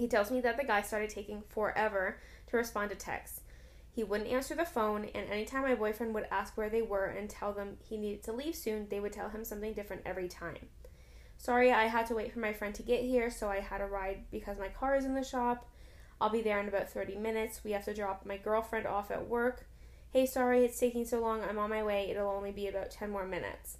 He 0.00 0.08
tells 0.08 0.30
me 0.30 0.40
that 0.40 0.56
the 0.56 0.64
guy 0.64 0.80
started 0.80 1.10
taking 1.10 1.42
forever 1.50 2.16
to 2.46 2.56
respond 2.56 2.88
to 2.88 2.96
texts. 2.96 3.42
He 3.92 4.02
wouldn't 4.02 4.30
answer 4.30 4.54
the 4.54 4.64
phone, 4.64 5.04
and 5.14 5.28
anytime 5.28 5.60
my 5.60 5.74
boyfriend 5.74 6.14
would 6.14 6.26
ask 6.30 6.56
where 6.56 6.70
they 6.70 6.80
were 6.80 7.04
and 7.04 7.28
tell 7.28 7.52
them 7.52 7.76
he 7.86 7.98
needed 7.98 8.22
to 8.22 8.32
leave 8.32 8.54
soon, 8.54 8.88
they 8.88 8.98
would 8.98 9.12
tell 9.12 9.28
him 9.28 9.44
something 9.44 9.74
different 9.74 10.00
every 10.06 10.26
time. 10.26 10.70
Sorry, 11.36 11.70
I 11.70 11.88
had 11.88 12.06
to 12.06 12.14
wait 12.14 12.32
for 12.32 12.38
my 12.38 12.54
friend 12.54 12.74
to 12.76 12.82
get 12.82 13.02
here, 13.02 13.28
so 13.28 13.50
I 13.50 13.60
had 13.60 13.82
a 13.82 13.86
ride 13.86 14.24
because 14.30 14.58
my 14.58 14.68
car 14.68 14.96
is 14.96 15.04
in 15.04 15.14
the 15.14 15.22
shop. 15.22 15.68
I'll 16.18 16.30
be 16.30 16.40
there 16.40 16.60
in 16.60 16.68
about 16.68 16.88
30 16.88 17.18
minutes. 17.18 17.62
We 17.62 17.72
have 17.72 17.84
to 17.84 17.92
drop 17.92 18.24
my 18.24 18.38
girlfriend 18.38 18.86
off 18.86 19.10
at 19.10 19.28
work. 19.28 19.66
Hey, 20.14 20.24
sorry 20.24 20.64
it's 20.64 20.80
taking 20.80 21.04
so 21.04 21.20
long. 21.20 21.42
I'm 21.44 21.58
on 21.58 21.68
my 21.68 21.82
way. 21.82 22.10
It'll 22.10 22.30
only 22.30 22.52
be 22.52 22.68
about 22.68 22.90
10 22.90 23.10
more 23.10 23.26
minutes. 23.26 23.76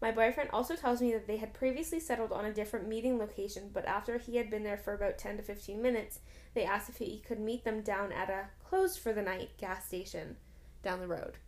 My 0.00 0.12
boyfriend 0.12 0.50
also 0.52 0.76
tells 0.76 1.00
me 1.00 1.12
that 1.12 1.26
they 1.26 1.38
had 1.38 1.54
previously 1.54 2.00
settled 2.00 2.30
on 2.30 2.44
a 2.44 2.52
different 2.52 2.86
meeting 2.86 3.18
location, 3.18 3.70
but 3.72 3.86
after 3.86 4.18
he 4.18 4.36
had 4.36 4.50
been 4.50 4.62
there 4.62 4.76
for 4.76 4.92
about 4.92 5.16
10 5.16 5.38
to 5.38 5.42
15 5.42 5.80
minutes, 5.80 6.20
they 6.54 6.64
asked 6.64 6.90
if 6.90 6.98
he 6.98 7.22
could 7.26 7.40
meet 7.40 7.64
them 7.64 7.80
down 7.80 8.12
at 8.12 8.28
a 8.28 8.48
closed 8.62 8.98
for 8.98 9.12
the 9.12 9.22
night 9.22 9.50
gas 9.56 9.86
station 9.86 10.36
down 10.82 11.00
the 11.00 11.08
road. 11.08 11.38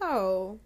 Oh. 0.00 0.58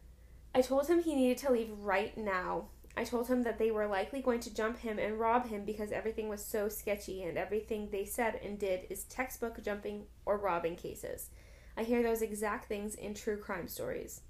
I 0.55 0.63
told 0.63 0.89
him 0.89 1.03
he 1.03 1.15
needed 1.15 1.39
to 1.39 1.53
leave 1.53 1.71
right 1.79 2.17
now. 2.17 2.69
I 2.97 3.05
told 3.05 3.29
him 3.29 3.43
that 3.43 3.59
they 3.59 3.71
were 3.71 3.87
likely 3.87 4.21
going 4.21 4.41
to 4.41 4.55
jump 4.55 4.79
him 4.79 4.99
and 4.99 5.21
rob 5.21 5.49
him 5.49 5.65
because 5.65 5.93
everything 5.93 6.29
was 6.29 6.45
so 6.45 6.69
sketchy 6.69 7.23
and 7.23 7.39
everything 7.39 7.89
they 7.91 8.05
said 8.05 8.41
and 8.43 8.59
did 8.59 8.87
is 8.91 9.05
textbook 9.05 9.63
jumping 9.63 10.07
or 10.27 10.39
robbing 10.39 10.77
cases. 10.77 11.31
I 11.77 11.85
hear 11.85 12.03
those 12.03 12.21
exact 12.21 12.67
things 12.67 12.95
in 12.95 13.15
true 13.15 13.37
crime 13.37 13.69
stories. 13.69 14.23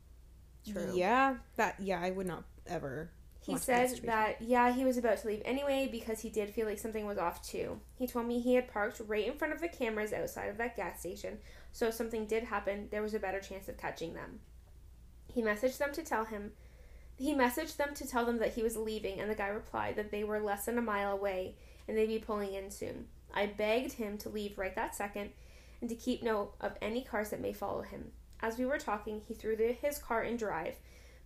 True. 0.68 0.92
Yeah. 0.94 1.36
That. 1.56 1.76
Yeah. 1.80 2.00
I 2.00 2.10
would 2.10 2.26
not 2.26 2.44
ever. 2.66 3.10
He 3.42 3.56
said 3.56 3.98
that, 4.04 4.42
yeah, 4.42 4.70
he 4.70 4.84
was 4.84 4.98
about 4.98 5.18
to 5.18 5.26
leave 5.26 5.40
anyway 5.46 5.88
because 5.90 6.20
he 6.20 6.28
did 6.28 6.50
feel 6.50 6.66
like 6.66 6.78
something 6.78 7.06
was 7.06 7.16
off 7.16 7.42
too. 7.42 7.80
He 7.96 8.06
told 8.06 8.26
me 8.26 8.38
he 8.38 8.54
had 8.54 8.70
parked 8.70 9.00
right 9.06 9.26
in 9.26 9.32
front 9.32 9.54
of 9.54 9.62
the 9.62 9.68
cameras 9.68 10.12
outside 10.12 10.50
of 10.50 10.58
that 10.58 10.76
gas 10.76 11.00
station, 11.00 11.38
so 11.72 11.86
if 11.86 11.94
something 11.94 12.26
did 12.26 12.44
happen, 12.44 12.88
there 12.90 13.02
was 13.02 13.14
a 13.14 13.18
better 13.18 13.40
chance 13.40 13.66
of 13.66 13.78
catching 13.78 14.12
them. 14.12 14.40
He 15.32 15.40
messaged 15.40 15.78
them 15.78 15.92
to 15.94 16.02
tell 16.02 16.26
him. 16.26 16.52
He 17.16 17.32
messaged 17.32 17.76
them 17.76 17.94
to 17.94 18.06
tell 18.06 18.26
them 18.26 18.38
that 18.38 18.54
he 18.54 18.62
was 18.62 18.76
leaving, 18.76 19.20
and 19.20 19.30
the 19.30 19.34
guy 19.34 19.48
replied 19.48 19.96
that 19.96 20.10
they 20.10 20.22
were 20.22 20.40
less 20.40 20.66
than 20.66 20.76
a 20.76 20.82
mile 20.82 21.12
away 21.12 21.56
and 21.88 21.98
they'd 21.98 22.06
be 22.06 22.18
pulling 22.18 22.54
in 22.54 22.70
soon. 22.70 23.06
I 23.34 23.46
begged 23.46 23.92
him 23.92 24.16
to 24.18 24.28
leave 24.28 24.58
right 24.58 24.74
that 24.76 24.94
second 24.94 25.30
and 25.80 25.90
to 25.90 25.96
keep 25.96 26.22
note 26.22 26.54
of 26.60 26.76
any 26.80 27.02
cars 27.02 27.30
that 27.30 27.40
may 27.40 27.52
follow 27.52 27.82
him. 27.82 28.12
As 28.42 28.58
we 28.58 28.64
were 28.66 28.78
talking, 28.78 29.20
he 29.26 29.34
threw 29.34 29.56
the, 29.56 29.72
his 29.72 29.98
car 29.98 30.22
in 30.22 30.36
drive, 30.36 30.76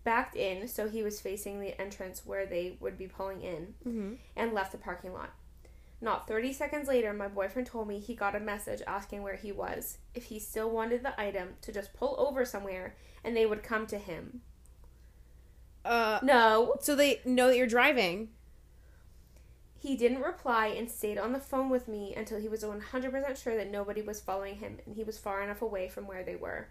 backed 0.05 0.37
in 0.37 0.69
so 0.69 0.89
he 0.89 1.03
was 1.03 1.21
facing 1.21 1.61
the 1.61 1.81
entrance 1.81 2.27
where 2.27 2.45
they 2.47 2.77
would 2.81 2.99
be 2.99 3.07
pulling 3.07 3.43
in, 3.43 3.75
Mm-hmm. 3.87 4.15
and 4.37 4.53
left 4.53 4.73
the 4.73 4.79
parking 4.79 5.13
lot. 5.13 5.31
Not 6.01 6.27
30 6.29 6.53
seconds 6.53 6.89
later, 6.89 7.13
my 7.15 7.29
boyfriend 7.29 7.67
told 7.69 7.89
me 7.89 7.99
he 7.99 8.15
got 8.15 8.35
a 8.35 8.41
message 8.41 8.83
asking 8.87 9.23
where 9.23 9.37
he 9.37 9.53
was, 9.53 9.99
if 10.15 10.25
he 10.25 10.39
still 10.39 10.69
wanted 10.71 11.03
the 11.03 11.19
item, 11.19 11.51
to 11.63 11.73
just 11.73 11.95
pull 11.95 12.15
over 12.19 12.45
somewhere 12.45 12.95
and 13.23 13.35
they 13.37 13.47
would 13.47 13.63
come 13.63 13.87
to 13.87 13.97
him. 13.99 14.43
Uh. 15.85 16.19
No, 16.23 16.75
So 16.81 16.95
they 16.97 17.21
know 17.25 17.49
that 17.49 17.57
you're 17.57 17.67
driving. 17.67 18.31
he 19.79 19.97
didn't 19.97 20.23
reply 20.23 20.69
and 20.69 20.91
stayed 20.91 21.19
on 21.19 21.33
the 21.33 21.39
phone 21.39 21.69
with 21.69 21.89
me 21.89 22.15
until 22.17 22.41
he 22.41 22.49
was 22.49 22.65
100% 22.65 23.43
sure 23.43 23.55
that 23.57 23.71
nobody 23.71 24.01
was 24.03 24.21
following 24.21 24.57
him 24.57 24.79
and 24.87 24.97
he 24.97 25.05
was 25.05 25.19
far 25.19 25.43
enough 25.43 25.61
away 25.63 25.89
from 25.89 26.07
where 26.07 26.23
they 26.25 26.37
were. 26.37 26.69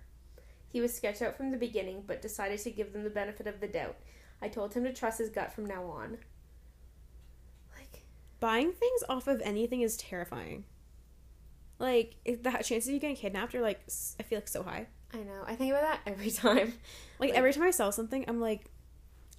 He 0.73 0.81
was 0.81 0.93
sketched 0.93 1.21
out 1.21 1.37
from 1.37 1.51
the 1.51 1.57
beginning, 1.57 2.03
but 2.05 2.21
decided 2.21 2.59
to 2.59 2.71
give 2.71 2.91
them 2.93 3.03
the 3.03 3.09
benefit 3.11 3.45
of 3.47 3.61
the 3.61 3.67
doubt. 3.67 3.95
I 4.41 4.49
told 4.49 4.73
him 4.73 4.83
to 4.83 4.91
trust 4.91 5.19
his 5.19 5.29
gut 5.29 5.53
from 5.53 5.65
now 5.65 5.85
on. 5.85 6.17
Like, 7.77 8.01
Buying 8.39 8.71
things 8.73 9.03
off 9.07 9.27
of 9.27 9.39
anything 9.45 9.81
is 9.81 9.95
terrifying. 9.95 10.65
Like 11.79 12.15
if 12.25 12.41
the 12.43 12.49
chances 12.51 12.87
of 12.87 12.93
you 12.95 12.99
getting 12.99 13.15
kidnapped 13.15 13.53
are 13.55 13.61
like 13.61 13.81
I 14.19 14.23
feel 14.23 14.37
like 14.37 14.47
so 14.47 14.63
high. 14.63 14.87
I 15.13 15.17
know. 15.17 15.43
I 15.45 15.55
think 15.55 15.71
about 15.71 15.83
that 15.83 15.99
every 16.11 16.31
time. 16.31 16.73
Like, 17.19 17.29
Like- 17.29 17.33
every 17.33 17.53
time 17.53 17.63
I 17.63 17.71
sell 17.71 17.91
something, 17.91 18.25
I'm 18.27 18.41
like, 18.41 18.65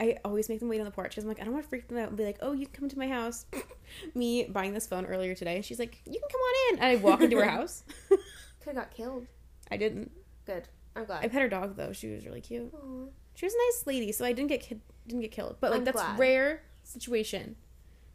I 0.01 0.18
always 0.25 0.49
make 0.49 0.61
them 0.61 0.68
wait 0.68 0.79
on 0.79 0.85
the 0.85 0.90
porch 0.92 1.11
because 1.11 1.25
I'm 1.25 1.29
like, 1.29 1.40
I 1.40 1.44
don't 1.44 1.53
want 1.53 1.64
to 1.64 1.68
freak 1.68 1.88
them 1.88 1.99
out 1.99 2.09
and 2.09 2.16
be 2.16 2.25
like, 2.25 2.38
oh, 2.42 2.53
you 2.53 2.66
can 2.66 2.75
come 2.83 2.88
to 2.88 2.99
my 2.99 3.09
house. 3.09 3.47
Me 4.14 4.44
buying 4.44 4.73
this 4.73 4.87
phone 4.88 5.05
earlier 5.07 5.35
today, 5.37 5.57
and 5.57 5.64
she's 5.64 5.79
like, 5.79 6.01
you 6.05 6.12
can 6.18 6.29
come 6.31 6.40
on 6.40 6.55
in. 6.75 6.79
And 6.81 6.99
I 6.99 7.03
walk 7.03 7.20
into 7.23 7.37
her 7.38 7.44
house. 7.49 7.85
Could 8.09 8.18
have 8.66 8.75
got 8.75 8.90
killed. 8.92 9.27
I 9.70 9.77
didn't. 9.77 10.11
Good. 10.47 10.68
I'm 10.96 11.04
glad. 11.07 11.24
I 11.24 11.28
pet 11.28 11.42
her 11.42 11.48
dog 11.48 11.76
though. 11.76 11.92
She 11.92 12.09
was 12.09 12.24
really 12.26 12.40
cute. 12.40 12.72
Aw. 12.74 13.07
She 13.35 13.46
was 13.46 13.52
a 13.54 13.57
nice 13.59 13.87
lady, 13.87 14.12
so 14.12 14.24
I 14.24 14.33
didn't 14.33 14.48
get 14.48 14.61
kid- 14.61 14.80
didn't 15.07 15.22
get 15.22 15.33
killed. 15.33 15.57
But 15.61 15.70
like 15.72 15.78
I'm 15.80 15.85
that's 15.85 15.96
glad. 15.96 16.18
rare 16.18 16.62
situation. 16.85 17.57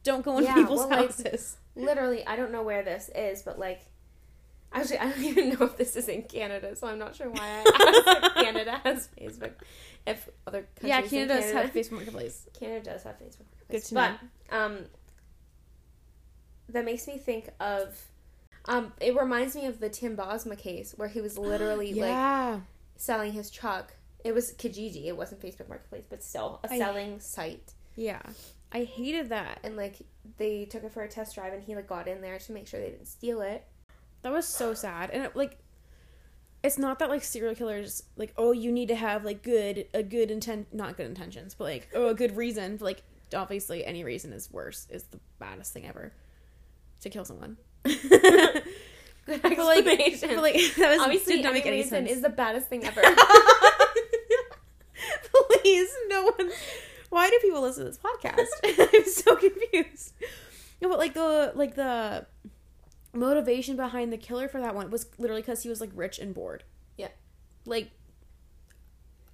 Don't 0.03 0.23
go 0.23 0.37
in 0.37 0.45
Yeah, 0.45 0.53
people's 0.55 0.85
well, 0.87 0.89
like- 0.89 1.39
Literally, 1.75 2.25
I 2.25 2.35
don't 2.35 2.51
know 2.51 2.63
where 2.63 2.83
this 2.83 3.09
is, 3.15 3.41
but 3.43 3.59
like, 3.59 3.81
actually, 4.71 4.97
I 4.99 5.09
don't 5.11 5.23
even 5.23 5.49
know 5.49 5.65
if 5.65 5.77
this 5.77 5.95
is 5.95 6.07
in 6.07 6.23
Canada, 6.23 6.75
so 6.75 6.87
I'm 6.87 6.99
not 6.99 7.15
sure 7.15 7.29
why 7.29 7.39
I 7.41 7.47
asked 7.49 7.67
if 7.67 8.33
Canada 8.35 8.81
has 8.83 9.09
Facebook. 9.19 9.51
If 10.07 10.29
other 10.47 10.61
countries 10.75 10.89
yeah, 10.89 10.99
in 11.01 11.09
Canada 11.09 11.41
does 11.41 11.51
have 11.51 11.73
Facebook 11.73 11.91
Marketplace. 11.91 12.47
Canada 12.57 12.91
does 12.91 13.03
have 13.03 13.15
Facebook. 13.19 13.45
Good 13.69 13.83
to 13.83 13.93
but, 13.93 14.11
know. 14.51 14.57
um, 14.57 14.77
that 16.69 16.85
makes 16.85 17.07
me 17.07 17.17
think 17.17 17.49
of. 17.59 17.97
Um, 18.65 18.93
it 18.99 19.15
reminds 19.19 19.55
me 19.55 19.65
of 19.65 19.79
the 19.79 19.89
Tim 19.89 20.15
Bosma 20.15 20.57
case 20.57 20.93
where 20.97 21.07
he 21.07 21.21
was 21.21 21.37
literally 21.37 21.93
like 21.93 22.61
selling 22.95 23.33
his 23.33 23.49
truck. 23.49 23.93
It 24.23 24.33
was 24.33 24.53
Kijiji. 24.53 25.05
It 25.05 25.15
wasn't 25.17 25.41
Facebook 25.41 25.69
Marketplace, 25.69 26.05
but 26.09 26.23
still 26.23 26.59
a 26.63 26.73
I- 26.73 26.77
selling 26.77 27.19
site. 27.19 27.73
Yeah. 27.95 28.21
I 28.71 28.83
hated 28.83 29.29
that. 29.29 29.59
And 29.63 29.75
like 29.75 29.97
they 30.37 30.65
took 30.65 30.83
it 30.83 30.91
for 30.91 31.01
a 31.01 31.07
test 31.07 31.35
drive, 31.35 31.53
and 31.53 31.63
he 31.63 31.75
like 31.75 31.87
got 31.87 32.07
in 32.07 32.21
there 32.21 32.37
to 32.37 32.51
make 32.51 32.67
sure 32.67 32.79
they 32.79 32.91
didn't 32.91 33.07
steal 33.07 33.41
it. 33.41 33.65
That 34.21 34.31
was 34.31 34.47
so 34.47 34.73
sad. 34.73 35.09
And 35.11 35.23
it, 35.23 35.35
like 35.35 35.57
it's 36.63 36.77
not 36.77 36.99
that 36.99 37.09
like 37.09 37.23
serial 37.23 37.55
killers 37.55 38.03
like 38.17 38.33
oh 38.37 38.51
you 38.51 38.71
need 38.71 38.89
to 38.89 38.95
have 38.95 39.23
like 39.23 39.41
good 39.41 39.85
a 39.93 40.03
good 40.03 40.29
intent 40.29 40.67
not 40.73 40.97
good 40.97 41.05
intentions 41.05 41.55
but 41.55 41.63
like 41.63 41.87
oh 41.95 42.09
a 42.09 42.13
good 42.13 42.35
reason 42.35 42.77
like 42.81 43.03
obviously 43.33 43.85
any 43.85 44.03
reason 44.03 44.33
is 44.33 44.51
worse 44.51 44.87
is 44.89 45.03
the 45.05 45.19
baddest 45.39 45.71
thing 45.73 45.85
ever 45.85 46.11
to 47.01 47.09
kill 47.09 47.23
someone 47.23 47.57
Good 49.25 49.41
but 49.43 49.57
like, 49.57 49.85
explanation. 49.85 50.29
but, 50.35 50.41
like 50.41 50.55
that 50.77 50.89
was 50.89 50.99
Obviously, 51.01 51.35
did 51.37 51.43
not 51.43 51.53
make 51.53 51.65
any 51.65 51.83
sense 51.83 52.09
is 52.09 52.21
the 52.21 52.29
baddest 52.29 52.67
thing 52.67 52.83
ever. 52.85 53.01
please 55.61 55.89
no 56.07 56.23
one 56.37 56.49
why 57.09 57.29
do 57.29 57.37
people 57.41 57.61
listen 57.61 57.83
to 57.85 57.89
this 57.89 57.99
podcast 57.99 58.47
i'm 58.93 59.05
so 59.05 59.35
confused 59.35 60.13
no 60.81 60.89
but 60.89 60.97
like 60.97 61.13
the 61.13 61.51
like 61.55 61.75
the 61.75 62.25
motivation 63.13 63.75
behind 63.75 64.11
the 64.13 64.17
killer 64.17 64.47
for 64.47 64.59
that 64.61 64.75
one 64.75 64.89
was 64.89 65.07
literally 65.17 65.41
because 65.41 65.63
he 65.63 65.69
was 65.69 65.79
like 65.81 65.89
rich 65.95 66.19
and 66.19 66.33
bored 66.33 66.63
Yeah. 66.97 67.07
like 67.65 67.91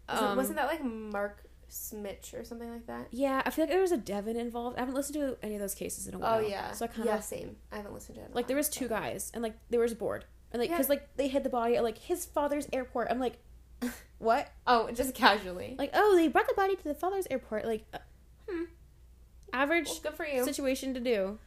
um, 0.07 0.37
wasn't 0.37 0.57
that 0.57 0.67
like 0.67 0.83
Mark 0.83 1.43
Smich 1.75 2.33
or 2.33 2.43
something 2.45 2.71
like 2.71 2.87
that? 2.87 3.07
yeah 3.11 3.41
i 3.45 3.49
feel 3.49 3.63
like 3.65 3.69
there 3.71 3.81
was 3.81 3.91
a 3.91 3.97
devin 3.97 4.37
involved 4.37 4.77
i 4.77 4.79
haven't 4.79 4.95
listened 4.95 5.15
to 5.15 5.37
any 5.43 5.55
of 5.55 5.61
those 5.61 5.75
cases 5.75 6.07
in 6.07 6.13
a 6.15 6.17
while 6.17 6.37
Oh 6.37 6.39
yeah, 6.47 6.71
so 6.71 6.85
i 6.85 6.87
kind 6.87 7.01
of 7.01 7.05
yeah, 7.07 7.19
same. 7.19 7.57
I 7.71 7.75
haven't 7.77 7.93
listened 7.93 8.15
to 8.17 8.21
it. 8.23 8.31
a 8.31 8.35
like 8.35 8.47
there 8.47 8.55
was 8.55 8.69
two 8.69 8.87
guys 8.87 9.29
and 9.33 9.43
like 9.43 9.55
they 9.69 9.77
were 9.77 9.85
just 9.87 9.99
bored 9.99 10.23
and 10.51 10.61
like 10.61 10.69
Yeah. 10.69 10.77
because 10.77 10.89
like 10.89 11.15
they 11.17 11.27
hid 11.27 11.43
the 11.43 11.49
body 11.49 11.75
at 11.75 11.83
like 11.83 11.97
his 11.97 12.25
father's 12.25 12.67
airport 12.71 13.09
i'm 13.11 13.19
like 13.19 13.37
what 14.19 14.49
Oh, 14.65 14.89
just 14.91 15.13
casually. 15.15 15.75
like 15.77 15.91
oh 15.93 16.15
they 16.15 16.29
brought 16.29 16.47
the 16.47 16.53
body 16.53 16.75
to 16.77 16.83
the 16.85 16.95
father's 16.95 17.27
airport 17.29 17.65
like 17.65 17.83
uh, 17.93 17.97
Hmm. 18.49 18.63
average 19.51 19.87
Well, 19.87 19.99
good 20.03 20.13
for 20.13 20.25
you. 20.25 20.43
situation 20.45 20.93
to 20.93 20.99
do. 21.01 21.39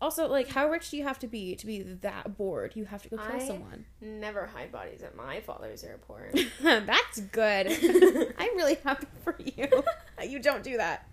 Also, 0.00 0.28
like, 0.28 0.48
how 0.48 0.70
rich 0.70 0.90
do 0.90 0.96
you 0.96 1.02
have 1.04 1.18
to 1.18 1.26
be 1.26 1.56
to 1.56 1.66
be 1.66 1.82
that 1.82 2.36
bored? 2.36 2.76
You 2.76 2.84
have 2.84 3.02
to 3.02 3.08
go 3.08 3.16
kill 3.16 3.36
I- 3.40 3.46
someone. 3.46 3.84
Never 4.00 4.46
hide 4.46 4.70
bodies 4.70 5.02
at 5.02 5.16
my 5.16 5.40
father's 5.40 5.82
airport. 5.82 6.38
That's 6.62 7.20
good. 7.20 7.66
I'm 8.38 8.56
really 8.56 8.76
happy 8.84 9.06
for 9.24 9.36
you. 9.44 9.66
you 10.24 10.38
don't 10.38 10.62
do 10.62 10.76
that. 10.76 11.08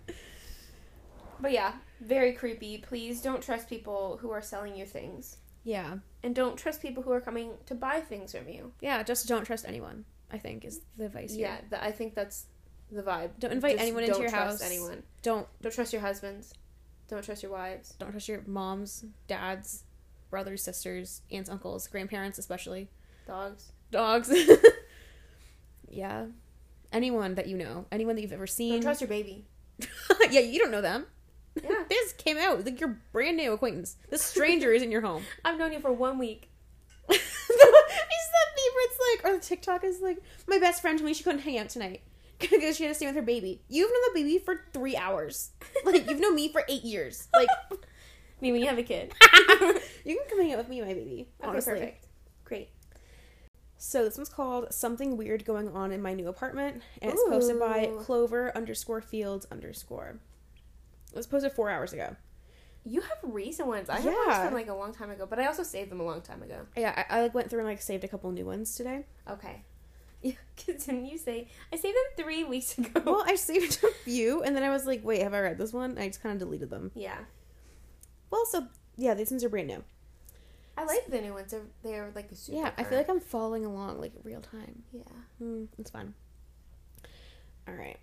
but 1.40 1.50
yeah, 1.52 1.72
very 2.00 2.32
creepy. 2.32 2.78
Please 2.78 3.20
don't 3.20 3.42
trust 3.42 3.68
people 3.68 4.18
who 4.22 4.30
are 4.30 4.42
selling 4.42 4.76
you 4.76 4.86
things. 4.86 5.38
Yeah. 5.64 5.96
and 6.22 6.32
don't 6.32 6.56
trust 6.56 6.80
people 6.80 7.02
who 7.02 7.10
are 7.10 7.20
coming 7.20 7.50
to 7.66 7.74
buy 7.74 7.98
things 8.00 8.30
from 8.32 8.48
you. 8.48 8.70
Yeah, 8.80 9.02
just 9.02 9.26
don't 9.26 9.44
trust 9.44 9.64
anyone, 9.66 10.04
I 10.30 10.38
think 10.38 10.64
is 10.64 10.80
the 10.96 11.06
advice 11.06 11.32
here. 11.34 11.48
Yeah, 11.48 11.56
th- 11.70 11.82
I 11.82 11.90
think 11.90 12.14
that's 12.14 12.46
the 12.92 13.02
vibe. 13.02 13.30
Don't 13.40 13.50
invite 13.52 13.72
Just 13.72 13.82
anyone 13.82 14.04
into 14.04 14.12
don't 14.12 14.22
your 14.22 14.30
trust 14.30 14.62
house. 14.62 14.70
Anyone. 14.70 15.02
Don't 15.22 15.48
Don't 15.60 15.74
trust 15.74 15.92
your 15.92 16.02
husbands. 16.02 16.54
Don't 17.08 17.22
trust 17.22 17.42
your 17.42 17.52
wives. 17.52 17.94
don't 17.98 18.10
trust 18.10 18.28
your 18.28 18.42
moms, 18.46 19.04
dads, 19.28 19.84
brothers, 20.30 20.62
sisters, 20.62 21.22
aunts, 21.30 21.48
uncles, 21.48 21.86
grandparents 21.86 22.38
especially. 22.38 22.88
Dogs. 23.26 23.72
Dogs. 23.90 24.32
yeah. 25.88 26.26
Anyone 26.92 27.34
that 27.36 27.46
you 27.46 27.56
know. 27.56 27.86
Anyone 27.92 28.16
that 28.16 28.22
you've 28.22 28.32
ever 28.32 28.46
seen. 28.46 28.74
Don't 28.74 28.82
trust 28.82 29.00
your 29.00 29.08
baby. 29.08 29.44
yeah, 30.30 30.40
you 30.40 30.58
don't 30.58 30.70
know 30.70 30.80
them. 30.80 31.06
Yeah. 31.62 31.84
this 31.88 32.12
came 32.14 32.38
out. 32.38 32.64
Like 32.64 32.80
your 32.80 32.98
brand 33.12 33.36
new 33.36 33.52
acquaintance. 33.52 33.96
This 34.10 34.22
stranger 34.22 34.72
is 34.72 34.82
in 34.82 34.90
your 34.90 35.00
home. 35.00 35.22
I've 35.44 35.58
known 35.58 35.72
you 35.72 35.80
for 35.80 35.92
one 35.92 36.18
week. 36.18 36.50
Is 37.08 37.18
that 38.32 38.48
meme 38.56 38.74
where 38.74 38.86
it's 38.86 39.22
like, 39.22 39.30
or 39.30 39.36
the 39.38 39.44
TikTok 39.44 39.84
is 39.84 40.00
like, 40.00 40.18
my 40.48 40.58
best 40.58 40.82
friend 40.82 40.98
told 40.98 41.06
me 41.06 41.14
she 41.14 41.22
couldn't 41.22 41.40
hang 41.40 41.58
out 41.58 41.68
tonight 41.68 42.02
because 42.38 42.76
she 42.76 42.84
had 42.84 42.90
to 42.90 42.94
stay 42.94 43.06
with 43.06 43.14
her 43.16 43.22
baby. 43.22 43.62
You've 43.68 43.90
known 43.90 44.14
the 44.14 44.20
baby 44.22 44.38
for 44.38 44.60
three 44.72 44.96
hours. 44.96 45.50
Like 45.84 46.08
you've 46.08 46.20
known 46.20 46.34
me 46.34 46.48
for 46.50 46.64
eight 46.68 46.84
years. 46.84 47.28
Like 47.34 47.48
mean, 48.40 48.52
when 48.52 48.60
you 48.62 48.68
have 48.68 48.78
a 48.78 48.82
kid. 48.82 49.12
you 50.04 50.16
can 50.16 50.24
come 50.28 50.40
hang 50.40 50.52
out 50.52 50.58
with 50.58 50.68
me 50.68 50.78
and 50.80 50.88
my 50.88 50.94
baby. 50.94 51.28
Okay, 51.40 51.48
Honestly. 51.48 51.72
perfect. 51.72 52.06
Great. 52.44 52.68
So 53.78 54.04
this 54.04 54.16
one's 54.16 54.28
called 54.28 54.72
"Something 54.72 55.16
Weird 55.16 55.44
Going 55.44 55.68
On 55.68 55.92
in 55.92 56.00
My 56.02 56.14
New 56.14 56.28
Apartment," 56.28 56.82
and 57.02 57.12
it's 57.12 57.22
posted 57.28 57.58
by. 57.58 57.90
Clover 58.00 58.56
underscore 58.56 59.00
Fields 59.00 59.46
underscore. 59.50 60.18
It 61.12 61.16
was 61.16 61.26
posted 61.26 61.52
four 61.52 61.70
hours 61.70 61.92
ago. 61.92 62.16
You 62.84 63.00
have 63.00 63.18
recent 63.22 63.68
ones. 63.68 63.90
I 63.90 63.96
have 63.96 64.04
Yeah. 64.04 64.26
ones 64.26 64.44
from 64.44 64.54
like 64.54 64.68
a 64.68 64.74
long 64.74 64.94
time 64.94 65.10
ago, 65.10 65.26
but 65.28 65.38
I 65.38 65.46
also 65.46 65.62
saved 65.62 65.90
them 65.90 66.00
a 66.00 66.04
long 66.04 66.20
time 66.22 66.42
ago. 66.42 66.66
Yeah, 66.76 67.04
I, 67.10 67.18
I 67.18 67.22
like 67.22 67.34
went 67.34 67.50
through 67.50 67.60
and 67.60 67.68
like 67.68 67.82
saved 67.82 68.04
a 68.04 68.08
couple 68.08 68.30
new 68.30 68.46
ones 68.46 68.74
today. 68.76 69.04
Okay. 69.28 69.62
Didn't 70.66 71.06
you 71.06 71.18
say 71.18 71.48
I 71.72 71.76
saved 71.76 71.94
them 71.96 72.24
three 72.24 72.44
weeks 72.44 72.76
ago? 72.78 73.02
Well, 73.04 73.24
I 73.26 73.34
saved 73.36 73.82
a 73.84 73.90
few, 74.04 74.42
and 74.42 74.56
then 74.56 74.62
I 74.62 74.70
was 74.70 74.86
like, 74.86 75.04
"Wait, 75.04 75.22
have 75.22 75.34
I 75.34 75.40
read 75.40 75.58
this 75.58 75.72
one?" 75.72 75.98
I 75.98 76.06
just 76.08 76.22
kind 76.22 76.32
of 76.34 76.38
deleted 76.38 76.70
them. 76.70 76.90
yeah, 76.94 77.18
Well, 78.30 78.44
so 78.46 78.66
yeah, 78.96 79.14
these 79.14 79.30
ones 79.30 79.44
are 79.44 79.48
brand 79.48 79.68
new. 79.68 79.84
I 80.78 80.84
like 80.84 81.06
the 81.06 81.20
new 81.20 81.32
ones. 81.34 81.50
They're 81.52 81.62
they're 81.82 82.12
like 82.14 82.28
super. 82.32 82.58
yeah, 82.58 82.70
I 82.76 82.84
feel 82.84 82.98
like 82.98 83.08
I'm 83.08 83.20
following 83.20 83.64
along 83.64 84.00
like 84.00 84.12
real 84.24 84.40
time. 84.40 84.82
yeah. 84.92 85.02
Mm, 85.42 85.68
it's 85.78 85.90
fun. 85.90 86.14
All 87.68 87.74
right. 87.74 87.96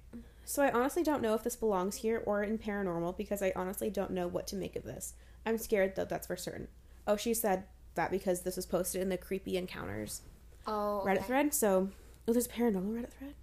So 0.45 0.61
I 0.61 0.71
honestly 0.71 1.03
don't 1.03 1.21
know 1.21 1.35
if 1.35 1.43
this 1.43 1.55
belongs 1.55 1.95
here 1.97 2.21
or 2.25 2.43
in 2.43 2.57
paranormal 2.57 3.15
because 3.17 3.41
I 3.41 3.53
honestly 3.55 3.89
don't 3.89 4.11
know 4.11 4.27
what 4.27 4.45
to 4.47 4.55
make 4.55 4.75
of 4.75 4.83
this. 4.83 5.13
I'm 5.45 5.57
scared 5.57 5.95
though. 5.95 6.05
that's 6.05 6.27
for 6.27 6.35
certain. 6.35 6.67
Oh, 7.07 7.15
she 7.15 7.33
said 7.33 7.63
that 7.95 8.11
because 8.11 8.41
this 8.41 8.55
was 8.55 8.65
posted 8.65 9.01
in 9.01 9.09
the 9.09 9.17
creepy 9.17 9.55
encounters 9.57 10.21
Oh. 10.65 11.03
Reddit 11.05 11.25
thread. 11.25 11.53
So, 11.53 11.89
oh, 12.27 12.33
there's 12.33 12.45
a 12.45 12.49
paranormal 12.49 12.93
Reddit 12.93 13.11
thread. 13.13 13.35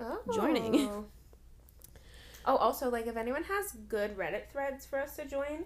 Oh. 0.00 0.20
Joining. 0.34 1.04
Oh, 2.44 2.56
also, 2.56 2.90
like 2.90 3.06
if 3.06 3.16
anyone 3.16 3.44
has 3.44 3.70
good 3.88 4.16
Reddit 4.16 4.50
threads 4.50 4.84
for 4.84 4.98
us 4.98 5.14
to 5.14 5.24
join, 5.24 5.64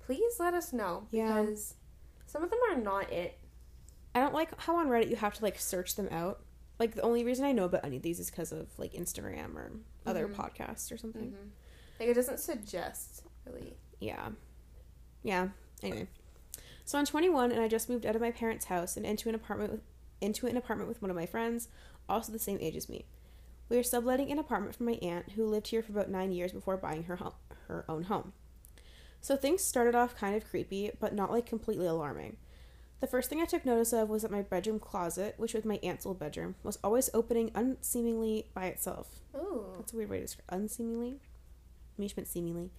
please 0.00 0.40
let 0.40 0.54
us 0.54 0.72
know 0.72 1.06
Yeah. 1.12 1.40
because 1.40 1.74
some 2.26 2.42
of 2.42 2.50
them 2.50 2.58
are 2.68 2.76
not 2.76 3.12
it. 3.12 3.38
I 4.12 4.18
don't 4.18 4.34
like 4.34 4.60
how 4.60 4.74
on 4.74 4.88
Reddit 4.88 5.08
you 5.08 5.14
have 5.14 5.34
to 5.34 5.42
like 5.44 5.56
search 5.60 5.94
them 5.94 6.08
out. 6.10 6.40
Like 6.80 6.96
the 6.96 7.02
only 7.02 7.22
reason 7.22 7.44
I 7.44 7.52
know 7.52 7.64
about 7.64 7.84
any 7.84 7.96
of 7.96 8.02
these 8.02 8.18
is 8.18 8.28
because 8.28 8.50
of 8.50 8.76
like 8.76 8.92
Instagram 8.92 9.54
or 9.54 9.70
other 10.04 10.26
Mhm. 10.26 10.34
podcasts 10.34 10.90
or 10.90 10.96
something. 10.96 11.30
hmm 11.30 11.48
Like 12.00 12.08
it 12.08 12.14
doesn't 12.14 12.40
suggest 12.40 13.22
really. 13.46 13.76
Yeah. 14.00 14.30
Yeah. 15.22 15.50
Anyway. 15.80 16.08
So 16.84 16.98
I'm 16.98 17.06
21 17.06 17.52
and 17.52 17.60
I 17.60 17.68
just 17.68 17.88
moved 17.88 18.04
out 18.04 18.16
of 18.16 18.20
my 18.20 18.32
parents' 18.32 18.64
house 18.64 18.96
and 18.96 19.06
into 19.06 19.28
an 19.28 19.36
apartment 19.36 19.70
with 19.70 19.82
into 20.20 20.46
an 20.46 20.56
apartment 20.56 20.88
with 20.88 21.02
one 21.02 21.10
of 21.10 21.16
my 21.16 21.26
friends, 21.26 21.68
also 22.08 22.32
the 22.32 22.38
same 22.38 22.58
age 22.60 22.76
as 22.76 22.88
me. 22.88 23.06
We 23.68 23.78
are 23.78 23.82
subletting 23.82 24.30
an 24.32 24.38
apartment 24.38 24.74
from 24.74 24.86
my 24.86 24.98
aunt 25.02 25.32
who 25.32 25.46
lived 25.46 25.68
here 25.68 25.82
for 25.82 25.92
about 25.92 26.10
9 26.10 26.32
years 26.32 26.52
before 26.52 26.76
buying 26.76 27.04
her 27.04 27.16
home, 27.16 27.34
her 27.68 27.84
own 27.88 28.04
home. 28.04 28.32
So 29.20 29.36
things 29.36 29.62
started 29.62 29.94
off 29.94 30.16
kind 30.16 30.34
of 30.34 30.48
creepy, 30.48 30.90
but 30.98 31.14
not 31.14 31.30
like 31.30 31.46
completely 31.46 31.86
alarming. 31.86 32.38
The 33.00 33.06
first 33.06 33.30
thing 33.30 33.40
I 33.40 33.46
took 33.46 33.64
notice 33.64 33.92
of 33.92 34.08
was 34.08 34.22
that 34.22 34.30
my 34.30 34.42
bedroom 34.42 34.78
closet, 34.78 35.34
which 35.38 35.54
was 35.54 35.64
my 35.64 35.78
aunt's 35.82 36.04
old 36.04 36.18
bedroom, 36.18 36.56
was 36.62 36.78
always 36.84 37.08
opening 37.14 37.50
unseemingly 37.54 38.48
by 38.54 38.66
itself. 38.66 39.20
Ooh. 39.34 39.74
That's 39.78 39.92
a 39.92 39.96
weird 39.96 40.10
way 40.10 40.18
to 40.18 40.24
describe 40.24 40.46
unseemingly. 40.50 41.20
I 41.98 42.06
she 42.06 42.14
meant 42.16 42.28
seemingly. 42.28 42.70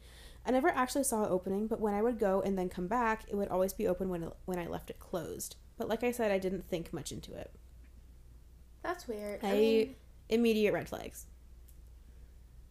I 0.46 0.52
never 0.52 0.70
actually 0.70 1.04
saw 1.04 1.24
it 1.24 1.30
opening, 1.30 1.68
but 1.68 1.80
when 1.80 1.94
I 1.94 2.02
would 2.02 2.20
go 2.20 2.42
and 2.42 2.58
then 2.58 2.70
come 2.70 2.88
back, 2.88 3.24
it 3.30 3.36
would 3.36 3.50
always 3.50 3.74
be 3.74 3.88
open 3.88 4.10
when 4.10 4.32
when 4.46 4.60
I 4.60 4.68
left 4.68 4.90
it 4.90 5.00
closed. 5.00 5.56
But 5.82 5.90
like 5.90 6.04
I 6.04 6.12
said, 6.12 6.32
I 6.32 6.38
didn't 6.38 6.70
think 6.70 6.94
much 6.94 7.12
into 7.12 7.34
it. 7.34 7.50
That's 8.84 9.08
weird. 9.08 9.40
I- 9.44 9.48
I 9.50 9.54
mean, 9.54 9.96
Immediate 10.30 10.74
red 10.74 10.88
flags. 10.88 11.26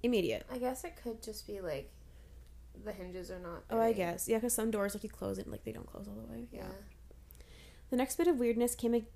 Immediate. 0.04 0.46
I 0.48 0.58
guess 0.58 0.84
it 0.84 0.94
could 1.02 1.20
just 1.20 1.44
be 1.44 1.60
like 1.60 1.90
the 2.84 2.92
hinges 2.92 3.28
are 3.32 3.40
not. 3.40 3.64
Oh, 3.68 3.80
I 3.80 3.92
guess. 3.92 4.28
Yeah, 4.28 4.36
because 4.36 4.54
some 4.54 4.70
doors, 4.70 4.94
like 4.94 5.02
you 5.02 5.10
close 5.10 5.38
it, 5.38 5.48
like 5.50 5.64
they 5.64 5.72
don't 5.72 5.88
close 5.88 6.06
all 6.06 6.14
the 6.24 6.32
way. 6.32 6.46
Yeah. 6.52 6.62
The 7.90 7.96
next 7.96 8.14
bit 8.14 8.28
of 8.28 8.38
weirdness 8.38 8.76
came 8.76 8.94
ag- 8.94 9.06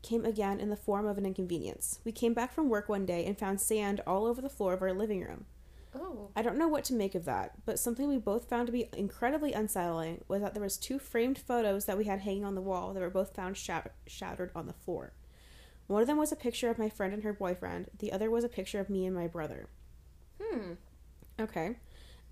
came 0.00 0.24
again 0.24 0.60
in 0.60 0.70
the 0.70 0.76
form 0.76 1.06
of 1.08 1.18
an 1.18 1.26
inconvenience. 1.26 1.98
We 2.04 2.12
came 2.12 2.32
back 2.32 2.52
from 2.52 2.68
work 2.68 2.88
one 2.88 3.04
day 3.04 3.26
and 3.26 3.36
found 3.36 3.60
sand 3.60 4.00
all 4.06 4.26
over 4.26 4.40
the 4.40 4.48
floor 4.48 4.74
of 4.74 4.80
our 4.80 4.92
living 4.92 5.22
room. 5.22 5.46
Oh. 5.94 6.30
I 6.36 6.42
don't 6.42 6.58
know 6.58 6.68
what 6.68 6.84
to 6.84 6.94
make 6.94 7.14
of 7.14 7.24
that, 7.24 7.52
but 7.64 7.78
something 7.78 8.08
we 8.08 8.18
both 8.18 8.48
found 8.48 8.66
to 8.66 8.72
be 8.72 8.88
incredibly 8.96 9.52
unsettling 9.52 10.22
was 10.28 10.40
that 10.40 10.54
there 10.54 10.62
was 10.62 10.76
two 10.76 10.98
framed 10.98 11.38
photos 11.38 11.86
that 11.86 11.98
we 11.98 12.04
had 12.04 12.20
hanging 12.20 12.44
on 12.44 12.54
the 12.54 12.60
wall 12.60 12.92
that 12.92 13.00
were 13.00 13.10
both 13.10 13.34
found 13.34 13.56
shat- 13.56 13.92
shattered 14.06 14.52
on 14.54 14.66
the 14.66 14.72
floor. 14.72 15.12
One 15.88 16.02
of 16.02 16.06
them 16.06 16.18
was 16.18 16.30
a 16.30 16.36
picture 16.36 16.70
of 16.70 16.78
my 16.78 16.88
friend 16.88 17.12
and 17.12 17.24
her 17.24 17.32
boyfriend. 17.32 17.90
The 17.98 18.12
other 18.12 18.30
was 18.30 18.44
a 18.44 18.48
picture 18.48 18.78
of 18.78 18.88
me 18.88 19.06
and 19.06 19.14
my 19.14 19.26
brother. 19.26 19.68
Hmm. 20.40 20.74
Okay. 21.40 21.78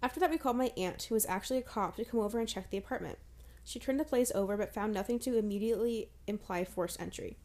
After 0.01 0.21
that, 0.21 0.31
we 0.31 0.39
called 0.39 0.57
my 0.57 0.73
aunt, 0.77 1.03
who 1.03 1.15
was 1.17 1.27
actually 1.27 1.59
a 1.59 1.63
cop, 1.63 1.97
to 1.97 2.05
come 2.05 2.21
over 2.21 2.39
and 2.39 2.49
check 2.49 2.71
the 2.71 2.79
apartment. 2.79 3.19
She 3.65 3.81
turned 3.81 3.99
the 3.99 4.05
place 4.05 4.31
over, 4.35 4.57
but 4.57 4.73
found 4.73 4.95
nothing 4.95 5.19
to 5.21 5.37
immediately 5.37 6.11
imply 6.29 6.65
forced 6.65 7.01
entry. 7.01 7.37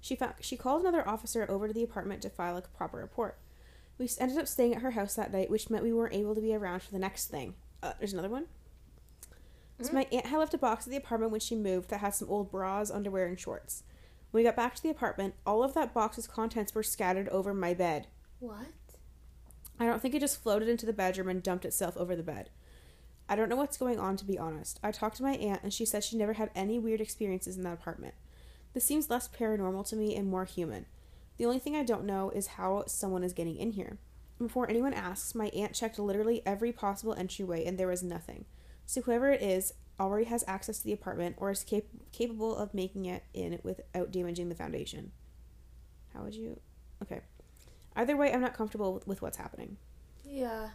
She 0.00 0.14
found 0.14 0.34
she 0.40 0.56
called 0.56 0.82
another 0.82 1.08
officer 1.08 1.46
over 1.48 1.66
to 1.66 1.74
the 1.74 1.82
apartment 1.82 2.22
to 2.22 2.30
file 2.30 2.56
a 2.56 2.62
proper 2.62 2.98
report. 2.98 3.38
We 3.98 4.08
ended 4.18 4.38
up 4.38 4.46
staying 4.46 4.74
at 4.74 4.82
her 4.82 4.92
house 4.92 5.14
that 5.14 5.32
night, 5.32 5.50
which 5.50 5.70
meant 5.70 5.82
we 5.82 5.92
weren't 5.92 6.14
able 6.14 6.34
to 6.34 6.40
be 6.40 6.54
around 6.54 6.82
for 6.82 6.92
the 6.92 6.98
next 6.98 7.26
thing. 7.26 7.54
Uh, 7.82 7.92
there's 7.98 8.12
another 8.12 8.28
one. 8.28 8.46
So 9.80 9.92
my 9.92 10.06
aunt 10.10 10.26
had 10.26 10.38
left 10.38 10.54
a 10.54 10.58
box 10.58 10.86
at 10.86 10.90
the 10.90 10.96
apartment 10.96 11.30
when 11.30 11.40
she 11.40 11.54
moved 11.54 11.90
that 11.90 12.00
had 12.00 12.14
some 12.14 12.28
old 12.28 12.50
bras, 12.50 12.90
underwear, 12.90 13.26
and 13.26 13.38
shorts. 13.38 13.84
When 14.30 14.42
we 14.42 14.48
got 14.48 14.56
back 14.56 14.74
to 14.74 14.82
the 14.82 14.90
apartment, 14.90 15.34
all 15.46 15.62
of 15.62 15.74
that 15.74 15.94
box's 15.94 16.26
contents 16.26 16.74
were 16.74 16.82
scattered 16.82 17.28
over 17.28 17.54
my 17.54 17.74
bed. 17.74 18.08
What? 18.40 18.66
I 19.78 19.86
don't 19.86 20.02
think 20.02 20.14
it 20.14 20.20
just 20.20 20.42
floated 20.42 20.68
into 20.68 20.84
the 20.84 20.92
bedroom 20.92 21.28
and 21.28 21.42
dumped 21.42 21.64
itself 21.64 21.96
over 21.96 22.16
the 22.16 22.24
bed. 22.24 22.50
I 23.28 23.36
don't 23.36 23.48
know 23.48 23.56
what's 23.56 23.76
going 23.76 24.00
on, 24.00 24.16
to 24.16 24.24
be 24.24 24.38
honest. 24.38 24.80
I 24.82 24.90
talked 24.90 25.18
to 25.18 25.22
my 25.22 25.34
aunt, 25.34 25.62
and 25.62 25.72
she 25.72 25.84
said 25.84 26.02
she 26.02 26.16
never 26.16 26.32
had 26.32 26.50
any 26.54 26.78
weird 26.78 27.00
experiences 27.00 27.56
in 27.56 27.62
that 27.62 27.74
apartment. 27.74 28.14
This 28.74 28.84
seems 28.84 29.10
less 29.10 29.28
paranormal 29.28 29.88
to 29.90 29.96
me 29.96 30.16
and 30.16 30.28
more 30.28 30.44
human. 30.44 30.86
The 31.38 31.46
only 31.46 31.58
thing 31.58 31.76
I 31.76 31.84
don't 31.84 32.04
know 32.04 32.30
is 32.30 32.48
how 32.48 32.84
someone 32.86 33.24
is 33.24 33.32
getting 33.32 33.56
in 33.56 33.72
here. 33.72 33.98
Before 34.38 34.68
anyone 34.68 34.92
asks, 34.92 35.34
my 35.34 35.46
aunt 35.48 35.72
checked 35.72 35.98
literally 35.98 36.42
every 36.44 36.72
possible 36.72 37.14
entryway, 37.14 37.64
and 37.64 37.78
there 37.78 37.88
was 37.88 38.02
nothing. 38.02 38.44
So 38.86 39.00
whoever 39.00 39.30
it 39.30 39.42
is 39.42 39.74
already 39.98 40.26
has 40.26 40.44
access 40.46 40.78
to 40.78 40.84
the 40.84 40.92
apartment 40.92 41.36
or 41.38 41.50
is 41.50 41.64
cap- 41.64 41.84
capable 42.12 42.56
of 42.56 42.74
making 42.74 43.06
it 43.06 43.24
in 43.34 43.58
without 43.62 44.12
damaging 44.12 44.48
the 44.48 44.54
foundation. 44.54 45.12
How 46.14 46.22
would 46.22 46.34
you? 46.34 46.60
Okay. 47.02 47.20
Either 47.96 48.16
way, 48.16 48.32
I'm 48.32 48.40
not 48.40 48.54
comfortable 48.54 48.94
with, 48.94 49.06
with 49.06 49.22
what's 49.22 49.36
happening. 49.36 49.76
Yeah. 50.24 50.70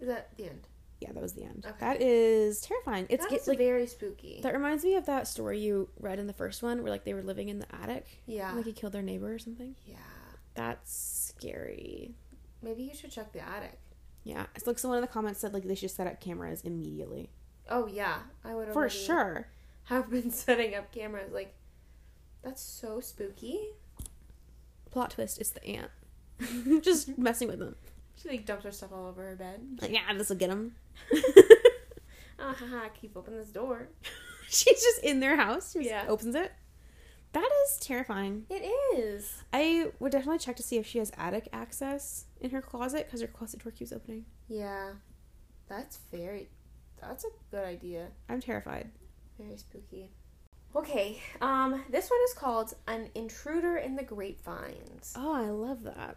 Is 0.00 0.08
that 0.08 0.36
the 0.36 0.44
end? 0.44 0.66
Yeah, 1.00 1.12
that 1.12 1.22
was 1.22 1.34
the 1.34 1.44
end. 1.44 1.64
Okay. 1.66 1.76
That 1.80 2.02
is 2.02 2.60
terrifying. 2.60 3.06
It's 3.08 3.24
That 3.24 3.30
get, 3.30 3.46
like 3.46 3.58
very 3.58 3.86
spooky. 3.86 4.40
that 4.42 4.52
reminds 4.52 4.84
me 4.84 4.96
of 4.96 5.06
that 5.06 5.28
story 5.28 5.60
you 5.60 5.88
read 6.00 6.18
in 6.18 6.26
the 6.26 6.32
first 6.32 6.62
one, 6.62 6.82
where 6.82 6.90
like 6.90 7.04
they 7.04 7.14
were 7.14 7.22
living 7.22 7.48
in 7.48 7.60
the 7.60 7.72
attic, 7.74 8.06
yeah. 8.26 8.48
and, 8.48 8.56
like 8.56 8.66
he 8.66 8.72
killed 8.72 8.92
their 8.92 9.02
neighbor 9.02 9.32
or 9.32 9.38
something. 9.38 9.76
yeah. 9.86 9.96
That's 10.54 11.34
scary. 11.36 12.14
Maybe 12.62 12.82
you 12.82 12.94
should 12.94 13.12
check 13.12 13.32
the 13.32 13.40
attic. 13.40 13.78
Yeah, 14.24 14.46
it's 14.56 14.66
like 14.66 14.78
someone 14.78 14.98
in 14.98 15.02
the 15.02 15.08
comments 15.08 15.38
said 15.40 15.54
like 15.54 15.62
they 15.62 15.76
should 15.76 15.92
set 15.92 16.08
up 16.08 16.20
cameras 16.20 16.62
immediately 16.62 17.30
Oh 17.70 17.86
yeah, 17.86 18.18
I 18.44 18.54
would 18.54 18.72
for 18.72 18.88
sure. 18.88 19.48
have 19.84 20.10
been 20.10 20.30
setting 20.30 20.74
up 20.74 20.92
cameras. 20.92 21.32
Like, 21.32 21.54
that's 22.42 22.62
so 22.62 23.00
spooky. 23.00 23.60
Plot 24.90 25.10
twist: 25.12 25.38
it's 25.38 25.50
the 25.50 25.64
ant, 25.66 25.90
just 26.82 27.18
messing 27.18 27.48
with 27.48 27.58
them. 27.58 27.76
She 28.20 28.28
like 28.28 28.46
dumps 28.46 28.64
her 28.64 28.72
stuff 28.72 28.90
all 28.92 29.06
over 29.06 29.22
her 29.22 29.36
bed. 29.36 29.60
Like, 29.80 29.92
yeah, 29.92 30.12
this 30.14 30.28
will 30.30 30.36
get 30.36 30.48
them. 30.50 30.74
Ah 32.40 32.54
haha, 32.56 32.88
keep 32.90 33.16
open 33.16 33.36
this 33.36 33.48
door. 33.50 33.88
She's 34.48 34.80
just 34.80 35.02
in 35.02 35.18
their 35.20 35.36
house. 35.36 35.72
She 35.72 35.86
Yeah. 35.88 36.06
opens 36.08 36.34
it. 36.36 36.52
That 37.32 37.50
is 37.66 37.78
terrifying. 37.78 38.46
It 38.48 38.62
is. 38.96 39.42
I 39.52 39.90
would 39.98 40.12
definitely 40.12 40.38
check 40.38 40.56
to 40.56 40.62
see 40.62 40.76
if 40.78 40.86
she 40.86 40.98
has 40.98 41.10
attic 41.18 41.48
access 41.52 42.24
in 42.40 42.50
her 42.50 42.62
closet 42.62 43.06
because 43.06 43.20
her 43.20 43.26
closet 43.26 43.62
door 43.62 43.72
keeps 43.72 43.92
opening. 43.92 44.24
Yeah. 44.48 44.92
That's 45.68 45.98
very 46.12 46.48
That's 47.02 47.24
a 47.24 47.28
good 47.50 47.64
idea. 47.64 48.06
I'm 48.28 48.40
terrified. 48.40 48.90
Very 49.38 49.56
spooky. 49.58 50.10
Okay, 50.76 51.20
um, 51.40 51.82
this 51.90 52.08
one 52.08 52.20
is 52.24 52.34
called 52.34 52.74
An 52.86 53.10
Intruder 53.14 53.76
in 53.78 53.96
the 53.96 54.02
Grapevines. 54.04 55.12
Oh, 55.16 55.32
I 55.32 55.48
love 55.50 55.82
that. 55.84 56.16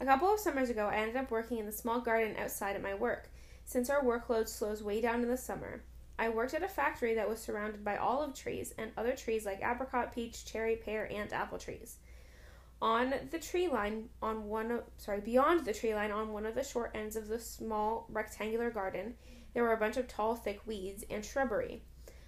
A 0.00 0.04
couple 0.04 0.32
of 0.32 0.40
summers 0.40 0.70
ago, 0.70 0.86
I 0.86 0.96
ended 0.96 1.16
up 1.16 1.30
working 1.30 1.58
in 1.58 1.66
the 1.66 1.72
small 1.72 2.00
garden 2.00 2.36
outside 2.38 2.74
at 2.76 2.82
my 2.82 2.94
work, 2.94 3.30
since 3.66 3.90
our 3.90 4.02
workload 4.02 4.48
slows 4.48 4.82
way 4.82 5.00
down 5.00 5.22
in 5.22 5.28
the 5.28 5.36
summer. 5.36 5.82
I 6.18 6.30
worked 6.30 6.54
at 6.54 6.62
a 6.62 6.68
factory 6.68 7.14
that 7.14 7.28
was 7.28 7.40
surrounded 7.40 7.84
by 7.84 7.96
olive 7.96 8.32
trees 8.32 8.72
and 8.78 8.92
other 8.96 9.14
trees 9.14 9.44
like 9.44 9.60
apricot, 9.62 10.14
peach, 10.14 10.46
cherry, 10.46 10.76
pear, 10.76 11.10
and 11.12 11.30
apple 11.32 11.58
trees. 11.58 11.96
On 12.80 13.12
the 13.30 13.38
tree 13.38 13.68
line, 13.68 14.08
on 14.22 14.44
one 14.44 14.70
of, 14.70 14.84
sorry, 14.96 15.20
beyond 15.20 15.64
the 15.64 15.74
tree 15.74 15.94
line, 15.94 16.12
on 16.12 16.32
one 16.32 16.46
of 16.46 16.54
the 16.54 16.62
short 16.62 16.92
ends 16.94 17.16
of 17.16 17.28
the 17.28 17.40
small 17.40 18.06
rectangular 18.08 18.70
garden, 18.70 19.14
there 19.52 19.62
were 19.62 19.72
a 19.72 19.78
bunch 19.78 19.96
of 19.96 20.06
tall, 20.06 20.36
thick 20.36 20.60
weeds 20.64 21.04
and 21.10 21.24
shrubbery, 21.24 21.82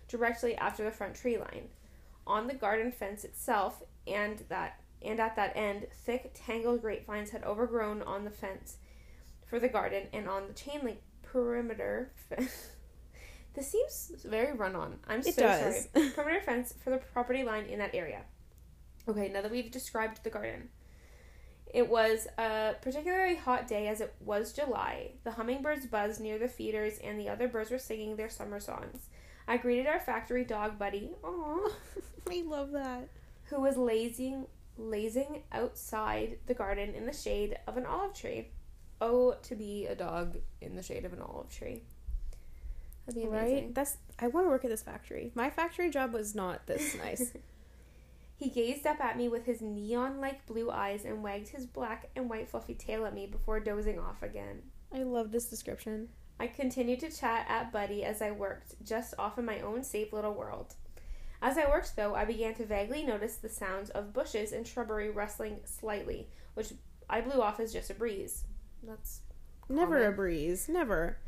directly 0.09 0.57
after 0.57 0.85
the 0.85 0.91
front 0.91 1.15
tree 1.15 1.39
line. 1.39 1.69
On 2.27 2.47
the 2.47 2.55
garden 2.55 2.91
fence 2.91 3.25
itself, 3.25 3.83
and 4.07 4.43
that 4.49 4.81
and 5.01 5.21
at 5.21 5.37
that 5.37 5.53
end, 5.55 5.87
thick, 5.93 6.33
tangled 6.35 6.83
grapevines 6.83 7.31
had 7.31 7.45
overgrown 7.45 8.03
on 8.03 8.25
the 8.25 8.31
fence 8.31 8.79
for 9.47 9.61
the 9.61 9.69
garden 9.69 10.09
and 10.13 10.29
on 10.29 10.49
the 10.49 10.53
chain 10.53 10.81
link 10.83 10.99
perimeter. 11.33 12.13
this 13.55 13.71
seems 13.71 14.13
very 14.25 14.53
run 14.53 14.75
on. 14.75 14.99
I'm 15.07 15.23
so 15.23 15.31
sorry. 15.31 15.83
perimeter 16.15 16.41
fence 16.45 16.75
for 16.83 16.91
the 16.91 16.99
property 16.99 17.45
line 17.45 17.65
in 17.65 17.79
that 17.79 17.95
area. 17.95 18.23
Okay, 19.09 19.29
now 19.29 19.43
that 19.43 19.51
we've 19.51 19.71
described 19.71 20.23
the 20.23 20.31
garden. 20.31 20.69
It 21.73 21.89
was 21.89 22.27
a 22.39 22.77
particularly 22.81 23.37
hot 23.37 23.69
day 23.69 23.89
as 23.89 24.01
it 24.01 24.15
was 24.21 24.53
July. 24.55 25.13
The 25.25 25.33
hummingbirds 25.33 25.87
buzzed 25.87 26.21
near 26.21 26.39
the 26.39 26.49
feeders 26.49 26.99
and 26.99 27.21
the 27.21 27.29
other 27.29 27.47
birds 27.47 27.71
were 27.71 27.79
singing 27.79 28.17
their 28.17 28.31
summer 28.31 28.59
songs. 28.59 29.09
I 29.47 29.59
greeted 29.59 29.87
our 29.87 30.01
factory 30.01 30.45
dog 30.45 30.79
buddy, 30.79 31.13
aww, 31.23 31.71
I 32.31 32.43
love 32.47 32.73
that. 32.73 33.09
who 33.45 33.61
was 33.61 33.77
lazing 33.77 34.47
lazing 34.77 35.43
outside 35.51 36.39
the 36.47 36.55
garden 36.55 36.95
in 36.95 37.05
the 37.05 37.13
shade 37.13 37.59
of 37.67 37.77
an 37.77 37.85
olive 37.85 38.15
tree. 38.15 38.49
Oh, 39.01 39.37
to 39.43 39.55
be 39.55 39.87
a 39.87 39.95
dog 39.95 40.39
in 40.61 40.75
the 40.75 40.83
shade 40.83 41.05
of 41.05 41.13
an 41.13 41.21
olive 41.21 41.51
tree. 41.51 41.83
That'd 43.07 43.23
be 43.23 43.29
amazing. 43.29 43.55
Right? 43.55 43.75
That's 43.75 43.97
I 44.19 44.27
want 44.27 44.47
to 44.47 44.51
work 44.51 44.65
at 44.65 44.71
this 44.71 44.83
factory. 44.83 45.33
My 45.35 45.51
factory 45.51 45.91
job 45.91 46.13
was 46.13 46.35
not 46.35 46.67
this 46.67 46.95
nice. 47.05 47.33
He 48.37 48.51
gazed 48.51 48.87
up 48.87 49.01
at 49.01 49.17
me 49.17 49.29
with 49.29 49.47
his 49.47 49.61
neon 49.61 50.21
like 50.21 50.47
blue 50.47 50.71
eyes 50.71 51.05
and 51.05 51.23
wagged 51.23 51.49
his 51.49 51.67
black 51.67 52.11
and 52.15 52.29
white 52.29 52.49
fluffy 52.49 52.75
tail 52.75 53.05
at 53.05 53.15
me 53.15 53.27
before 53.27 53.61
dozing 53.61 53.99
off 53.99 54.23
again. 54.23 54.63
I 54.93 55.03
love 55.03 55.33
this 55.33 55.47
description. 55.47 56.09
I 56.41 56.47
continued 56.47 57.01
to 57.01 57.11
chat 57.11 57.47
at 57.49 57.73
Buddy 57.73 58.05
as 58.05 58.23
I 58.23 58.31
worked, 58.31 58.75
just 58.85 59.15
off 59.19 59.39
in 59.39 59.45
my 59.45 59.61
own 59.61 59.83
safe 59.83 60.13
little 60.13 60.35
world. 60.35 60.75
As 61.43 61.59
I 61.59 61.69
worked, 61.69 61.97
though, 61.97 62.15
I 62.15 62.25
began 62.25 62.55
to 62.55 62.67
vaguely 62.67 63.05
notice 63.05 63.37
the 63.37 63.49
sounds 63.49 63.91
of 63.91 64.13
bushes 64.13 64.53
and 64.53 64.67
shrubbery 64.67 65.11
rustling 65.11 65.61
slightly, 65.65 66.29
which 66.55 66.73
I 67.11 67.21
blew 67.21 67.41
off 67.41 67.59
as 67.59 67.73
just 67.73 67.91
a 67.91 67.95
breeze. 67.95 68.45
That's 68.83 69.21
Never 69.69 69.97
Common. 69.99 70.13
a 70.13 70.17
breeze. 70.17 70.69
Never. 70.69 71.19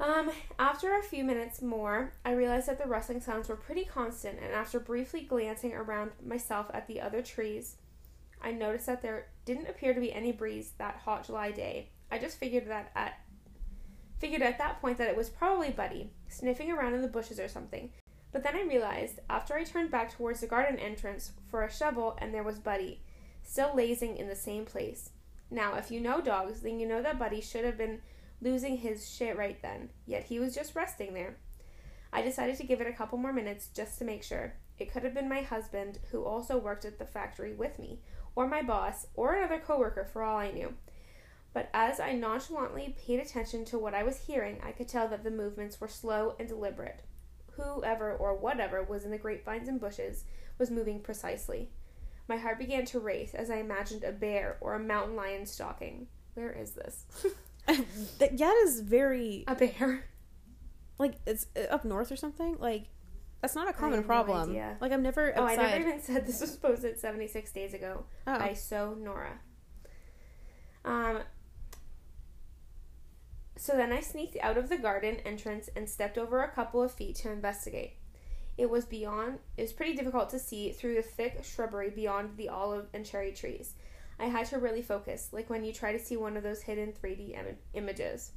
Um, 0.00 0.30
after 0.58 0.96
a 0.96 1.02
few 1.02 1.24
minutes 1.24 1.60
more, 1.60 2.12
I 2.24 2.32
realized 2.32 2.68
that 2.68 2.78
the 2.78 2.88
rustling 2.88 3.20
sounds 3.20 3.48
were 3.48 3.56
pretty 3.56 3.84
constant, 3.84 4.38
and 4.40 4.52
after 4.52 4.78
briefly 4.78 5.22
glancing 5.22 5.74
around 5.74 6.12
myself 6.24 6.70
at 6.72 6.86
the 6.86 7.00
other 7.00 7.20
trees, 7.20 7.76
I 8.40 8.52
noticed 8.52 8.86
that 8.86 9.02
there 9.02 9.26
didn't 9.44 9.68
appear 9.68 9.94
to 9.94 10.00
be 10.00 10.12
any 10.12 10.30
breeze 10.30 10.72
that 10.78 10.98
hot 11.04 11.26
July 11.26 11.50
day. 11.50 11.88
I 12.12 12.18
just 12.18 12.38
figured 12.38 12.68
that 12.68 12.92
at 12.94 13.14
figured 14.20 14.42
at 14.42 14.58
that 14.58 14.80
point 14.80 14.98
that 14.98 15.08
it 15.08 15.16
was 15.16 15.28
probably 15.28 15.70
Buddy 15.70 16.10
sniffing 16.28 16.70
around 16.72 16.94
in 16.94 17.02
the 17.02 17.08
bushes 17.08 17.38
or 17.38 17.46
something. 17.48 17.90
But 18.32 18.42
then 18.42 18.56
I 18.56 18.62
realized 18.62 19.20
after 19.30 19.54
I 19.54 19.62
turned 19.64 19.90
back 19.92 20.12
towards 20.12 20.40
the 20.40 20.46
garden 20.48 20.78
entrance 20.78 21.32
for 21.50 21.62
a 21.62 21.72
shovel 21.72 22.16
and 22.20 22.34
there 22.34 22.42
was 22.42 22.58
Buddy, 22.58 23.00
still 23.42 23.72
lazing 23.74 24.16
in 24.16 24.26
the 24.28 24.34
same 24.34 24.64
place. 24.64 25.10
Now, 25.50 25.74
if 25.76 25.90
you 25.90 26.00
know 26.00 26.20
dogs, 26.20 26.60
then 26.60 26.78
you 26.78 26.86
know 26.86 27.02
that 27.02 27.18
Buddy 27.18 27.40
should 27.40 27.64
have 27.64 27.78
been 27.78 28.00
losing 28.40 28.76
his 28.76 29.10
shit 29.10 29.36
right 29.36 29.60
then, 29.62 29.90
yet 30.06 30.24
he 30.24 30.38
was 30.38 30.54
just 30.54 30.76
resting 30.76 31.14
there. 31.14 31.36
I 32.12 32.22
decided 32.22 32.56
to 32.56 32.66
give 32.66 32.80
it 32.80 32.86
a 32.86 32.92
couple 32.92 33.18
more 33.18 33.32
minutes 33.32 33.68
just 33.74 33.98
to 33.98 34.04
make 34.04 34.22
sure. 34.22 34.54
It 34.78 34.92
could 34.92 35.02
have 35.02 35.14
been 35.14 35.28
my 35.28 35.42
husband, 35.42 35.98
who 36.10 36.24
also 36.24 36.56
worked 36.56 36.84
at 36.84 36.98
the 36.98 37.04
factory 37.04 37.52
with 37.52 37.78
me, 37.78 38.00
or 38.36 38.46
my 38.46 38.62
boss, 38.62 39.06
or 39.14 39.34
another 39.34 39.58
coworker 39.58 40.04
for 40.04 40.22
all 40.22 40.38
I 40.38 40.52
knew. 40.52 40.74
But 41.52 41.70
as 41.74 41.98
I 41.98 42.12
nonchalantly 42.12 42.96
paid 43.04 43.18
attention 43.18 43.64
to 43.66 43.78
what 43.78 43.94
I 43.94 44.04
was 44.04 44.18
hearing, 44.18 44.58
I 44.62 44.72
could 44.72 44.88
tell 44.88 45.08
that 45.08 45.24
the 45.24 45.30
movements 45.30 45.80
were 45.80 45.88
slow 45.88 46.36
and 46.38 46.48
deliberate. 46.48 47.02
Whoever 47.52 48.14
or 48.14 48.36
whatever 48.36 48.82
was 48.84 49.04
in 49.04 49.10
the 49.10 49.18
grapevines 49.18 49.68
and 49.68 49.80
bushes 49.80 50.24
was 50.58 50.70
moving 50.70 51.00
precisely. 51.00 51.70
My 52.28 52.36
heart 52.36 52.58
began 52.58 52.84
to 52.86 53.00
race 53.00 53.34
as 53.34 53.50
I 53.50 53.56
imagined 53.56 54.04
a 54.04 54.12
bear 54.12 54.58
or 54.60 54.74
a 54.74 54.78
mountain 54.78 55.16
lion 55.16 55.46
stalking. 55.46 56.08
Where 56.34 56.52
is 56.52 56.72
this? 56.72 57.06
that, 58.18 58.36
that 58.36 58.56
is 58.64 58.80
very 58.80 59.44
a 59.48 59.54
bear. 59.54 60.04
like 60.98 61.14
it's 61.26 61.46
uh, 61.56 61.72
up 61.72 61.84
north 61.84 62.12
or 62.12 62.16
something. 62.16 62.56
Like 62.58 62.84
that's 63.40 63.54
not 63.54 63.68
a 63.68 63.72
common 63.72 64.00
no 64.00 64.06
problem. 64.06 64.50
idea. 64.50 64.76
like 64.80 64.92
I'm 64.92 65.02
never 65.02 65.32
Oh, 65.38 65.44
I 65.44 65.56
never 65.56 65.88
even 65.88 66.02
said 66.02 66.26
this 66.26 66.40
was 66.40 66.56
posted 66.56 66.98
76 66.98 67.50
days 67.52 67.72
ago 67.72 68.04
oh. 68.26 68.38
by 68.38 68.52
So 68.52 68.94
Nora. 68.98 69.38
Um, 70.84 71.20
so 73.56 73.76
then 73.76 73.92
I 73.92 74.00
sneaked 74.00 74.36
out 74.40 74.56
of 74.56 74.68
the 74.68 74.78
garden 74.78 75.16
entrance 75.24 75.68
and 75.74 75.88
stepped 75.88 76.16
over 76.16 76.42
a 76.42 76.50
couple 76.50 76.82
of 76.82 76.92
feet 76.92 77.16
to 77.16 77.30
investigate. 77.30 77.96
It 78.58 78.68
was 78.68 78.84
beyond, 78.84 79.38
it 79.56 79.62
was 79.62 79.72
pretty 79.72 79.94
difficult 79.94 80.28
to 80.30 80.38
see 80.38 80.72
through 80.72 80.96
the 80.96 81.02
thick 81.02 81.44
shrubbery 81.44 81.90
beyond 81.90 82.36
the 82.36 82.48
olive 82.48 82.88
and 82.92 83.06
cherry 83.06 83.32
trees. 83.32 83.74
I 84.18 84.26
had 84.26 84.46
to 84.46 84.58
really 84.58 84.82
focus, 84.82 85.28
like 85.32 85.48
when 85.48 85.64
you 85.64 85.72
try 85.72 85.92
to 85.92 85.98
see 85.98 86.16
one 86.16 86.36
of 86.36 86.42
those 86.42 86.62
hidden 86.62 86.92
3D 86.92 87.38
Im- 87.38 87.56
images. 87.72 88.32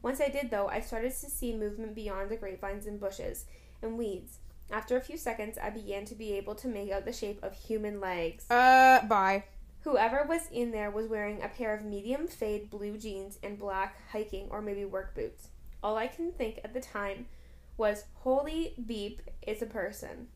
Once 0.00 0.20
I 0.22 0.28
did, 0.28 0.50
though, 0.50 0.68
I 0.68 0.80
started 0.80 1.10
to 1.10 1.30
see 1.30 1.54
movement 1.54 1.94
beyond 1.94 2.30
the 2.30 2.36
grapevines 2.36 2.86
and 2.86 2.98
bushes 2.98 3.44
and 3.82 3.98
weeds. 3.98 4.38
After 4.70 4.96
a 4.96 5.02
few 5.02 5.18
seconds, 5.18 5.58
I 5.62 5.68
began 5.70 6.06
to 6.06 6.14
be 6.14 6.32
able 6.34 6.54
to 6.56 6.68
make 6.68 6.90
out 6.90 7.04
the 7.04 7.12
shape 7.12 7.42
of 7.42 7.52
human 7.54 8.00
legs. 8.00 8.50
uh 8.50 9.02
bye. 9.06 9.44
Whoever 9.82 10.24
was 10.26 10.48
in 10.50 10.70
there 10.70 10.90
was 10.90 11.08
wearing 11.08 11.42
a 11.42 11.48
pair 11.48 11.74
of 11.74 11.84
medium 11.84 12.26
fade 12.26 12.70
blue 12.70 12.96
jeans 12.96 13.38
and 13.42 13.58
black 13.58 13.96
hiking 14.10 14.48
or 14.50 14.60
maybe 14.62 14.84
work 14.84 15.14
boots. 15.14 15.48
All 15.82 15.96
I 15.96 16.06
can 16.06 16.32
think 16.32 16.60
at 16.64 16.74
the 16.74 16.80
time 16.80 17.26
was, 17.78 18.04
Holy 18.16 18.74
beep, 18.84 19.22
it's 19.40 19.62
a 19.62 19.66
person. 19.66 20.28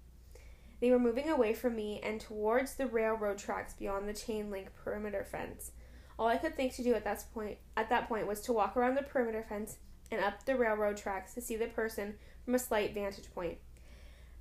They 0.80 0.90
were 0.90 0.98
moving 0.98 1.28
away 1.28 1.52
from 1.52 1.76
me 1.76 2.00
and 2.02 2.20
towards 2.20 2.74
the 2.74 2.86
railroad 2.86 3.38
tracks 3.38 3.74
beyond 3.74 4.08
the 4.08 4.14
chain 4.14 4.50
link 4.50 4.68
perimeter 4.74 5.22
fence. 5.22 5.72
All 6.18 6.26
I 6.26 6.38
could 6.38 6.56
think 6.56 6.74
to 6.74 6.82
do 6.82 6.94
at 6.94 7.04
that 7.04 7.24
point 7.34 7.58
at 7.76 7.88
that 7.90 8.08
point 8.08 8.26
was 8.26 8.40
to 8.42 8.52
walk 8.52 8.76
around 8.76 8.94
the 8.94 9.02
perimeter 9.02 9.44
fence 9.48 9.76
and 10.10 10.20
up 10.22 10.44
the 10.44 10.56
railroad 10.56 10.96
tracks 10.96 11.34
to 11.34 11.40
see 11.40 11.56
the 11.56 11.66
person 11.66 12.14
from 12.44 12.54
a 12.54 12.58
slight 12.58 12.94
vantage 12.94 13.32
point. 13.34 13.58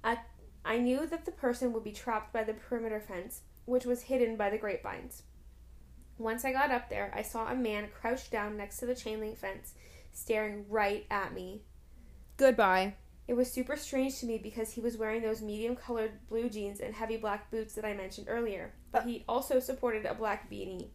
At, 0.04 0.26
I 0.66 0.80
knew 0.80 1.06
that 1.06 1.26
the 1.26 1.32
person 1.32 1.74
would 1.74 1.84
be 1.84 1.92
trapped 1.92 2.34
by 2.34 2.44
the 2.44 2.54
perimeter 2.54 3.00
fence, 3.00 3.42
which 3.66 3.86
was 3.86 4.04
hidden 4.04 4.36
by 4.36 4.50
the 4.50 4.58
grapevines. 4.58 5.24
Once 6.18 6.44
I 6.44 6.52
got 6.52 6.72
up 6.72 6.90
there, 6.90 7.12
I 7.16 7.22
saw 7.22 7.48
a 7.48 7.56
man 7.56 7.90
crouched 8.00 8.32
down 8.32 8.58
next 8.58 8.78
to 8.78 8.86
the 8.86 8.96
chain 8.96 9.20
link 9.20 9.38
fence, 9.38 9.74
staring 10.12 10.66
right 10.70 11.06
at 11.10 11.34
me. 11.34 11.62
Goodbye. 12.42 12.96
It 13.28 13.36
was 13.36 13.52
super 13.52 13.76
strange 13.76 14.18
to 14.20 14.26
me 14.26 14.40
because 14.40 14.72
he 14.72 14.82
was 14.82 14.98
wearing 14.98 15.22
those 15.22 15.44
medium 15.44 15.76
colored 15.76 16.14
blue 16.28 16.50
jeans 16.50 16.80
and 16.80 16.96
heavy 16.96 17.18
black 17.18 17.52
boots 17.52 17.76
that 17.76 17.86
I 17.86 17.94
mentioned 17.94 18.26
earlier, 18.28 18.74
but 18.92 19.04
he 19.04 19.24
also 19.30 19.60
supported 19.60 20.08
a 20.08 20.16
black 20.16 20.50
beanie, 20.50 20.88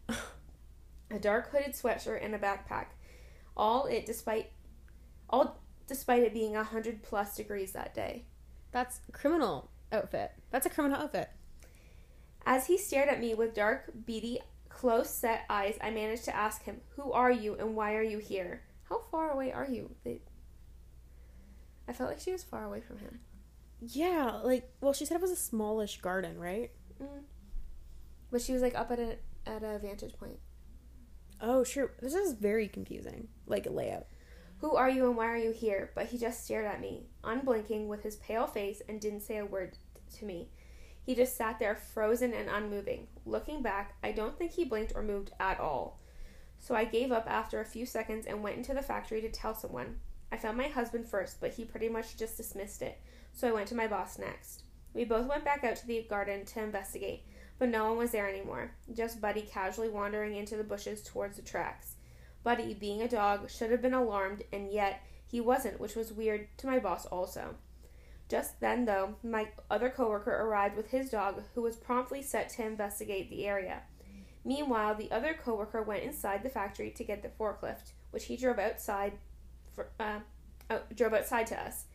a 1.09 1.17
dark 1.17 1.49
hooded 1.49 1.71
sweatshirt, 1.71 2.21
and 2.21 2.35
a 2.35 2.37
backpack. 2.37 2.87
All 3.55 3.85
it 3.85 4.05
despite 4.05 4.51
all 5.29 5.61
despite 5.87 6.23
it 6.23 6.33
being 6.33 6.57
a 6.57 6.65
hundred 6.65 7.01
plus 7.01 7.37
degrees 7.37 7.71
that 7.71 7.93
day. 7.93 8.25
That's 8.73 8.99
criminal 9.13 9.71
outfit. 9.93 10.33
That's 10.51 10.65
a 10.65 10.69
criminal 10.69 11.01
outfit. 11.01 11.29
As 12.45 12.67
he 12.67 12.77
stared 12.77 13.07
at 13.07 13.21
me 13.21 13.35
with 13.35 13.55
dark, 13.55 13.93
beady, 14.05 14.41
close 14.67 15.09
set 15.09 15.45
eyes, 15.49 15.77
I 15.81 15.91
managed 15.91 16.25
to 16.25 16.35
ask 16.35 16.63
him, 16.63 16.81
Who 16.97 17.13
are 17.13 17.31
you 17.31 17.55
and 17.55 17.73
why 17.73 17.95
are 17.95 18.03
you 18.03 18.17
here? 18.17 18.63
How 18.89 18.99
far 19.09 19.31
away 19.31 19.53
are 19.53 19.65
you? 19.65 19.95
They... 20.03 20.19
I 21.87 21.93
felt 21.93 22.09
like 22.09 22.19
she 22.19 22.31
was 22.31 22.43
far 22.43 22.65
away 22.65 22.81
from 22.81 22.99
him. 22.99 23.19
Yeah, 23.79 24.39
like 24.43 24.71
well, 24.81 24.93
she 24.93 25.05
said 25.05 25.15
it 25.15 25.21
was 25.21 25.31
a 25.31 25.35
smallish 25.35 26.01
garden, 26.01 26.39
right? 26.39 26.71
Mm. 27.01 27.23
But 28.31 28.41
she 28.41 28.53
was 28.53 28.61
like 28.61 28.75
up 28.75 28.91
at 28.91 28.99
a 28.99 29.17
at 29.45 29.63
a 29.63 29.79
vantage 29.79 30.17
point. 30.17 30.39
Oh, 31.39 31.63
sure. 31.63 31.91
This 32.01 32.15
is 32.15 32.33
very 32.33 32.67
confusing. 32.67 33.27
Like 33.45 33.67
a 33.67 33.71
layout. 33.71 34.07
Who 34.59 34.75
are 34.75 34.89
you 34.89 35.05
and 35.05 35.15
why 35.15 35.27
are 35.27 35.37
you 35.37 35.51
here? 35.51 35.91
But 35.93 36.07
he 36.07 36.17
just 36.17 36.43
stared 36.43 36.65
at 36.65 36.81
me, 36.81 37.05
unblinking 37.23 37.87
with 37.87 38.01
his 38.01 38.15
pale 38.15 38.47
face, 38.47 38.81
and 38.89 38.99
didn't 38.99 39.21
say 39.21 39.37
a 39.37 39.45
word 39.45 39.77
to 40.17 40.25
me. 40.25 40.49
He 41.03 41.13
just 41.13 41.37
sat 41.37 41.59
there, 41.59 41.75
frozen 41.75 42.33
and 42.33 42.49
unmoving. 42.49 43.07
Looking 43.25 43.61
back, 43.61 43.95
I 44.03 44.11
don't 44.11 44.37
think 44.37 44.51
he 44.51 44.65
blinked 44.65 44.93
or 44.95 45.03
moved 45.03 45.31
at 45.39 45.59
all. 45.59 45.99
So 46.59 46.75
I 46.75 46.85
gave 46.85 47.11
up 47.11 47.29
after 47.29 47.61
a 47.61 47.65
few 47.65 47.85
seconds 47.85 48.25
and 48.25 48.41
went 48.41 48.57
into 48.57 48.73
the 48.73 48.81
factory 48.81 49.21
to 49.21 49.29
tell 49.29 49.53
someone. 49.53 49.97
I 50.31 50.37
found 50.37 50.57
my 50.57 50.67
husband 50.67 51.07
first, 51.07 51.39
but 51.39 51.53
he 51.53 51.63
pretty 51.65 51.89
much 51.89 52.17
just 52.17 52.37
dismissed 52.37 52.81
it, 52.81 52.99
so 53.33 53.47
I 53.47 53.51
went 53.51 53.67
to 53.69 53.75
my 53.75 53.87
boss 53.87 54.17
next. 54.17 54.63
We 54.93 55.05
both 55.05 55.27
went 55.27 55.45
back 55.45 55.63
out 55.63 55.75
to 55.77 55.87
the 55.87 56.05
garden 56.09 56.45
to 56.45 56.63
investigate, 56.63 57.23
but 57.59 57.69
no 57.69 57.85
one 57.89 57.97
was 57.97 58.11
there 58.11 58.27
anymore, 58.27 58.71
just 58.93 59.21
Buddy 59.21 59.41
casually 59.41 59.89
wandering 59.89 60.35
into 60.35 60.57
the 60.57 60.63
bushes 60.63 61.03
towards 61.03 61.37
the 61.37 61.43
tracks. 61.43 61.95
Buddy, 62.43 62.73
being 62.73 63.01
a 63.01 63.07
dog, 63.07 63.49
should 63.49 63.71
have 63.71 63.81
been 63.81 63.93
alarmed, 63.93 64.43
and 64.51 64.71
yet 64.71 65.01
he 65.25 65.41
wasn't, 65.41 65.79
which 65.79 65.95
was 65.95 66.13
weird 66.13 66.47
to 66.57 66.67
my 66.67 66.79
boss 66.79 67.05
also. 67.05 67.55
Just 68.29 68.59
then, 68.59 68.85
though, 68.85 69.15
my 69.23 69.47
other 69.69 69.89
coworker 69.89 70.31
arrived 70.31 70.75
with 70.75 70.91
his 70.91 71.09
dog, 71.09 71.43
who 71.55 71.61
was 71.61 71.75
promptly 71.75 72.21
set 72.21 72.49
to 72.49 72.65
investigate 72.65 73.29
the 73.29 73.45
area. 73.45 73.83
Meanwhile, 74.43 74.95
the 74.95 75.11
other 75.11 75.33
coworker 75.33 75.81
went 75.81 76.03
inside 76.03 76.43
the 76.43 76.49
factory 76.49 76.91
to 76.91 77.03
get 77.03 77.21
the 77.21 77.29
forklift, 77.29 77.91
which 78.11 78.25
he 78.25 78.37
drove 78.37 78.59
outside, 78.59 79.13
for, 79.77 79.89
uh, 79.99 80.19
oh, 80.71 80.81
drove 80.95 81.13
outside 81.13 81.45
to 81.47 81.61
us. 81.61 81.85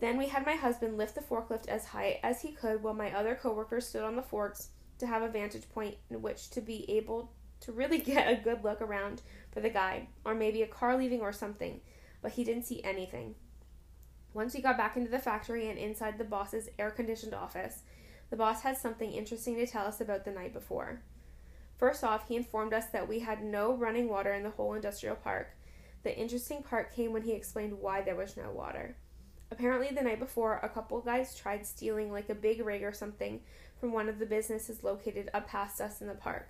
Then 0.00 0.18
we 0.18 0.26
had 0.26 0.44
my 0.44 0.56
husband 0.56 0.98
lift 0.98 1.14
the 1.14 1.20
forklift 1.20 1.68
as 1.68 1.86
high 1.86 2.18
as 2.24 2.42
he 2.42 2.50
could, 2.50 2.82
while 2.82 2.92
my 2.92 3.16
other 3.16 3.36
coworker 3.36 3.80
stood 3.80 4.02
on 4.02 4.16
the 4.16 4.22
forks 4.22 4.70
to 4.98 5.06
have 5.06 5.22
a 5.22 5.28
vantage 5.28 5.70
point 5.70 5.96
in 6.10 6.20
which 6.20 6.50
to 6.50 6.60
be 6.60 6.90
able 6.90 7.30
to 7.60 7.70
really 7.70 7.98
get 8.12 8.30
a 8.30 8.42
good 8.42 8.64
look 8.64 8.82
around 8.82 9.22
for 9.52 9.60
the 9.60 9.70
guy, 9.70 10.08
or 10.24 10.34
maybe 10.34 10.62
a 10.62 10.66
car 10.66 10.98
leaving 10.98 11.20
or 11.20 11.32
something. 11.32 11.80
But 12.20 12.32
he 12.32 12.42
didn't 12.42 12.64
see 12.64 12.82
anything. 12.82 13.36
Once 14.34 14.54
we 14.54 14.60
got 14.60 14.76
back 14.76 14.96
into 14.96 15.10
the 15.10 15.20
factory 15.20 15.68
and 15.68 15.78
inside 15.78 16.18
the 16.18 16.24
boss's 16.24 16.68
air 16.80 16.90
conditioned 16.90 17.34
office, 17.34 17.82
the 18.30 18.36
boss 18.36 18.62
had 18.62 18.76
something 18.76 19.12
interesting 19.12 19.54
to 19.56 19.66
tell 19.66 19.86
us 19.86 20.00
about 20.00 20.24
the 20.24 20.32
night 20.32 20.52
before. 20.52 21.02
First 21.76 22.02
off, 22.02 22.26
he 22.26 22.36
informed 22.36 22.72
us 22.72 22.86
that 22.86 23.08
we 23.08 23.20
had 23.20 23.44
no 23.44 23.72
running 23.76 24.08
water 24.08 24.32
in 24.32 24.42
the 24.42 24.50
whole 24.50 24.74
industrial 24.74 25.16
park. 25.16 25.50
The 26.02 26.16
interesting 26.16 26.62
part 26.62 26.94
came 26.94 27.12
when 27.12 27.22
he 27.22 27.32
explained 27.32 27.80
why 27.80 28.02
there 28.02 28.16
was 28.16 28.36
no 28.36 28.50
water. 28.50 28.96
Apparently, 29.50 29.90
the 29.94 30.02
night 30.02 30.18
before, 30.18 30.60
a 30.62 30.68
couple 30.68 31.00
guys 31.00 31.36
tried 31.36 31.66
stealing 31.66 32.10
like 32.10 32.30
a 32.30 32.34
big 32.34 32.64
rig 32.64 32.82
or 32.82 32.92
something 32.92 33.40
from 33.78 33.92
one 33.92 34.08
of 34.08 34.18
the 34.18 34.26
businesses 34.26 34.82
located 34.82 35.28
up 35.34 35.46
past 35.46 35.80
us 35.80 36.00
in 36.00 36.06
the 36.06 36.14
park. 36.14 36.48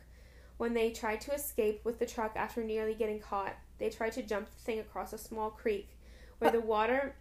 When 0.57 0.75
they 0.75 0.91
tried 0.91 1.21
to 1.23 1.35
escape 1.35 1.85
with 1.85 1.99
the 1.99 2.07
truck 2.07 2.33
after 2.37 2.63
nearly 2.63 2.95
getting 2.95 3.19
caught, 3.19 3.57
they 3.79 3.91
tried 3.91 4.13
to 4.13 4.23
jump 4.23 4.49
the 4.49 4.63
thing 4.63 4.79
across 4.79 5.13
a 5.13 5.19
small 5.19 5.51
creek 5.51 5.89
where 6.39 6.51
the 6.51 6.61
water 6.61 7.17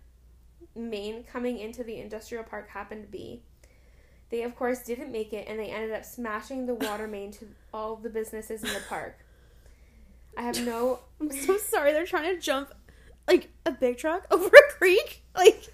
main 0.76 1.24
coming 1.24 1.58
into 1.58 1.84
the 1.84 2.00
industrial 2.00 2.44
park 2.44 2.70
happened 2.70 3.04
to 3.04 3.12
be. 3.12 3.42
They, 4.30 4.44
of 4.44 4.56
course, 4.56 4.84
didn't 4.84 5.12
make 5.12 5.34
it 5.34 5.48
and 5.48 5.60
they 5.60 5.70
ended 5.70 5.92
up 5.92 6.06
smashing 6.06 6.66
the 6.66 6.76
water 6.76 7.08
main 7.08 7.32
to 7.32 7.48
all 7.74 7.96
the 7.96 8.10
businesses 8.10 8.64
in 8.64 8.74
the 8.74 8.82
park. 8.88 9.21
I 10.38 10.42
have 10.44 10.66
no. 10.66 11.00
I'm 11.20 11.32
so 11.32 11.58
sorry. 11.58 11.92
They're 11.94 12.06
trying 12.06 12.34
to 12.36 12.42
jump 12.42 12.74
like 13.28 13.50
a 13.66 13.72
big 13.72 13.98
truck 13.98 14.26
over 14.32 14.48
a 14.48 14.72
creek. 14.78 15.24
Like, 15.36 15.68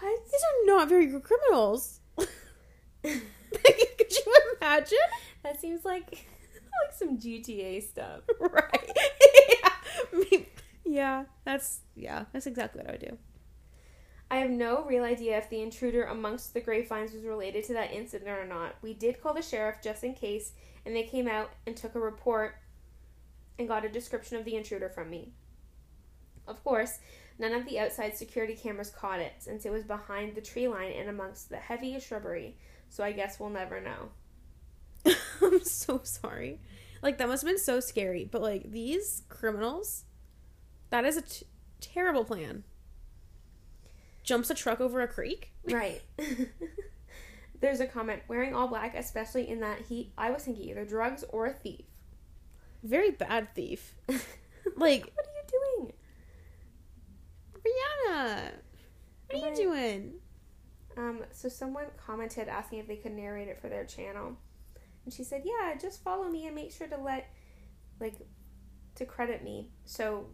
What? 0.00 0.24
these 0.24 0.42
are 0.42 0.66
not 0.66 0.88
very 0.88 1.06
good 1.06 1.22
criminals. 1.22 2.00
Could 3.02 3.22
you 4.10 4.34
imagine? 4.60 4.98
That 5.42 5.60
seems 5.60 5.84
like 5.84 6.10
like 6.10 6.92
some 6.96 7.18
GTA 7.18 7.82
stuff. 7.82 8.22
Right. 8.40 8.90
yeah. 9.62 10.18
Me- 10.18 10.48
yeah. 10.84 11.24
That's 11.44 11.80
yeah. 11.94 12.24
That's 12.32 12.46
exactly 12.46 12.80
what 12.80 12.88
I 12.88 12.92
would 12.92 13.00
do. 13.00 13.18
I 14.30 14.38
have 14.38 14.50
no 14.50 14.84
real 14.84 15.04
idea 15.04 15.36
if 15.38 15.48
the 15.50 15.60
intruder 15.60 16.04
amongst 16.04 16.54
the 16.54 16.60
grapevines 16.60 17.12
was 17.12 17.22
related 17.24 17.62
to 17.64 17.74
that 17.74 17.92
incident 17.92 18.30
or 18.30 18.46
not. 18.46 18.74
We 18.82 18.94
did 18.94 19.22
call 19.22 19.34
the 19.34 19.42
sheriff 19.42 19.76
just 19.82 20.02
in 20.02 20.14
case, 20.14 20.52
and 20.84 20.96
they 20.96 21.04
came 21.04 21.28
out 21.28 21.50
and 21.66 21.76
took 21.76 21.94
a 21.94 22.00
report 22.00 22.56
and 23.58 23.68
got 23.68 23.84
a 23.84 23.88
description 23.88 24.36
of 24.36 24.44
the 24.44 24.56
intruder 24.56 24.88
from 24.88 25.10
me. 25.10 25.32
Of 26.46 26.62
course, 26.62 26.98
none 27.38 27.52
of 27.52 27.66
the 27.66 27.78
outside 27.78 28.16
security 28.16 28.54
cameras 28.54 28.90
caught 28.90 29.20
it, 29.20 29.34
since 29.38 29.64
it 29.64 29.72
was 29.72 29.84
behind 29.84 30.34
the 30.34 30.40
tree 30.40 30.68
line 30.68 30.92
and 30.92 31.08
amongst 31.08 31.48
the 31.48 31.56
heavy 31.56 31.98
shrubbery, 31.98 32.56
so 32.88 33.02
I 33.02 33.12
guess 33.12 33.40
we'll 33.40 33.50
never 33.50 33.80
know. 33.80 34.10
I'm 35.42 35.62
so 35.64 36.00
sorry. 36.02 36.60
Like 37.02 37.18
that 37.18 37.28
must 37.28 37.42
have 37.42 37.50
been 37.50 37.58
so 37.58 37.80
scary. 37.80 38.24
But 38.24 38.42
like 38.42 38.70
these 38.70 39.22
criminals, 39.28 40.04
that 40.90 41.04
is 41.04 41.16
a 41.16 41.22
t- 41.22 41.46
terrible 41.80 42.24
plan. 42.24 42.64
Jumps 44.22 44.48
a 44.48 44.54
truck 44.54 44.80
over 44.80 45.02
a 45.02 45.08
creek. 45.08 45.52
Right. 45.64 46.02
There's 47.60 47.80
a 47.80 47.86
comment 47.86 48.22
wearing 48.28 48.54
all 48.54 48.68
black, 48.68 48.94
especially 48.94 49.48
in 49.48 49.60
that 49.60 49.82
heat. 49.82 50.12
I 50.16 50.30
was 50.30 50.44
thinking 50.44 50.68
either 50.68 50.84
drugs 50.84 51.24
or 51.28 51.46
a 51.46 51.52
thief. 51.52 51.84
Very 52.84 53.10
bad 53.10 53.52
thief. 53.54 53.94
Like, 54.76 55.02
what 55.14 55.26
are 55.26 55.30
you 55.36 55.82
doing? 55.82 55.92
Rihanna, 57.54 58.50
what 59.30 59.42
are 59.42 59.50
you 59.50 59.54
doing? 59.54 60.12
Um, 60.96 61.20
so 61.32 61.48
someone 61.48 61.86
commented 61.96 62.48
asking 62.48 62.78
if 62.78 62.86
they 62.86 62.96
could 62.96 63.12
narrate 63.12 63.48
it 63.48 63.60
for 63.60 63.68
their 63.68 63.84
channel, 63.84 64.36
and 65.04 65.12
she 65.12 65.24
said, 65.24 65.42
"Yeah, 65.44 65.74
just 65.76 66.02
follow 66.02 66.28
me 66.28 66.46
and 66.46 66.54
make 66.54 66.72
sure 66.72 66.86
to 66.86 66.96
let, 66.96 67.30
like, 68.00 68.14
to 68.96 69.04
credit 69.04 69.44
me." 69.44 69.70
So, 69.84 70.28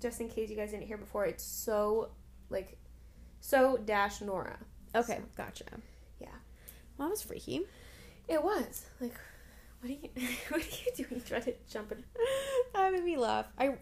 just 0.00 0.20
in 0.20 0.28
case 0.28 0.50
you 0.50 0.56
guys 0.56 0.70
didn't 0.70 0.86
hear 0.86 0.98
before, 0.98 1.24
it's 1.24 1.44
so 1.44 2.10
like, 2.50 2.78
so 3.40 3.78
dash 3.78 4.20
Nora. 4.20 4.58
Okay, 4.94 5.20
gotcha. 5.36 5.64
Yeah. 6.20 6.28
Well, 6.96 7.08
that 7.08 7.10
was 7.10 7.22
freaky. 7.22 7.62
It 8.28 8.42
was 8.42 8.86
like, 9.00 9.14
what 9.82 9.90
are 9.90 9.94
you, 9.94 10.08
what 10.48 10.60
are 10.60 10.64
you 10.64 11.04
doing? 11.04 11.22
Trying 11.26 11.42
to 11.42 11.54
jump 11.70 11.92
in? 11.92 12.04
that 12.74 12.92
made 12.92 13.04
me 13.04 13.16
laugh. 13.16 13.46
I, 13.58 13.74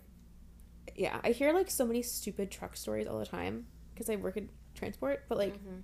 yeah, 0.97 1.21
I 1.23 1.31
hear 1.31 1.53
like 1.53 1.71
so 1.71 1.85
many 1.87 2.03
stupid 2.03 2.51
truck 2.51 2.77
stories 2.77 3.07
all 3.07 3.19
the 3.19 3.27
time 3.27 3.67
because 3.95 4.09
I 4.11 4.17
work 4.17 4.37
in 4.37 4.49
transport. 4.75 5.25
But 5.29 5.39
like, 5.39 5.55
Mhm. 5.63 5.83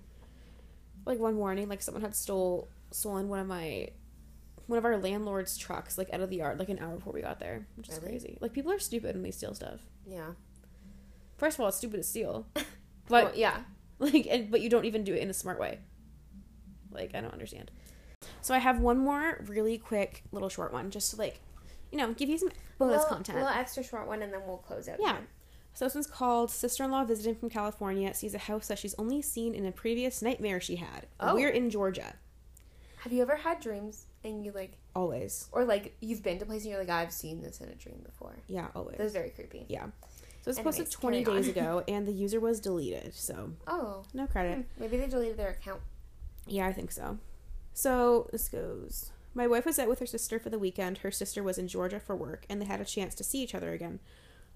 like 1.05 1.19
one 1.19 1.35
morning, 1.35 1.69
like 1.69 1.81
someone 1.81 2.01
had 2.01 2.15
stole 2.15 2.67
stolen 2.91 3.27
one 3.29 3.39
of 3.39 3.47
my, 3.47 3.89
one 4.65 4.77
of 4.79 4.85
our 4.85 4.97
landlord's 4.97 5.57
trucks 5.57 5.97
like 5.97 6.11
out 6.13 6.21
of 6.21 6.29
the 6.29 6.37
yard 6.37 6.57
like 6.59 6.69
an 6.69 6.79
hour 6.79 6.95
before 6.95 7.13
we 7.13 7.21
got 7.21 7.39
there, 7.39 7.67
which 7.75 7.87
is 7.89 7.95
Really? 7.99 8.09
crazy. 8.09 8.37
Like 8.41 8.53
people 8.53 8.71
are 8.71 8.79
stupid 8.79 9.15
when 9.15 9.23
they 9.23 9.31
steal 9.31 9.53
stuff. 9.53 9.79
yeah, 10.05 10.31
First 11.37 11.57
of 11.57 11.61
all, 11.61 11.67
it's 11.67 11.77
stupid 11.77 11.97
to 11.97 12.03
steal, 12.03 12.47
but 12.55 12.65
but 13.07 13.37
yeah, 13.37 13.59
like, 13.99 14.25
and, 14.27 14.49
but 14.49 14.61
you 14.61 14.69
don't 14.71 14.85
even 14.85 15.03
do 15.03 15.13
it 15.13 15.21
in 15.21 15.29
a 15.29 15.33
smart 15.33 15.59
way. 15.59 15.79
Like 16.91 17.13
I 17.13 17.21
don't 17.21 17.31
understand. 17.33 17.69
So 18.41 18.53
I 18.53 18.59
have 18.59 18.79
one 18.79 18.97
more 18.97 19.43
really 19.47 19.77
quick 19.77 20.23
little 20.31 20.49
short 20.49 20.73
one, 20.73 20.89
just 20.91 21.11
to 21.11 21.17
like, 21.17 21.39
you 21.91 21.97
know, 21.97 22.13
give 22.13 22.29
you 22.29 22.37
some 22.37 22.49
bonus 22.77 23.01
Little- 23.01 23.09
content. 23.09 23.37
A 23.39 23.41
little 23.41 23.57
extra 23.57 23.83
short 23.83 24.07
one, 24.07 24.21
and 24.21 24.33
then 24.33 24.41
we'll 24.45 24.57
close 24.57 24.87
out. 24.87 24.97
Yeah. 24.99 25.13
here. 25.17 25.27
So 25.73 25.85
this 25.85 25.93
one's 25.93 26.07
called 26.07 26.49
Sister 26.49 26.83
in 26.83 26.91
Law 26.91 27.03
Visiting 27.03 27.35
from 27.35 27.49
California 27.49 28.11
sees 28.13 28.33
a 28.33 28.39
house 28.39 28.67
that 28.67 28.79
she's 28.79 28.95
only 28.97 29.21
seen 29.21 29.53
in 29.53 29.65
a 29.65 29.71
previous 29.71 30.21
nightmare 30.23 30.59
she 30.59 30.77
had. 30.77 31.05
Oh. 31.19 31.35
We're 31.35 31.49
in 31.49 31.69
Georgia. 31.69 32.15
Have 33.01 33.13
you 33.13 33.21
ever 33.21 33.35
had 33.35 33.59
dreams 33.59 34.07
and 34.23 34.43
you 34.43 34.51
like, 34.53 34.77
Always. 34.95 35.47
or 35.51 35.63
like 35.65 35.95
you've 36.01 36.23
been 36.23 36.39
to 36.39 36.45
places 36.47 36.65
and 36.65 36.71
you're 36.71 36.79
like, 36.83 36.89
I've 36.89 37.13
seen 37.13 37.41
this 37.43 37.61
in 37.61 37.69
a 37.69 37.75
dream 37.75 38.01
before? 38.03 38.35
Yeah, 38.47 38.67
always. 38.75 38.97
That 38.97 39.03
was 39.03 39.13
very 39.13 39.29
creepy. 39.29 39.65
Yeah. 39.69 39.85
So 40.41 40.49
it's 40.49 40.57
Anyways, 40.57 40.77
posted 40.79 40.99
20 40.99 41.23
days 41.23 41.47
ago 41.47 41.83
and 41.87 42.07
the 42.07 42.11
user 42.11 42.39
was 42.39 42.59
deleted. 42.59 43.13
So 43.13 43.51
Oh, 43.67 44.03
no 44.15 44.25
credit. 44.25 44.55
hmm, 44.55 44.61
maybe 44.81 44.97
they 44.97 45.05
deleted 45.07 45.37
their 45.37 45.49
account. 45.49 45.81
Yeah, 46.47 46.65
I 46.65 46.73
think 46.73 46.91
so. 46.91 47.19
So 47.77 48.27
this 48.31 48.49
goes. 48.49 49.11
My 49.35 49.45
wife 49.45 49.63
was 49.63 49.77
out 49.77 49.87
with 49.87 49.99
her 49.99 50.07
sister 50.07 50.39
for 50.39 50.49
the 50.49 50.57
weekend. 50.57 50.97
Her 50.97 51.11
sister 51.11 51.43
was 51.43 51.59
in 51.59 51.67
Georgia 51.67 51.99
for 51.99 52.15
work, 52.15 52.43
and 52.49 52.59
they 52.59 52.65
had 52.65 52.81
a 52.81 52.85
chance 52.85 53.13
to 53.13 53.23
see 53.23 53.43
each 53.43 53.53
other 53.53 53.71
again. 53.71 53.99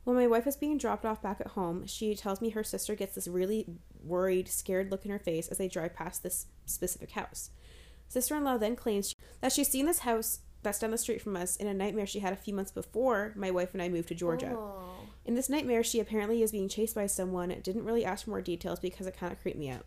When 0.05 0.15
my 0.15 0.25
wife 0.25 0.47
is 0.47 0.55
being 0.55 0.79
dropped 0.79 1.05
off 1.05 1.21
back 1.21 1.39
at 1.39 1.51
home, 1.51 1.85
she 1.85 2.15
tells 2.15 2.41
me 2.41 2.49
her 2.49 2.63
sister 2.63 2.95
gets 2.95 3.13
this 3.13 3.27
really 3.27 3.67
worried, 4.03 4.47
scared 4.47 4.89
look 4.89 5.05
in 5.05 5.11
her 5.11 5.19
face 5.19 5.49
as 5.49 5.59
they 5.59 5.67
drive 5.67 5.93
past 5.93 6.23
this 6.23 6.47
specific 6.65 7.11
house. 7.11 7.51
Sister 8.07 8.35
in 8.35 8.43
law 8.43 8.57
then 8.57 8.75
claims 8.75 9.13
that 9.39 9.51
she's 9.51 9.69
seen 9.69 9.85
this 9.85 9.99
house 9.99 10.39
that's 10.63 10.79
down 10.79 10.89
the 10.89 10.97
street 10.97 11.21
from 11.21 11.35
us 11.35 11.55
in 11.57 11.67
a 11.67 11.75
nightmare 11.75 12.07
she 12.07 12.21
had 12.21 12.33
a 12.33 12.37
few 12.37 12.55
months 12.55 12.71
before 12.71 13.33
my 13.35 13.51
wife 13.51 13.69
and 13.73 13.83
I 13.83 13.89
moved 13.89 14.07
to 14.07 14.15
Georgia. 14.15 14.55
Oh. 14.57 14.95
In 15.25 15.35
this 15.35 15.47
nightmare, 15.47 15.83
she 15.83 15.99
apparently 15.99 16.41
is 16.41 16.51
being 16.51 16.69
chased 16.69 16.95
by 16.95 17.05
someone. 17.05 17.55
Didn't 17.61 17.85
really 17.85 18.03
ask 18.03 18.23
for 18.23 18.31
more 18.31 18.41
details 18.41 18.79
because 18.79 19.05
it 19.05 19.15
kind 19.15 19.31
of 19.31 19.39
creeped 19.39 19.59
me 19.59 19.69
out. 19.69 19.85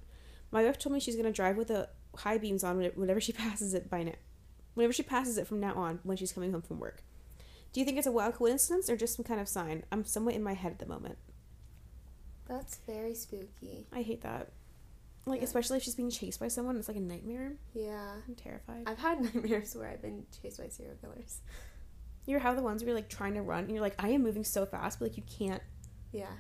My 0.53 0.63
wife 0.63 0.79
told 0.79 0.93
me 0.93 1.01
she's 1.01 1.17
going 1.17 1.27
to 1.27 1.33
drive 1.33 1.57
with 1.57 1.67
the 1.67 1.89
high 2.19 2.39
beams 2.39 2.65
on 2.65 2.77
when- 2.79 2.91
whenever 2.93 3.21
she 3.21 3.33
passes 3.45 3.75
it 3.75 3.89
by 3.91 4.03
now. 4.03 4.13
Whenever 4.75 4.93
she 4.93 5.03
passes 5.03 5.39
it 5.39 5.47
from 5.47 5.61
now 5.61 5.75
on 5.75 6.01
when 6.03 6.17
she's 6.17 6.33
coming 6.33 6.51
home 6.53 6.63
from 6.63 6.81
work. 6.81 7.03
Do 7.73 7.81
you 7.81 7.87
think 7.87 7.99
it's 7.99 8.07
a 8.07 8.13
wild 8.13 8.35
coincidence 8.35 8.89
or 8.91 8.97
just 8.97 9.17
some 9.17 9.25
kind 9.25 9.41
of 9.41 9.49
sign? 9.49 9.85
I'm 9.93 10.05
somewhat 10.05 10.35
in 10.35 10.43
my 10.43 10.55
head 10.55 10.73
at 10.73 10.79
the 10.79 10.87
moment. 10.87 11.19
That's 12.47 12.77
very 12.87 13.15
spooky. 13.15 13.87
I 13.93 14.03
hate 14.03 14.23
that. 14.23 14.51
Like, 15.27 15.41
Yeah. 15.41 15.45
especially 15.45 15.79
if 15.79 15.83
she's 15.83 15.95
being 15.95 16.11
chased 16.11 16.39
by 16.39 16.49
someone, 16.49 16.77
it's 16.77 16.89
like 16.89 16.97
a 16.97 17.01
nightmare. 17.01 17.55
Yeah. 17.73 18.17
I'm 18.29 18.35
terrified. 18.35 18.83
I've 18.87 18.99
had 18.99 19.21
nightmares 19.35 19.75
where 19.75 19.89
I've 19.89 20.03
been 20.03 20.25
chased 20.43 20.59
by 20.59 20.69
serial 20.69 20.97
killers. 21.01 21.41
You 22.27 22.39
have 22.39 22.57
the 22.57 22.63
ones 22.63 22.83
where 22.83 22.89
you're 22.89 22.97
like 22.97 23.09
trying 23.09 23.35
to 23.35 23.43
run 23.43 23.65
and 23.65 23.71
you're 23.73 23.81
like, 23.81 23.97
I 24.03 24.09
am 24.11 24.23
moving 24.23 24.45
so 24.45 24.67
fast, 24.67 24.99
but 24.99 25.09
like 25.09 25.17
you 25.17 25.23
can't. 25.39 25.63
Yeah. 26.13 26.33